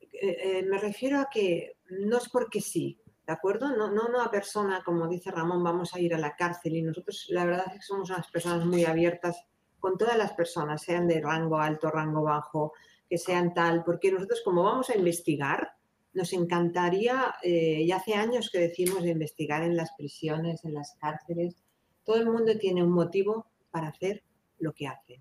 eh, 0.01 0.37
eh, 0.43 0.63
me 0.69 0.77
refiero 0.79 1.21
a 1.21 1.29
que 1.31 1.77
no 1.89 2.19
es 2.19 2.29
porque 2.29 2.61
sí, 2.61 3.01
¿de 3.25 3.33
acuerdo? 3.33 3.77
No, 3.77 3.93
no 3.93 4.09
una 4.09 4.29
persona, 4.29 4.83
como 4.85 5.07
dice 5.07 5.31
Ramón, 5.31 5.63
vamos 5.63 5.95
a 5.95 6.01
ir 6.01 6.17
a 6.17 6.19
la 6.19 6.35
cárcel 6.35 6.75
y 6.75 6.83
nosotros 6.83 7.27
la 7.29 7.45
verdad 7.45 7.67
es 7.69 7.75
que 7.75 7.83
somos 7.83 8.11
unas 8.11 8.27
personas 8.27 8.67
muy 8.67 8.85
abiertas 8.85 9.47
con 9.79 9.97
todas 9.97 10.19
las 10.19 10.33
personas, 10.33 10.83
sean 10.83 11.07
de 11.07 11.21
rango 11.21 11.59
alto, 11.59 11.89
rango 11.89 12.23
bajo, 12.23 12.73
que 13.09 13.19
sean 13.19 13.55
tal, 13.55 13.85
porque 13.85 14.11
nosotros 14.11 14.43
como 14.45 14.65
vamos 14.65 14.91
a 14.91 14.97
investigar, 14.97 15.77
nos 16.13 16.33
encantaría, 16.33 17.37
eh, 17.41 17.83
y 17.83 17.93
hace 17.93 18.15
años 18.15 18.51
que 18.51 18.59
decimos 18.59 19.05
de 19.05 19.11
investigar 19.11 19.63
en 19.63 19.77
las 19.77 19.93
prisiones, 19.97 20.65
en 20.65 20.75
las 20.75 20.97
cárceles, 21.01 21.55
todo 22.03 22.17
el 22.17 22.29
mundo 22.29 22.59
tiene 22.59 22.83
un 22.83 22.91
motivo 22.91 23.52
para 23.73 23.89
hacer 23.89 24.23
lo 24.59 24.73
que 24.73 24.87
hace. 24.87 25.21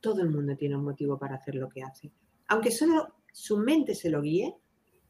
Todo 0.00 0.22
el 0.22 0.30
mundo 0.30 0.56
tiene 0.56 0.76
un 0.76 0.84
motivo 0.84 1.18
para 1.18 1.36
hacer 1.36 1.56
lo 1.56 1.68
que 1.68 1.82
hace. 1.82 2.10
Aunque 2.48 2.70
solo 2.70 3.16
su 3.32 3.58
mente 3.58 3.94
se 3.94 4.08
lo 4.08 4.22
guíe, 4.22 4.54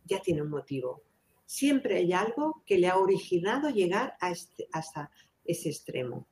ya 0.05 0.21
tiene 0.21 0.43
un 0.43 0.51
motivo. 0.51 1.03
Siempre 1.47 1.99
hay 1.99 2.13
algo 2.13 2.63
que 2.67 2.79
le 2.79 2.89
ha 2.89 2.99
originado 2.99 3.71
llegar 3.71 4.17
a 4.21 4.31
este, 4.31 4.67
hasta 4.73 5.11
ese 5.45 5.69
extremo. 5.69 6.27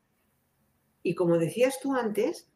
Y 1.03 1.14
como 1.14 1.39
decías 1.39 1.78
tú 1.80 1.95
antes, 1.95 2.51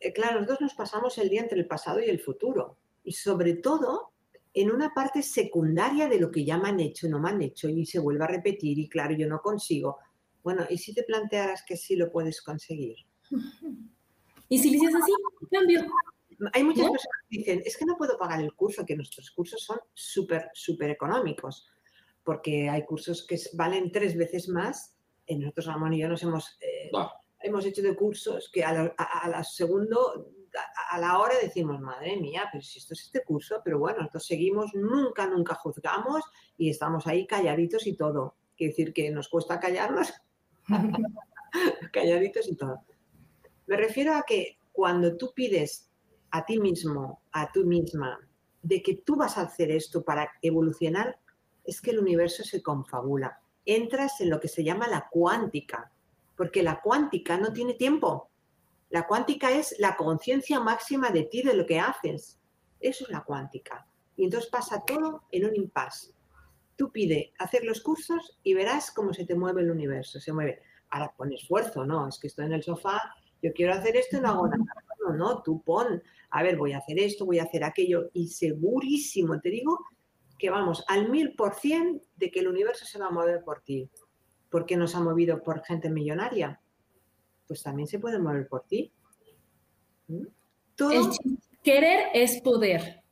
eh, 0.00 0.12
claro, 0.12 0.40
nosotros 0.40 0.60
nos 0.60 0.74
pasamos 0.74 1.18
el 1.18 1.28
día 1.28 1.40
entre 1.40 1.58
el 1.58 1.66
pasado 1.66 2.00
y 2.00 2.10
el 2.10 2.20
futuro. 2.20 2.76
Y 3.02 3.12
sobre 3.12 3.54
todo 3.54 4.12
en 4.54 4.70
una 4.70 4.94
parte 4.94 5.22
secundaria 5.22 6.08
de 6.08 6.20
lo 6.20 6.30
que 6.30 6.44
ya 6.44 6.58
me 6.58 6.68
han 6.68 6.78
hecho, 6.78 7.08
no 7.08 7.18
me 7.18 7.30
han 7.30 7.42
hecho, 7.42 7.68
y 7.68 7.84
se 7.84 7.98
vuelve 7.98 8.24
a 8.24 8.28
repetir, 8.28 8.78
y 8.78 8.88
claro, 8.88 9.14
yo 9.14 9.28
no 9.28 9.40
consigo. 9.40 9.98
Bueno, 10.44 10.64
¿y 10.70 10.78
si 10.78 10.94
te 10.94 11.02
plantearas 11.02 11.64
que 11.66 11.76
sí 11.76 11.96
lo 11.96 12.12
puedes 12.12 12.40
conseguir? 12.40 12.96
Y 14.48 14.58
si 14.58 14.70
le 14.70 14.78
dices 14.78 14.94
así, 14.94 15.12
cambio. 15.50 15.86
Hay 16.52 16.64
muchas 16.64 16.90
personas 16.90 17.18
que 17.28 17.38
dicen, 17.38 17.62
es 17.64 17.76
que 17.76 17.84
no 17.84 17.96
puedo 17.96 18.18
pagar 18.18 18.40
el 18.40 18.54
curso, 18.54 18.84
que 18.84 18.96
nuestros 18.96 19.30
cursos 19.30 19.62
son 19.62 19.78
súper, 19.92 20.50
súper 20.52 20.90
económicos, 20.90 21.68
porque 22.22 22.68
hay 22.68 22.84
cursos 22.84 23.26
que 23.26 23.38
valen 23.54 23.92
tres 23.92 24.16
veces 24.16 24.48
más. 24.48 24.96
En 25.26 25.40
nosotros, 25.40 25.66
Ramón 25.66 25.94
y 25.94 26.00
yo, 26.00 26.08
nos 26.08 26.22
hemos, 26.22 26.58
eh, 26.60 26.90
hemos 27.40 27.64
hecho 27.64 27.82
de 27.82 27.96
cursos 27.96 28.50
que 28.52 28.64
a 28.64 28.72
la, 28.72 29.44
segundo, 29.44 30.32
a, 30.90 30.98
la 30.98 31.18
hora 31.18 31.34
decimos, 31.40 31.80
madre 31.80 32.16
mía, 32.16 32.48
pero 32.52 32.62
si 32.62 32.78
esto 32.78 32.94
es 32.94 33.02
este 33.02 33.24
curso, 33.24 33.60
pero 33.64 33.78
bueno, 33.78 33.98
nosotros 33.98 34.26
seguimos, 34.26 34.74
nunca, 34.74 35.26
nunca 35.26 35.54
juzgamos 35.54 36.22
y 36.58 36.70
estamos 36.70 37.06
ahí 37.06 37.26
calladitos 37.26 37.86
y 37.86 37.96
todo. 37.96 38.36
Quiere 38.56 38.72
decir 38.72 38.92
que 38.92 39.10
nos 39.10 39.28
cuesta 39.28 39.58
callarnos, 39.58 40.12
calladitos 41.92 42.48
y 42.48 42.56
todo. 42.56 42.84
Me 43.66 43.76
refiero 43.76 44.14
a 44.14 44.22
que 44.22 44.58
cuando 44.72 45.16
tú 45.16 45.32
pides 45.34 45.88
a 46.30 46.44
ti 46.44 46.58
mismo, 46.58 47.22
a 47.32 47.50
tú 47.52 47.64
misma, 47.64 48.18
de 48.62 48.82
que 48.82 48.96
tú 48.96 49.16
vas 49.16 49.38
a 49.38 49.42
hacer 49.42 49.70
esto 49.70 50.02
para 50.04 50.30
evolucionar, 50.42 51.18
es 51.64 51.80
que 51.80 51.92
el 51.92 51.98
universo 51.98 52.44
se 52.44 52.62
confabula. 52.62 53.38
Entras 53.64 54.20
en 54.20 54.30
lo 54.30 54.40
que 54.40 54.48
se 54.48 54.64
llama 54.64 54.88
la 54.88 55.08
cuántica, 55.10 55.92
porque 56.36 56.62
la 56.62 56.80
cuántica 56.80 57.36
no 57.36 57.52
tiene 57.52 57.74
tiempo. 57.74 58.30
La 58.90 59.06
cuántica 59.06 59.50
es 59.50 59.76
la 59.78 59.96
conciencia 59.96 60.60
máxima 60.60 61.10
de 61.10 61.24
ti, 61.24 61.42
de 61.42 61.54
lo 61.54 61.66
que 61.66 61.80
haces. 61.80 62.38
Eso 62.80 63.04
es 63.04 63.10
la 63.10 63.24
cuántica. 63.24 63.86
Y 64.16 64.24
entonces 64.24 64.50
pasa 64.50 64.84
todo 64.86 65.24
en 65.30 65.46
un 65.46 65.56
impasse. 65.56 66.12
Tú 66.76 66.90
pide 66.90 67.32
hacer 67.38 67.64
los 67.64 67.80
cursos 67.80 68.38
y 68.42 68.54
verás 68.54 68.90
cómo 68.90 69.12
se 69.14 69.24
te 69.24 69.34
mueve 69.34 69.62
el 69.62 69.70
universo. 69.70 70.20
Se 70.20 70.32
mueve. 70.32 70.62
Ahora 70.90 71.14
pon 71.16 71.32
esfuerzo, 71.32 71.84
¿no? 71.84 72.08
Es 72.08 72.18
que 72.18 72.28
estoy 72.28 72.46
en 72.46 72.52
el 72.52 72.62
sofá, 72.62 73.00
yo 73.44 73.52
quiero 73.52 73.74
hacer 73.74 73.94
esto 73.96 74.16
y 74.16 74.20
no 74.20 74.28
hago 74.28 74.48
nada. 74.48 74.64
No, 75.06 75.12
no, 75.12 75.42
tú 75.42 75.62
pon 75.62 76.02
a 76.30 76.42
ver, 76.42 76.56
voy 76.56 76.72
a 76.72 76.78
hacer 76.78 76.98
esto, 76.98 77.24
voy 77.26 77.38
a 77.38 77.44
hacer 77.44 77.62
aquello, 77.62 78.10
y 78.12 78.26
segurísimo 78.26 79.38
te 79.40 79.50
digo 79.50 79.78
que 80.36 80.50
vamos 80.50 80.84
al 80.88 81.08
mil 81.08 81.36
por 81.36 81.54
cien 81.54 82.02
de 82.16 82.32
que 82.32 82.40
el 82.40 82.48
universo 82.48 82.84
se 82.84 82.98
va 82.98 83.06
a 83.06 83.10
mover 83.10 83.44
por 83.44 83.60
ti. 83.60 83.88
¿Por 84.50 84.66
qué 84.66 84.76
nos 84.76 84.96
ha 84.96 85.00
movido 85.00 85.44
por 85.44 85.62
gente 85.62 85.90
millonaria? 85.90 86.60
Pues 87.46 87.62
también 87.62 87.86
se 87.86 88.00
puede 88.00 88.18
mover 88.18 88.48
por 88.48 88.64
ti. 88.64 88.92
¿Mm? 90.08 90.26
querer 91.62 92.08
es 92.14 92.40
poder. 92.40 93.03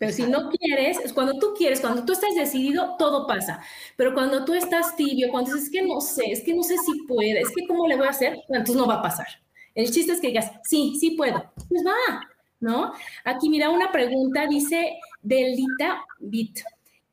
Pero 0.00 0.12
si 0.12 0.22
no 0.22 0.48
quieres, 0.48 0.98
es 1.00 1.12
cuando 1.12 1.38
tú 1.38 1.52
quieres, 1.54 1.82
cuando 1.82 2.06
tú 2.06 2.14
estás 2.14 2.34
decidido, 2.34 2.96
todo 2.98 3.26
pasa. 3.26 3.60
Pero 3.96 4.14
cuando 4.14 4.46
tú 4.46 4.54
estás 4.54 4.96
tibio, 4.96 5.28
cuando 5.30 5.52
dices, 5.52 5.66
es 5.66 5.70
que 5.70 5.82
no 5.82 6.00
sé, 6.00 6.32
es 6.32 6.42
que 6.42 6.54
no 6.54 6.62
sé 6.62 6.78
si 6.78 7.02
puede, 7.02 7.38
es 7.38 7.50
que 7.54 7.66
cómo 7.66 7.86
le 7.86 7.98
voy 7.98 8.06
a 8.06 8.10
hacer, 8.10 8.40
entonces 8.48 8.76
no 8.76 8.86
va 8.86 8.94
a 8.94 9.02
pasar. 9.02 9.26
El 9.74 9.90
chiste 9.90 10.12
es 10.12 10.20
que 10.22 10.28
digas, 10.28 10.52
sí, 10.64 10.96
sí 10.98 11.10
puedo. 11.10 11.52
Pues 11.68 11.84
va, 11.86 12.26
¿no? 12.60 12.94
Aquí 13.26 13.50
mira 13.50 13.68
una 13.68 13.92
pregunta, 13.92 14.46
dice 14.46 14.98
Delita 15.20 16.02
Bit. 16.18 16.60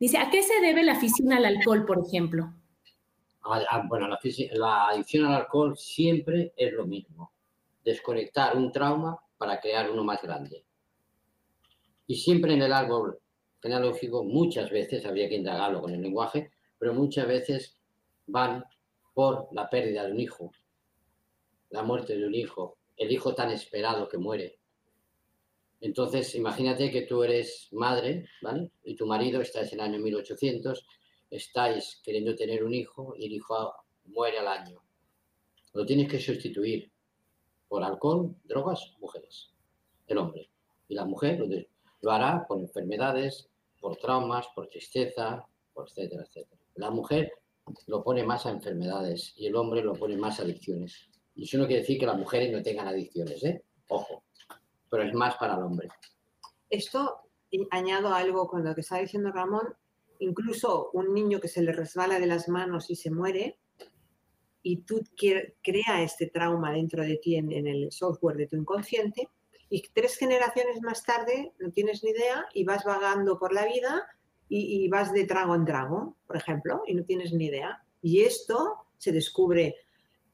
Dice, 0.00 0.16
¿a 0.16 0.30
qué 0.30 0.42
se 0.42 0.58
debe 0.62 0.82
la 0.82 0.92
afición 0.92 1.30
al 1.34 1.44
alcohol, 1.44 1.84
por 1.84 2.02
ejemplo? 2.06 2.54
Bueno, 3.88 4.08
la, 4.08 4.18
la 4.52 4.88
adicción 4.88 5.26
al 5.26 5.34
alcohol 5.34 5.76
siempre 5.76 6.54
es 6.56 6.72
lo 6.72 6.86
mismo. 6.86 7.32
Desconectar 7.84 8.56
un 8.56 8.72
trauma 8.72 9.18
para 9.36 9.60
crear 9.60 9.90
uno 9.90 10.04
más 10.04 10.22
grande. 10.22 10.64
Y 12.08 12.16
siempre 12.16 12.54
en 12.54 12.62
el 12.62 12.72
árbol 12.72 13.20
genealógico, 13.60 14.24
muchas 14.24 14.70
veces, 14.70 15.04
habría 15.04 15.28
que 15.28 15.36
indagarlo 15.36 15.82
con 15.82 15.92
el 15.92 16.00
lenguaje, 16.00 16.50
pero 16.78 16.94
muchas 16.94 17.28
veces 17.28 17.76
van 18.26 18.64
por 19.12 19.48
la 19.52 19.68
pérdida 19.68 20.06
de 20.06 20.12
un 20.12 20.20
hijo, 20.20 20.50
la 21.68 21.82
muerte 21.82 22.16
de 22.16 22.26
un 22.26 22.34
hijo, 22.34 22.78
el 22.96 23.12
hijo 23.12 23.34
tan 23.34 23.50
esperado 23.50 24.08
que 24.08 24.16
muere. 24.16 24.58
Entonces, 25.82 26.34
imagínate 26.34 26.90
que 26.90 27.02
tú 27.02 27.22
eres 27.22 27.68
madre, 27.72 28.26
¿vale? 28.40 28.70
Y 28.84 28.96
tu 28.96 29.06
marido 29.06 29.42
está 29.42 29.60
en 29.60 29.68
el 29.74 29.80
año 29.80 29.98
1800, 29.98 30.86
estáis 31.30 32.00
queriendo 32.02 32.34
tener 32.34 32.64
un 32.64 32.72
hijo 32.72 33.14
y 33.18 33.26
el 33.26 33.32
hijo 33.34 33.74
muere 34.06 34.38
al 34.38 34.48
año. 34.48 34.80
Lo 35.74 35.84
tienes 35.84 36.08
que 36.08 36.18
sustituir 36.18 36.90
por 37.68 37.84
alcohol, 37.84 38.34
drogas, 38.44 38.94
mujeres, 38.98 39.52
el 40.06 40.16
hombre. 40.16 40.48
Y 40.88 40.94
la 40.94 41.04
mujer 41.04 41.38
lo, 41.38 41.46
hará 42.06 42.46
por 42.46 42.58
enfermedades, 42.60 43.48
por 43.80 43.96
traumas, 43.96 44.46
por 44.54 44.68
tristeza, 44.68 45.46
por 45.72 45.88
etcétera, 45.88 46.24
etcétera. 46.24 46.60
La 46.74 46.90
mujer 46.90 47.32
lo 47.86 48.02
pone 48.02 48.24
más 48.24 48.46
a 48.46 48.50
enfermedades 48.50 49.32
y 49.36 49.46
el 49.46 49.56
hombre 49.56 49.82
lo 49.82 49.94
pone 49.94 50.16
más 50.16 50.40
a 50.40 50.42
adicciones. 50.42 51.08
Y 51.34 51.44
eso 51.44 51.58
no 51.58 51.66
quiere 51.66 51.82
decir 51.82 51.98
que 51.98 52.06
las 52.06 52.18
mujeres 52.18 52.50
no 52.50 52.62
tengan 52.62 52.88
adicciones, 52.88 53.42
¿eh? 53.44 53.62
Ojo. 53.88 54.24
Pero 54.90 55.02
es 55.02 55.14
más 55.14 55.36
para 55.36 55.54
el 55.54 55.62
hombre. 55.62 55.88
Esto, 56.70 57.20
añado 57.70 58.14
algo 58.14 58.48
con 58.48 58.64
lo 58.64 58.74
que 58.74 58.80
está 58.80 58.98
diciendo 58.98 59.30
Ramón, 59.30 59.74
incluso 60.18 60.90
un 60.92 61.14
niño 61.14 61.40
que 61.40 61.48
se 61.48 61.62
le 61.62 61.72
resbala 61.72 62.18
de 62.18 62.26
las 62.26 62.48
manos 62.48 62.90
y 62.90 62.96
se 62.96 63.10
muere, 63.10 63.58
y 64.62 64.78
tú 64.82 65.02
crea 65.62 66.02
este 66.02 66.26
trauma 66.26 66.72
dentro 66.72 67.02
de 67.02 67.16
ti 67.16 67.36
en, 67.36 67.52
el 67.66 67.92
software 67.92 68.36
de 68.36 68.48
tu 68.48 68.56
inconsciente, 68.56 69.28
y 69.70 69.82
tres 69.92 70.16
generaciones 70.16 70.80
más 70.82 71.04
tarde 71.04 71.52
no 71.58 71.70
tienes 71.70 72.02
ni 72.02 72.10
idea 72.10 72.46
y 72.54 72.64
vas 72.64 72.84
vagando 72.84 73.38
por 73.38 73.52
la 73.52 73.66
vida 73.66 74.06
y, 74.50 74.88
vas 74.88 75.12
de 75.12 75.26
trago 75.26 75.54
en 75.54 75.66
trago, 75.66 76.16
por 76.26 76.36
ejemplo, 76.36 76.82
y 76.86 76.94
no 76.94 77.04
tienes 77.04 77.34
ni 77.34 77.46
idea. 77.46 77.84
Y 78.00 78.22
esto 78.22 78.86
se 78.96 79.12
descubre 79.12 79.76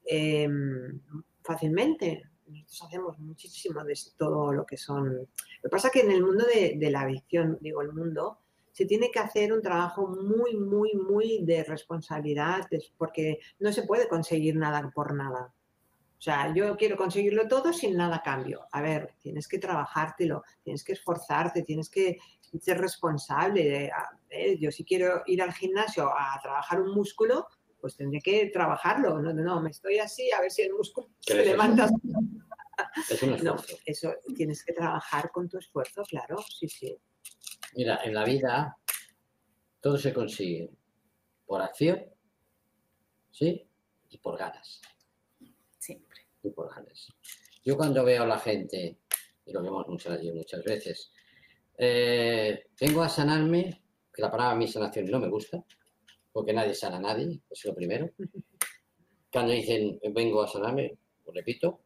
em, 0.05 1.01
fácilmente. 1.43 2.23
Nosotros 2.47 2.83
hacemos 2.87 3.19
muchísimo 3.19 3.83
de 3.83 3.93
todo 4.17 4.53
lo 4.53 4.65
que 4.65 4.77
son. 4.77 5.17
Lo 5.17 5.27
que 5.63 5.69
pasa 5.69 5.87
es 5.89 5.93
que 5.93 5.99
en 6.01 6.11
el 6.11 6.23
mundo 6.23 6.45
de, 6.45 6.75
de 6.77 6.91
la 6.91 7.01
adicción, 7.01 7.57
digo 7.59 7.81
el 7.81 7.91
mundo, 7.91 8.39
se 8.75 8.85
tiene 8.85 9.09
que 9.09 9.19
hacer 9.19 9.53
un 9.53 9.61
trabajo 9.61 10.05
muy, 10.05 10.57
muy, 10.57 10.93
muy 10.95 11.45
de 11.45 11.63
responsabilidad, 11.63 12.67
porque 12.97 13.39
no 13.59 13.71
se 13.71 13.83
puede 13.83 14.09
conseguir 14.09 14.57
nada 14.57 14.91
por 14.93 15.13
nada. 15.13 15.53
O 16.25 16.31
sea, 16.31 16.51
yo 16.55 16.75
quiero 16.75 16.97
conseguirlo 16.97 17.47
todo 17.47 17.71
sin 17.71 17.95
nada 17.95 18.15
a 18.15 18.23
cambio. 18.23 18.65
A 18.71 18.81
ver, 18.81 19.13
tienes 19.21 19.47
que 19.47 19.59
trabajártelo, 19.59 20.43
tienes 20.63 20.83
que 20.83 20.93
esforzarte, 20.93 21.61
tienes 21.61 21.87
que 21.87 22.17
ser 22.59 22.79
responsable. 22.79 23.91
yo 24.59 24.71
si 24.71 24.83
quiero 24.83 25.21
ir 25.27 25.43
al 25.43 25.53
gimnasio 25.53 26.09
a 26.09 26.39
trabajar 26.41 26.81
un 26.81 26.95
músculo, 26.95 27.45
pues 27.79 27.95
tendré 27.95 28.21
que 28.21 28.47
trabajarlo. 28.47 29.21
No, 29.21 29.33
no, 29.33 29.61
me 29.61 29.69
estoy 29.69 29.99
así 29.99 30.31
a 30.31 30.41
ver 30.41 30.49
si 30.49 30.63
el 30.63 30.73
músculo 30.73 31.09
se 31.19 31.45
levanta. 31.45 31.91
Es 33.07 33.21
un 33.21 33.37
no, 33.43 33.57
eso 33.85 34.15
tienes 34.35 34.65
que 34.65 34.73
trabajar 34.73 35.29
con 35.29 35.47
tu 35.47 35.59
esfuerzo, 35.59 36.01
claro, 36.09 36.37
sí, 36.49 36.67
sí. 36.67 36.97
Mira, 37.75 37.99
en 38.03 38.15
la 38.15 38.23
vida 38.23 38.75
todo 39.79 39.95
se 39.99 40.11
consigue 40.11 40.71
por 41.45 41.61
acción, 41.61 42.03
¿sí? 43.29 43.69
Y 44.09 44.17
por 44.17 44.39
ganas. 44.39 44.81
Yo 47.63 47.77
cuando 47.77 48.03
veo 48.03 48.23
a 48.23 48.27
la 48.27 48.39
gente, 48.39 48.97
y 49.45 49.51
lo 49.51 49.61
vemos 49.61 49.87
muchas, 49.87 50.21
muchas 50.33 50.63
veces, 50.63 51.11
eh, 51.77 52.67
vengo 52.79 53.01
a 53.03 53.09
sanarme, 53.09 53.81
que 54.13 54.21
la 54.21 54.31
palabra 54.31 54.55
mi 54.55 54.67
sanación 54.67 55.05
no 55.07 55.19
me 55.19 55.29
gusta, 55.29 55.63
porque 56.31 56.53
nadie 56.53 56.73
sana 56.73 56.97
a 56.97 57.01
nadie, 57.01 57.41
eso 57.49 57.49
es 57.49 57.65
lo 57.65 57.75
primero. 57.75 58.09
Cuando 59.31 59.53
dicen 59.53 59.99
vengo 60.13 60.41
a 60.41 60.47
sanarme, 60.47 60.97
repito, 61.33 61.81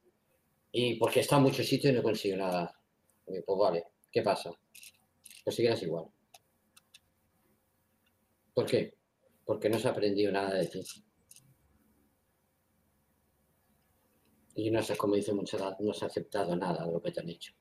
y 0.72 0.96
porque 0.96 1.22
está 1.22 1.38
en 1.38 1.44
muchos 1.44 1.66
sitios 1.66 1.94
y 1.94 1.96
no 1.96 2.04
consigo 2.04 2.38
nada. 2.38 2.76
Pues 3.26 3.44
vale, 3.46 3.86
¿qué 4.12 4.22
pasa? 4.22 4.52
pues 5.44 5.56
seguirás 5.56 5.82
igual. 5.82 6.06
¿Por 8.54 8.66
qué? 8.66 8.94
Porque 9.46 9.70
no 9.70 9.80
se 9.80 9.88
ha 9.88 9.92
aprendido 9.92 10.32
nada 10.32 10.54
de 10.54 10.68
ti. 10.68 10.84
Y 14.60 14.72
no 14.72 14.84
sé, 14.84 14.98
como 14.98 15.16
dice 15.16 15.32
mucho, 15.32 15.58
no 15.80 15.94
se 15.94 16.04
ha 16.04 16.10
aceptado 16.10 16.54
nada 16.54 16.86
de 16.86 16.92
lo 16.92 17.02
que 17.02 17.12
te 17.14 17.22
han 17.22 17.30
hecho. 17.30 17.54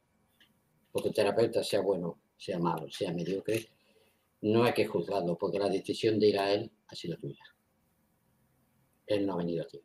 Porque 0.91 1.11
el 1.11 1.15
terapeuta 1.15 1.63
sea 1.63 1.81
bueno, 1.81 2.21
sea 2.37 2.59
malo, 2.59 2.91
sea 2.91 3.13
mediocre, 3.13 3.71
no 4.41 4.65
hay 4.65 4.73
que 4.73 4.85
juzgarlo, 4.85 5.39
porque 5.39 5.61
la 5.61 5.69
decisión 5.69 6.19
de 6.19 6.27
ir 6.27 6.39
a 6.41 6.51
él 6.51 6.73
ha 6.89 6.97
sido 6.97 7.17
tuya. 7.17 7.45
Él 9.07 9.25
no 9.25 9.35
ha 9.35 9.37
venido 9.37 9.63
a 9.63 9.69
ti. 9.69 9.81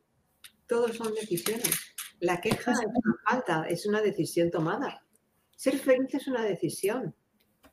Todos 0.66 0.96
son 0.96 1.14
decisiones. 1.14 1.94
La 2.18 2.40
queja 2.40 2.72
es 2.72 2.80
una 2.80 3.16
falta, 3.24 3.68
es 3.68 3.86
una 3.86 4.02
decisión 4.02 4.50
tomada. 4.50 5.06
Ser 5.54 5.78
feliz 5.78 6.12
es 6.14 6.26
una 6.26 6.42
decisión. 6.42 7.14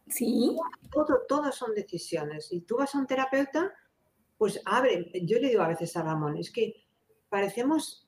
Sí. 0.08 0.56
Todo, 0.92 1.24
todas 1.28 1.56
son 1.56 1.74
decisiones. 1.74 2.52
Y 2.52 2.62
tú 2.62 2.78
vas 2.78 2.94
a 2.94 3.00
un 3.00 3.08
terapeuta, 3.08 3.74
pues 4.38 4.62
abre. 4.66 5.12
Yo 5.24 5.40
le 5.40 5.50
digo 5.50 5.64
a 5.64 5.70
veces 5.70 5.98
a 5.98 6.04
Ramón, 6.04 6.38
es 6.38 6.52
que 6.52 6.86
parecemos 7.28 8.06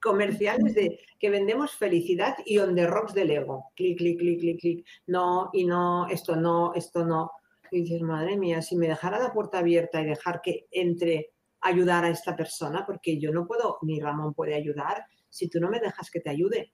comerciales 0.00 0.74
de 0.74 1.00
que 1.18 1.30
vendemos 1.30 1.72
felicidad 1.72 2.36
y 2.44 2.58
on 2.58 2.74
the 2.74 2.86
rocks 2.86 3.14
del 3.14 3.30
ego. 3.30 3.66
Clic, 3.74 3.98
clic, 3.98 4.18
clic, 4.18 4.40
clic, 4.40 4.60
clic. 4.60 4.86
No, 5.06 5.50
y 5.52 5.64
no, 5.64 6.06
esto 6.08 6.36
no, 6.36 6.74
esto 6.74 7.04
no. 7.04 7.30
Y 7.70 7.82
dices, 7.82 8.02
madre 8.02 8.36
mía, 8.36 8.62
si 8.62 8.76
me 8.76 8.88
dejara 8.88 9.18
la 9.18 9.32
puerta 9.32 9.58
abierta 9.58 10.00
y 10.00 10.06
dejar 10.06 10.40
que 10.40 10.66
entre 10.70 11.30
ayudar 11.60 12.04
a 12.04 12.10
esta 12.10 12.36
persona, 12.36 12.84
porque 12.86 13.18
yo 13.18 13.32
no 13.32 13.46
puedo, 13.46 13.78
ni 13.82 14.00
Ramón 14.00 14.34
puede 14.34 14.54
ayudar, 14.54 15.04
si 15.28 15.48
tú 15.48 15.60
no 15.60 15.68
me 15.68 15.80
dejas 15.80 16.10
que 16.10 16.20
te 16.20 16.30
ayude. 16.30 16.72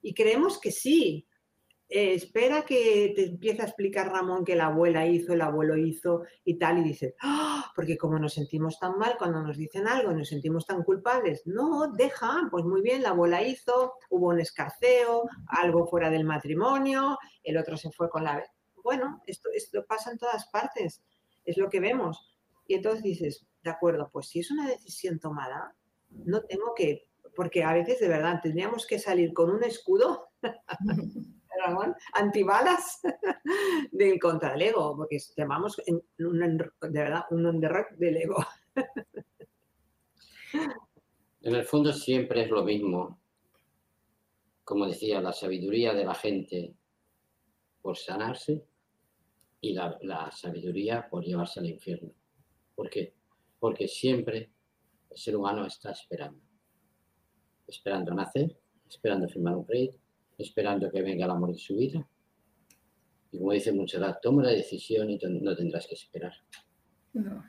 Y 0.00 0.14
creemos 0.14 0.58
que 0.58 0.72
sí, 0.72 1.26
eh, 1.94 2.14
espera 2.14 2.62
que 2.62 3.12
te 3.14 3.26
empiece 3.26 3.60
a 3.60 3.66
explicar 3.66 4.10
Ramón 4.10 4.46
que 4.46 4.56
la 4.56 4.68
abuela 4.68 5.06
hizo, 5.06 5.34
el 5.34 5.42
abuelo 5.42 5.76
hizo 5.76 6.22
y 6.42 6.58
tal, 6.58 6.78
y 6.78 6.84
dices, 6.84 7.14
¡Ah! 7.20 7.70
porque 7.76 7.98
como 7.98 8.18
nos 8.18 8.32
sentimos 8.32 8.78
tan 8.78 8.96
mal 8.96 9.16
cuando 9.18 9.42
nos 9.42 9.58
dicen 9.58 9.86
algo, 9.86 10.10
nos 10.12 10.28
sentimos 10.28 10.64
tan 10.64 10.84
culpables. 10.84 11.42
No, 11.44 11.92
deja, 11.92 12.48
pues 12.50 12.64
muy 12.64 12.80
bien, 12.80 13.02
la 13.02 13.10
abuela 13.10 13.42
hizo, 13.42 13.92
hubo 14.08 14.28
un 14.28 14.40
escarceo, 14.40 15.28
algo 15.48 15.86
fuera 15.86 16.08
del 16.08 16.24
matrimonio, 16.24 17.18
el 17.42 17.58
otro 17.58 17.76
se 17.76 17.90
fue 17.90 18.08
con 18.08 18.24
la... 18.24 18.42
Bueno, 18.82 19.20
esto, 19.26 19.50
esto 19.54 19.84
pasa 19.84 20.12
en 20.12 20.18
todas 20.18 20.48
partes, 20.48 21.02
es 21.44 21.58
lo 21.58 21.68
que 21.68 21.80
vemos. 21.80 22.34
Y 22.66 22.74
entonces 22.74 23.02
dices, 23.02 23.46
de 23.62 23.70
acuerdo, 23.70 24.08
pues 24.10 24.28
si 24.28 24.40
es 24.40 24.50
una 24.50 24.66
decisión 24.66 25.20
tomada, 25.20 25.76
no 26.08 26.40
tengo 26.44 26.72
que, 26.74 27.06
porque 27.36 27.64
a 27.64 27.74
veces 27.74 28.00
de 28.00 28.08
verdad 28.08 28.40
tendríamos 28.42 28.86
que 28.86 28.98
salir 28.98 29.34
con 29.34 29.50
un 29.50 29.62
escudo 29.62 30.30
Ramón, 31.64 31.94
antibalas 32.14 33.00
del 33.92 34.18
contra 34.18 34.54
el 34.54 34.62
ego, 34.62 34.96
porque 34.96 35.18
llamamos 35.36 35.76
de 35.76 36.02
verdad 36.90 37.24
un 37.30 37.46
on 37.46 37.60
del 37.60 38.16
ego. 38.16 38.36
En 41.44 41.56
el 41.56 41.64
fondo 41.64 41.92
siempre 41.92 42.42
es 42.42 42.50
lo 42.50 42.62
mismo. 42.62 43.18
Como 44.62 44.86
decía, 44.86 45.20
la 45.20 45.32
sabiduría 45.32 45.92
de 45.92 46.04
la 46.04 46.14
gente 46.14 46.76
por 47.80 47.96
sanarse 47.96 48.64
y 49.60 49.72
la, 49.72 49.98
la 50.02 50.30
sabiduría 50.30 51.08
por 51.08 51.24
llevarse 51.24 51.58
al 51.58 51.66
infierno. 51.66 52.12
¿Por 52.76 52.88
qué? 52.88 53.14
Porque 53.58 53.88
siempre 53.88 54.52
el 55.10 55.18
ser 55.18 55.36
humano 55.36 55.66
está 55.66 55.90
esperando. 55.90 56.40
Esperando 57.66 58.14
nacer, 58.14 58.56
esperando 58.88 59.28
firmar 59.28 59.56
un 59.56 59.64
crédito, 59.64 59.98
esperando 60.38 60.90
que 60.90 61.02
venga 61.02 61.24
el 61.24 61.30
amor 61.30 61.52
de 61.52 61.58
su 61.58 61.76
vida. 61.76 62.06
Y 63.30 63.38
como 63.38 63.52
dice 63.52 63.70
edad, 63.70 64.18
toma 64.22 64.42
la 64.42 64.50
decisión 64.50 65.10
y 65.10 65.18
no 65.18 65.56
tendrás 65.56 65.86
que 65.86 65.94
esperar. 65.94 66.32
No. 67.14 67.42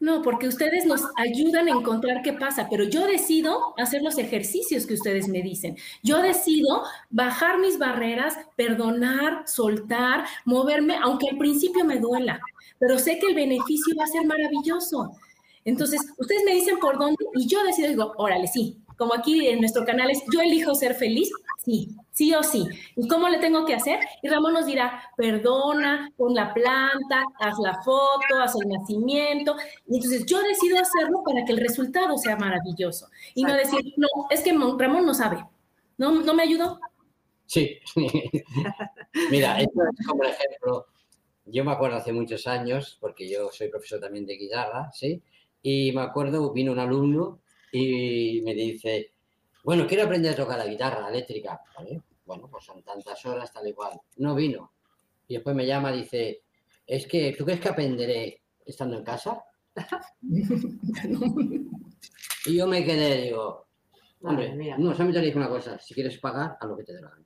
No, 0.00 0.22
porque 0.22 0.48
ustedes 0.48 0.84
nos 0.86 1.02
ayudan 1.16 1.68
a 1.68 1.70
encontrar 1.70 2.22
qué 2.22 2.32
pasa, 2.32 2.66
pero 2.68 2.84
yo 2.84 3.06
decido 3.06 3.74
hacer 3.78 4.02
los 4.02 4.18
ejercicios 4.18 4.86
que 4.86 4.94
ustedes 4.94 5.28
me 5.28 5.40
dicen. 5.40 5.76
Yo 6.02 6.20
decido 6.20 6.82
bajar 7.10 7.58
mis 7.58 7.78
barreras, 7.78 8.36
perdonar, 8.56 9.46
soltar, 9.46 10.26
moverme, 10.44 10.96
aunque 11.00 11.30
al 11.30 11.38
principio 11.38 11.84
me 11.84 12.00
duela, 12.00 12.40
pero 12.78 12.98
sé 12.98 13.18
que 13.18 13.28
el 13.28 13.34
beneficio 13.34 13.94
va 13.96 14.04
a 14.04 14.08
ser 14.08 14.26
maravilloso. 14.26 15.12
Entonces, 15.64 16.00
ustedes 16.18 16.42
me 16.44 16.54
dicen 16.54 16.78
por 16.78 16.98
dónde 16.98 17.24
y 17.34 17.46
yo 17.46 17.62
decido, 17.64 17.88
digo, 17.88 18.12
órale, 18.18 18.48
sí, 18.48 18.76
como 18.96 19.14
aquí 19.14 19.48
en 19.48 19.60
nuestro 19.60 19.84
canal 19.84 20.10
es, 20.10 20.22
yo 20.32 20.40
elijo 20.40 20.74
ser 20.74 20.94
feliz, 20.94 21.30
sí, 21.64 21.96
sí 22.12 22.34
o 22.34 22.42
sí. 22.42 22.66
¿Y 22.96 23.08
cómo 23.08 23.28
le 23.28 23.38
tengo 23.38 23.64
que 23.64 23.74
hacer? 23.74 23.98
Y 24.22 24.28
Ramón 24.28 24.54
nos 24.54 24.66
dirá, 24.66 25.10
perdona, 25.16 26.12
pon 26.16 26.34
la 26.34 26.52
planta, 26.54 27.24
haz 27.40 27.58
la 27.58 27.82
foto, 27.82 28.40
haz 28.40 28.54
el 28.60 28.68
nacimiento. 28.68 29.56
Y 29.88 29.96
entonces 29.96 30.26
yo 30.26 30.40
decido 30.42 30.78
hacerlo 30.78 31.22
para 31.24 31.44
que 31.44 31.52
el 31.52 31.58
resultado 31.58 32.16
sea 32.18 32.36
maravilloso. 32.36 33.08
Y 33.34 33.44
no 33.44 33.54
decir, 33.54 33.80
no, 33.96 34.08
es 34.30 34.42
que 34.42 34.52
Ramón 34.52 35.06
no 35.06 35.14
sabe. 35.14 35.44
¿No, 35.96 36.12
no 36.12 36.34
me 36.34 36.42
ayudó? 36.42 36.78
Sí. 37.46 37.78
Mira, 39.30 39.60
esto 39.60 39.80
es 39.98 40.06
como 40.06 40.24
ejemplo. 40.24 40.86
Yo 41.46 41.64
me 41.64 41.72
acuerdo 41.72 41.96
hace 41.96 42.12
muchos 42.12 42.46
años, 42.46 42.96
porque 43.00 43.28
yo 43.28 43.50
soy 43.52 43.68
profesor 43.68 44.00
también 44.00 44.24
de 44.24 44.36
guitarra, 44.36 44.90
¿sí? 44.92 45.22
Y 45.62 45.92
me 45.92 46.00
acuerdo, 46.00 46.52
vino 46.52 46.72
un 46.72 46.78
alumno 46.78 47.40
y 47.76 48.40
me 48.42 48.54
dice, 48.54 49.10
bueno, 49.64 49.84
quiero 49.86 50.04
aprender 50.04 50.32
a 50.32 50.36
tocar 50.36 50.58
la 50.58 50.66
guitarra 50.66 51.08
eléctrica. 51.08 51.60
Bueno, 52.24 52.48
pues 52.48 52.64
son 52.64 52.82
tantas 52.84 53.26
horas, 53.26 53.52
tal 53.52 53.66
y 53.66 53.72
cual. 53.72 54.00
No 54.18 54.36
vino. 54.36 54.72
Y 55.26 55.34
después 55.34 55.56
me 55.56 55.66
llama 55.66 55.92
y 55.92 56.02
dice, 56.02 56.42
es 56.86 57.06
que, 57.08 57.34
¿tú 57.36 57.44
crees 57.44 57.60
que 57.60 57.70
aprenderé 57.70 58.42
estando 58.64 58.96
en 58.96 59.04
casa? 59.04 59.42
y 62.46 62.56
yo 62.56 62.68
me 62.68 62.84
quedé, 62.84 63.22
digo, 63.22 63.66
hombre, 64.22 64.54
no, 64.78 64.92
solamente 64.92 65.18
le 65.18 65.26
dije 65.26 65.38
una 65.38 65.48
cosa, 65.48 65.76
si 65.80 65.94
quieres 65.94 66.18
pagar, 66.18 66.56
a 66.60 66.66
lo 66.66 66.76
que 66.76 66.84
te 66.84 66.92
dé 66.92 67.02
la 67.02 67.10
gana. 67.10 67.24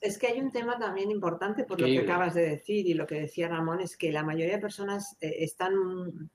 Es 0.00 0.18
que 0.18 0.26
hay 0.26 0.40
un 0.40 0.50
tema 0.50 0.78
también 0.78 1.12
importante 1.12 1.62
por 1.64 1.80
lo 1.80 1.86
que 1.86 2.00
acabas 2.00 2.34
de 2.34 2.48
decir 2.48 2.86
y 2.86 2.94
lo 2.94 3.06
que 3.06 3.20
decía 3.20 3.48
Ramón 3.48 3.80
es 3.80 3.96
que 3.96 4.10
la 4.10 4.24
mayoría 4.24 4.54
de 4.54 4.60
personas 4.60 5.16
eh, 5.20 5.36
están 5.40 6.30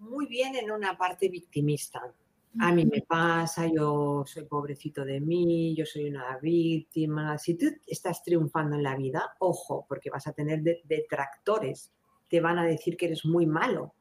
muy 0.00 0.26
bien 0.26 0.56
en 0.56 0.70
una 0.70 0.96
parte 0.96 1.28
victimista. 1.28 2.12
A 2.60 2.72
mí 2.72 2.84
me 2.86 3.02
pasa, 3.02 3.66
yo 3.72 4.24
soy 4.26 4.44
pobrecito 4.44 5.04
de 5.04 5.20
mí, 5.20 5.76
yo 5.76 5.86
soy 5.86 6.08
una 6.08 6.38
víctima. 6.38 7.38
Si 7.38 7.54
tú 7.54 7.66
estás 7.86 8.22
triunfando 8.22 8.74
en 8.74 8.82
la 8.82 8.96
vida, 8.96 9.36
ojo, 9.38 9.86
porque 9.88 10.10
vas 10.10 10.26
a 10.26 10.32
tener 10.32 10.62
detractores, 10.84 11.92
te 12.28 12.40
van 12.40 12.58
a 12.58 12.64
decir 12.64 12.96
que 12.96 13.06
eres 13.06 13.24
muy 13.24 13.46
malo. 13.46 13.94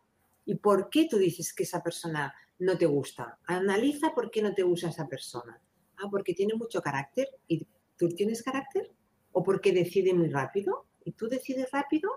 ¿Y 0.45 0.55
por 0.55 0.89
qué 0.89 1.07
tú 1.09 1.17
dices 1.17 1.53
que 1.53 1.63
esa 1.63 1.83
persona 1.83 2.33
no 2.59 2.77
te 2.77 2.85
gusta? 2.85 3.37
Analiza 3.45 4.15
por 4.15 4.31
qué 4.31 4.41
no 4.41 4.53
te 4.53 4.63
gusta 4.63 4.89
esa 4.89 5.07
persona. 5.07 5.61
Ah, 5.97 6.07
porque 6.09 6.33
tiene 6.33 6.55
mucho 6.55 6.81
carácter. 6.81 7.27
¿Y 7.47 7.67
tú 7.97 8.09
tienes 8.09 8.41
carácter? 8.41 8.91
¿O 9.33 9.43
porque 9.43 9.71
decide 9.71 10.13
muy 10.13 10.29
rápido? 10.29 10.85
¿Y 11.03 11.11
tú 11.11 11.27
decides 11.27 11.69
rápido? 11.71 12.09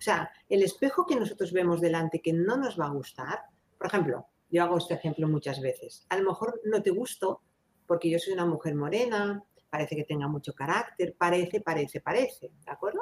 O 0.00 0.02
sea, 0.02 0.32
el 0.48 0.62
espejo 0.62 1.04
que 1.04 1.14
nosotros 1.14 1.52
vemos 1.52 1.78
delante 1.78 2.22
que 2.22 2.32
no 2.32 2.56
nos 2.56 2.80
va 2.80 2.86
a 2.86 2.90
gustar, 2.90 3.40
por 3.76 3.86
ejemplo, 3.86 4.26
yo 4.50 4.62
hago 4.62 4.78
este 4.78 4.94
ejemplo 4.94 5.28
muchas 5.28 5.60
veces. 5.60 6.06
A 6.08 6.16
lo 6.16 6.30
mejor 6.30 6.58
no 6.64 6.82
te 6.82 6.90
gusto 6.90 7.42
porque 7.86 8.08
yo 8.08 8.18
soy 8.18 8.32
una 8.32 8.46
mujer 8.46 8.74
morena, 8.74 9.44
parece 9.68 9.96
que 9.96 10.04
tenga 10.04 10.26
mucho 10.26 10.54
carácter, 10.54 11.14
parece, 11.18 11.60
parece, 11.60 12.00
parece, 12.00 12.50
¿de 12.64 12.72
acuerdo? 12.72 13.00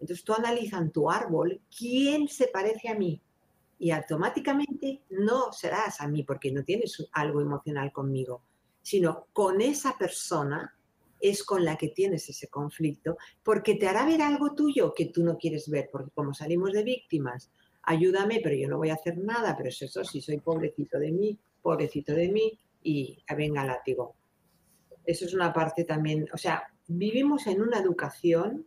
Entonces 0.00 0.24
tú 0.24 0.34
analizas 0.34 0.80
en 0.80 0.90
tu 0.90 1.08
árbol 1.08 1.60
quién 1.78 2.26
se 2.26 2.48
parece 2.48 2.88
a 2.88 2.96
mí 2.96 3.22
y 3.78 3.92
automáticamente 3.92 5.02
no 5.10 5.52
serás 5.52 6.00
a 6.00 6.08
mí 6.08 6.24
porque 6.24 6.50
no 6.50 6.64
tienes 6.64 7.06
algo 7.12 7.40
emocional 7.40 7.92
conmigo, 7.92 8.42
sino 8.82 9.28
con 9.32 9.60
esa 9.60 9.96
persona 9.96 10.76
es 11.20 11.44
con 11.44 11.64
la 11.64 11.76
que 11.76 11.88
tienes 11.88 12.28
ese 12.28 12.48
conflicto 12.48 13.16
porque 13.42 13.74
te 13.74 13.88
hará 13.88 14.04
ver 14.04 14.22
algo 14.22 14.54
tuyo 14.54 14.92
que 14.94 15.06
tú 15.06 15.24
no 15.24 15.38
quieres 15.38 15.68
ver, 15.68 15.88
porque 15.90 16.10
como 16.14 16.34
salimos 16.34 16.72
de 16.72 16.84
víctimas 16.84 17.50
ayúdame, 17.86 18.40
pero 18.42 18.54
yo 18.56 18.68
no 18.68 18.76
voy 18.76 18.90
a 18.90 18.94
hacer 18.94 19.16
nada, 19.16 19.56
pero 19.56 19.70
es 19.70 19.80
eso, 19.80 20.04
si 20.04 20.20
soy 20.20 20.38
pobrecito 20.38 20.98
de 20.98 21.12
mí, 21.12 21.38
pobrecito 21.62 22.12
de 22.12 22.28
mí, 22.28 22.58
y 22.82 23.18
venga 23.36 23.64
látigo. 23.64 24.14
Eso 25.04 25.24
es 25.24 25.32
una 25.32 25.52
parte 25.52 25.84
también, 25.84 26.28
o 26.32 26.36
sea, 26.36 26.64
vivimos 26.88 27.46
en 27.46 27.62
una 27.62 27.78
educación 27.78 28.66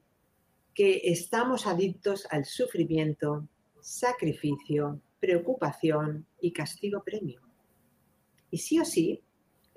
que 0.73 1.01
estamos 1.03 1.67
adictos 1.67 2.25
al 2.31 2.45
sufrimiento, 2.45 3.47
sacrificio, 3.81 5.01
preocupación 5.19 6.25
y 6.39 6.53
castigo 6.53 7.03
premio. 7.03 7.41
Y 8.51 8.57
sí 8.57 8.79
o 8.79 8.85
sí, 8.85 9.21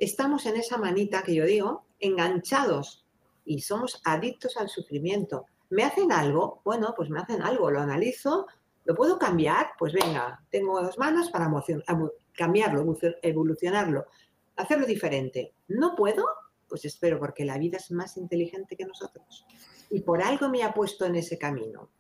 estamos 0.04 0.46
en 0.46 0.56
esa 0.56 0.78
manita 0.78 1.22
que 1.22 1.34
yo 1.34 1.44
digo, 1.44 1.84
enganchados 2.00 3.06
y 3.44 3.60
somos 3.60 4.00
adictos 4.04 4.56
al 4.56 4.68
sufrimiento. 4.68 5.46
¿Me 5.70 5.84
hacen 5.84 6.12
algo? 6.12 6.60
Bueno, 6.64 6.92
pues 6.96 7.08
me 7.08 7.20
hacen 7.20 7.42
algo, 7.42 7.70
lo 7.70 7.80
analizo, 7.80 8.46
¿Lo 8.84 8.94
puedo 8.94 9.18
cambiar? 9.18 9.70
Pues 9.78 9.92
venga, 9.92 10.40
tengo 10.50 10.80
dos 10.82 10.98
manos 10.98 11.30
para 11.30 11.50
cambiarlo, 12.36 12.98
evolucionarlo, 13.22 14.06
hacerlo 14.56 14.86
diferente. 14.86 15.54
¿No 15.68 15.94
puedo? 15.94 16.24
Pues 16.68 16.84
espero, 16.84 17.18
porque 17.18 17.44
la 17.44 17.58
vida 17.58 17.76
es 17.76 17.90
más 17.90 18.16
inteligente 18.16 18.76
que 18.76 18.84
nosotros. 18.84 19.46
Y 19.90 20.00
por 20.00 20.22
algo 20.22 20.48
me 20.48 20.62
ha 20.62 20.74
puesto 20.74 21.04
en 21.04 21.16
ese 21.16 21.38
camino. 21.38 21.90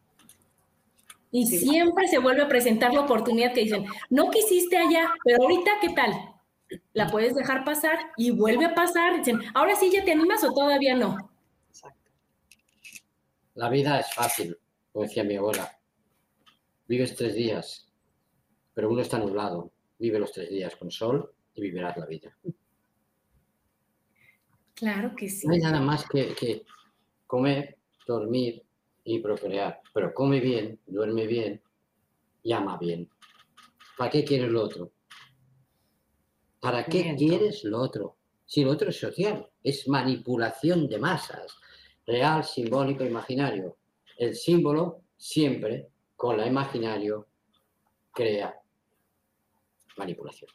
Y 1.30 1.46
siempre 1.46 2.08
se 2.08 2.18
vuelve 2.18 2.42
a 2.42 2.48
presentar 2.48 2.92
la 2.92 3.02
oportunidad 3.02 3.54
que 3.54 3.62
dicen, 3.62 3.86
no 4.10 4.30
quisiste 4.30 4.76
allá, 4.76 5.12
pero 5.24 5.42
ahorita, 5.42 5.70
¿qué 5.80 5.90
tal? 5.90 6.12
La 6.92 7.08
puedes 7.08 7.34
dejar 7.34 7.64
pasar 7.64 7.98
y 8.16 8.30
vuelve 8.30 8.66
a 8.66 8.74
pasar. 8.74 9.16
Dicen, 9.18 9.40
ahora 9.54 9.74
sí 9.76 9.90
ya 9.90 10.04
te 10.04 10.12
animas 10.12 10.44
o 10.44 10.52
todavía 10.52 10.94
no. 10.94 11.30
Exacto. 11.68 12.10
La 13.54 13.68
vida 13.68 14.00
es 14.00 14.12
fácil, 14.14 14.58
como 14.92 15.04
decía 15.04 15.24
mi 15.24 15.36
abuela. 15.36 15.78
Vives 16.86 17.14
tres 17.16 17.34
días, 17.34 17.88
pero 18.74 18.90
uno 18.90 19.02
está 19.02 19.18
nublado. 19.18 19.72
Vive 19.98 20.18
los 20.18 20.32
tres 20.32 20.50
días 20.50 20.74
con 20.76 20.90
sol 20.90 21.32
y 21.54 21.62
vivirás 21.62 21.96
la 21.96 22.06
vida. 22.06 22.36
Claro 24.74 25.14
que 25.14 25.28
sí. 25.28 25.46
No 25.46 25.54
hay 25.54 25.60
nada 25.60 25.80
más 25.80 26.04
que, 26.08 26.64
comer, 27.26 27.78
dormir 28.06 28.62
y 29.04 29.20
procrear. 29.20 29.80
Pero 29.94 30.12
come 30.12 30.40
bien, 30.40 30.80
duerme 30.86 31.26
bien 31.26 31.62
y 32.42 32.52
ama 32.52 32.78
bien. 32.78 33.08
¿Para 33.96 34.10
qué 34.10 34.24
quieres 34.24 34.50
lo 34.50 34.64
otro? 34.64 34.90
¿Para 36.62 36.84
qué 36.84 37.16
quieres 37.18 37.64
lo 37.64 37.80
otro? 37.80 38.18
Si 38.46 38.62
lo 38.62 38.70
otro 38.70 38.90
es 38.90 39.00
social, 39.00 39.50
es 39.64 39.88
manipulación 39.88 40.86
de 40.86 40.96
masas, 40.96 41.56
real, 42.06 42.44
simbólico, 42.44 43.02
imaginario. 43.02 43.78
El 44.16 44.36
símbolo 44.36 45.02
siempre 45.16 45.88
con 46.14 46.36
la 46.36 46.46
imaginario 46.46 47.26
crea 48.12 48.54
manipulación. 49.96 50.52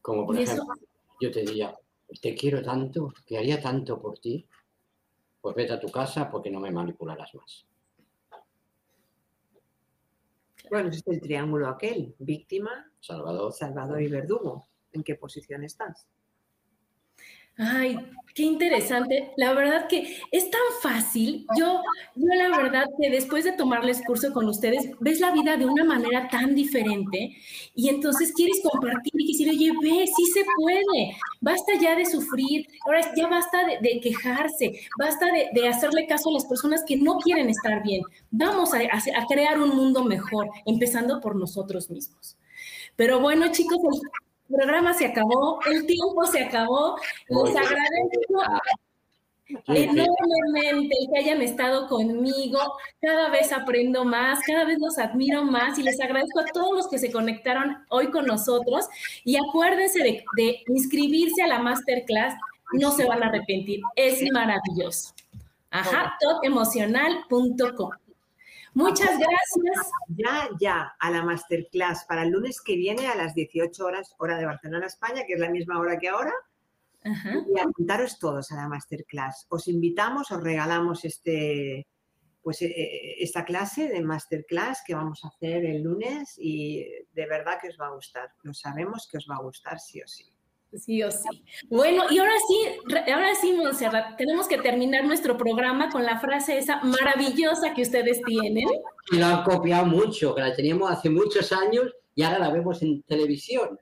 Como 0.00 0.26
por 0.26 0.36
ejemplo, 0.36 0.74
yo 1.20 1.30
te 1.30 1.42
diría, 1.42 1.78
te 2.20 2.34
quiero 2.34 2.60
tanto, 2.62 3.14
que 3.24 3.38
haría 3.38 3.62
tanto 3.62 4.02
por 4.02 4.18
ti, 4.18 4.44
pues 5.40 5.54
vete 5.54 5.74
a 5.74 5.80
tu 5.80 5.88
casa 5.88 6.28
porque 6.28 6.50
no 6.50 6.58
me 6.58 6.72
manipularás 6.72 7.32
más. 7.36 7.64
Bueno, 10.68 10.88
es 10.90 11.00
el 11.06 11.20
triángulo 11.20 11.68
aquel, 11.68 12.16
víctima, 12.18 12.91
Salvador, 13.02 13.52
Salvador 13.52 14.00
y 14.00 14.08
verdugo. 14.08 14.68
¿En 14.92 15.02
qué 15.02 15.16
posición 15.16 15.64
estás? 15.64 16.06
Ay, 17.58 17.98
qué 18.34 18.44
interesante. 18.44 19.32
La 19.36 19.52
verdad 19.54 19.88
que 19.88 20.18
es 20.30 20.50
tan 20.50 20.60
fácil. 20.80 21.44
Yo, 21.58 21.82
yo 22.14 22.26
la 22.34 22.56
verdad 22.56 22.84
que 22.98 23.10
después 23.10 23.44
de 23.44 23.52
tomarles 23.52 24.02
curso 24.06 24.32
con 24.32 24.48
ustedes, 24.48 24.90
ves 25.00 25.18
la 25.18 25.32
vida 25.32 25.56
de 25.56 25.66
una 25.66 25.84
manera 25.84 26.28
tan 26.28 26.54
diferente 26.54 27.36
y 27.74 27.88
entonces 27.88 28.32
quieres 28.32 28.60
compartir 28.62 29.12
y 29.14 29.32
decir, 29.32 29.50
oye, 29.50 29.72
ve, 29.82 30.06
sí 30.06 30.24
se 30.32 30.44
puede. 30.56 31.16
Basta 31.40 31.72
ya 31.80 31.96
de 31.96 32.06
sufrir, 32.06 32.68
ahora 32.86 33.00
ya 33.16 33.26
basta 33.26 33.66
de, 33.66 34.00
quejarse, 34.00 34.80
basta 34.96 35.26
de, 35.52 35.68
hacerle 35.68 36.06
caso 36.06 36.30
a 36.30 36.34
las 36.34 36.46
personas 36.46 36.84
que 36.86 36.96
no 36.96 37.18
quieren 37.18 37.50
estar 37.50 37.82
bien. 37.82 38.02
Vamos 38.30 38.72
a, 38.74 38.78
a 38.78 39.26
crear 39.26 39.60
un 39.60 39.76
mundo 39.76 40.04
mejor, 40.04 40.48
empezando 40.66 41.20
por 41.20 41.34
nosotros 41.34 41.90
mismos. 41.90 42.36
Pero 42.96 43.20
bueno, 43.20 43.50
chicos, 43.50 43.78
programa 44.48 44.92
se 44.94 45.06
acabó, 45.06 45.60
el 45.66 45.86
tiempo 45.86 46.24
se 46.26 46.44
acabó. 46.44 46.96
Les 47.28 47.56
agradezco 47.56 48.42
enormemente 49.68 50.94
que 51.12 51.18
hayan 51.18 51.42
estado 51.42 51.88
conmigo. 51.88 52.58
Cada 53.00 53.30
vez 53.30 53.52
aprendo 53.52 54.04
más, 54.04 54.40
cada 54.46 54.64
vez 54.64 54.78
los 54.78 54.98
admiro 54.98 55.42
más 55.44 55.78
y 55.78 55.82
les 55.82 56.00
agradezco 56.00 56.40
a 56.40 56.46
todos 56.52 56.76
los 56.76 56.88
que 56.88 56.98
se 56.98 57.10
conectaron 57.10 57.84
hoy 57.88 58.10
con 58.10 58.26
nosotros. 58.26 58.86
Y 59.24 59.36
acuérdense 59.36 60.02
de, 60.02 60.24
de 60.36 60.62
inscribirse 60.68 61.42
a 61.42 61.48
la 61.48 61.58
masterclass, 61.58 62.34
no 62.72 62.90
se 62.92 63.04
van 63.04 63.22
a 63.22 63.26
arrepentir, 63.26 63.80
es 63.96 64.22
maravilloso. 64.32 65.12
Ajá, 65.70 66.16
topemocional.com. 66.20 67.90
Muchas 68.74 69.18
gracias. 69.18 69.90
Ya, 70.08 70.48
ya, 70.58 70.94
a 70.98 71.10
la 71.10 71.22
masterclass 71.22 72.04
para 72.04 72.22
el 72.22 72.30
lunes 72.30 72.60
que 72.60 72.76
viene 72.76 73.06
a 73.06 73.14
las 73.14 73.34
18 73.34 73.84
horas, 73.84 74.14
hora 74.18 74.38
de 74.38 74.46
Barcelona, 74.46 74.86
España, 74.86 75.24
que 75.26 75.34
es 75.34 75.40
la 75.40 75.50
misma 75.50 75.78
hora 75.78 75.98
que 75.98 76.08
ahora. 76.08 76.32
Y 77.04 77.58
apuntaros 77.58 78.18
todos 78.18 78.52
a 78.52 78.56
la 78.56 78.68
masterclass. 78.68 79.46
Os 79.48 79.66
invitamos, 79.68 80.30
os 80.30 80.42
regalamos 80.42 81.04
este, 81.04 81.86
pues, 82.42 82.62
eh, 82.62 82.66
eh, 82.66 83.16
esta 83.18 83.44
clase 83.44 83.88
de 83.88 84.02
masterclass 84.02 84.82
que 84.86 84.94
vamos 84.94 85.24
a 85.24 85.28
hacer 85.28 85.64
el 85.64 85.82
lunes 85.82 86.34
y 86.38 86.84
de 87.12 87.26
verdad 87.26 87.58
que 87.60 87.68
os 87.68 87.78
va 87.78 87.88
a 87.88 87.94
gustar. 87.94 88.32
Lo 88.42 88.54
sabemos 88.54 89.08
que 89.10 89.18
os 89.18 89.26
va 89.28 89.36
a 89.36 89.42
gustar 89.42 89.80
sí 89.80 90.00
o 90.00 90.06
sí. 90.06 90.31
Sí 90.78 91.02
o 91.02 91.10
sí. 91.10 91.44
Bueno, 91.68 92.04
y 92.10 92.18
ahora 92.18 92.32
sí, 92.48 92.94
ahora 93.12 93.34
sí, 93.34 93.52
Montserrat, 93.52 94.16
tenemos 94.16 94.48
que 94.48 94.58
terminar 94.58 95.04
nuestro 95.04 95.36
programa 95.36 95.90
con 95.90 96.04
la 96.04 96.18
frase 96.18 96.58
esa 96.58 96.82
maravillosa 96.82 97.74
que 97.74 97.82
ustedes 97.82 98.22
tienen. 98.22 98.66
La 99.10 99.38
han 99.38 99.44
copiado 99.44 99.84
mucho, 99.84 100.34
que 100.34 100.40
la 100.40 100.54
teníamos 100.54 100.90
hace 100.90 101.10
muchos 101.10 101.52
años 101.52 101.92
y 102.14 102.22
ahora 102.22 102.38
la 102.38 102.50
vemos 102.50 102.82
en 102.82 103.02
televisión. 103.02 103.78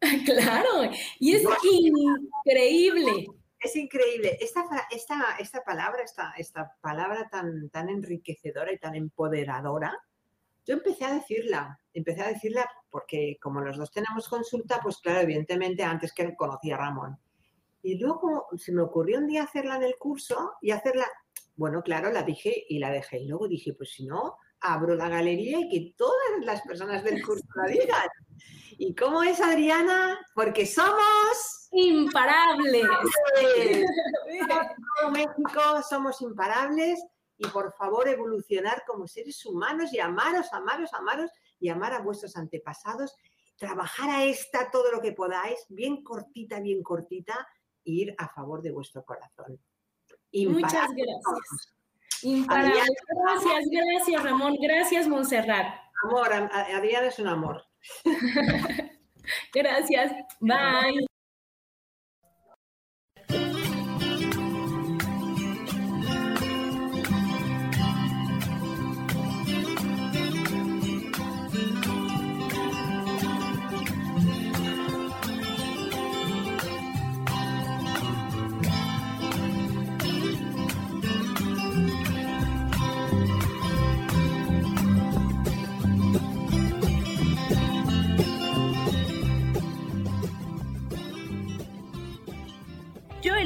Claro, 0.26 0.90
y 1.18 1.34
es 1.34 1.42
increíble. 1.42 3.26
Es 3.58 3.74
increíble. 3.74 4.36
Esta, 4.38 4.62
esta, 4.90 5.36
esta 5.38 5.64
palabra, 5.64 6.02
esta, 6.02 6.34
esta 6.36 6.76
palabra 6.82 7.26
tan, 7.30 7.70
tan 7.70 7.88
enriquecedora 7.88 8.70
y 8.70 8.78
tan 8.78 8.94
empoderadora, 8.94 9.98
yo 10.64 10.74
empecé 10.74 11.04
a 11.04 11.14
decirla, 11.14 11.78
empecé 11.92 12.22
a 12.22 12.28
decirla 12.28 12.68
porque 12.90 13.38
como 13.40 13.60
los 13.60 13.76
dos 13.76 13.90
tenemos 13.90 14.28
consulta, 14.28 14.80
pues 14.82 14.98
claro, 14.98 15.20
evidentemente 15.20 15.82
antes 15.82 16.12
que 16.12 16.34
conocía 16.34 16.76
a 16.76 16.78
Ramón. 16.78 17.18
Y 17.82 17.98
luego 17.98 18.48
se 18.56 18.72
me 18.72 18.82
ocurrió 18.82 19.18
un 19.18 19.26
día 19.26 19.42
hacerla 19.42 19.76
en 19.76 19.82
el 19.82 19.96
curso 19.96 20.54
y 20.62 20.70
hacerla, 20.70 21.06
bueno, 21.56 21.82
claro, 21.82 22.10
la 22.10 22.22
dije 22.22 22.64
y 22.68 22.78
la 22.78 22.90
dejé. 22.90 23.18
Y 23.18 23.28
luego 23.28 23.46
dije, 23.46 23.74
pues 23.74 23.90
si 23.90 24.06
no, 24.06 24.38
abro 24.60 24.94
la 24.94 25.10
galería 25.10 25.60
y 25.60 25.68
que 25.68 25.94
todas 25.96 26.16
las 26.44 26.62
personas 26.62 27.04
del 27.04 27.22
curso 27.22 27.44
la 27.56 27.66
digan. 27.66 28.08
¿Y 28.78 28.94
cómo 28.94 29.22
es 29.22 29.40
Adriana? 29.40 30.18
Porque 30.34 30.64
somos 30.64 31.68
imparables. 31.72 32.84
México 35.12 35.82
somos 35.88 36.20
imparables 36.22 37.04
y 37.36 37.46
por 37.48 37.72
favor 37.74 38.08
evolucionar 38.08 38.84
como 38.86 39.06
seres 39.06 39.44
humanos 39.44 39.92
y 39.92 40.00
amaros, 40.00 40.52
amaros, 40.52 40.92
amaros 40.94 41.30
y 41.58 41.68
amar 41.68 41.92
a 41.92 42.00
vuestros 42.00 42.36
antepasados. 42.36 43.16
Trabajar 43.56 44.10
a 44.10 44.24
esta 44.24 44.70
todo 44.70 44.90
lo 44.90 45.00
que 45.00 45.12
podáis, 45.12 45.64
bien 45.68 46.02
cortita, 46.02 46.60
bien 46.60 46.82
cortita, 46.82 47.46
e 47.84 47.90
ir 47.90 48.14
a 48.18 48.28
favor 48.28 48.62
de 48.62 48.72
vuestro 48.72 49.04
corazón. 49.04 49.60
Muchas 50.32 50.90
gracias. 50.90 51.74
Gracias, 52.22 53.64
gracias 53.70 54.22
Ramón, 54.22 54.56
gracias 54.60 55.06
Montserrat. 55.06 55.78
Amor, 56.04 56.32
Adriana 56.32 57.08
es 57.08 57.18
un 57.18 57.28
amor. 57.28 57.62
gracias, 59.52 60.12
bye. 60.40 61.06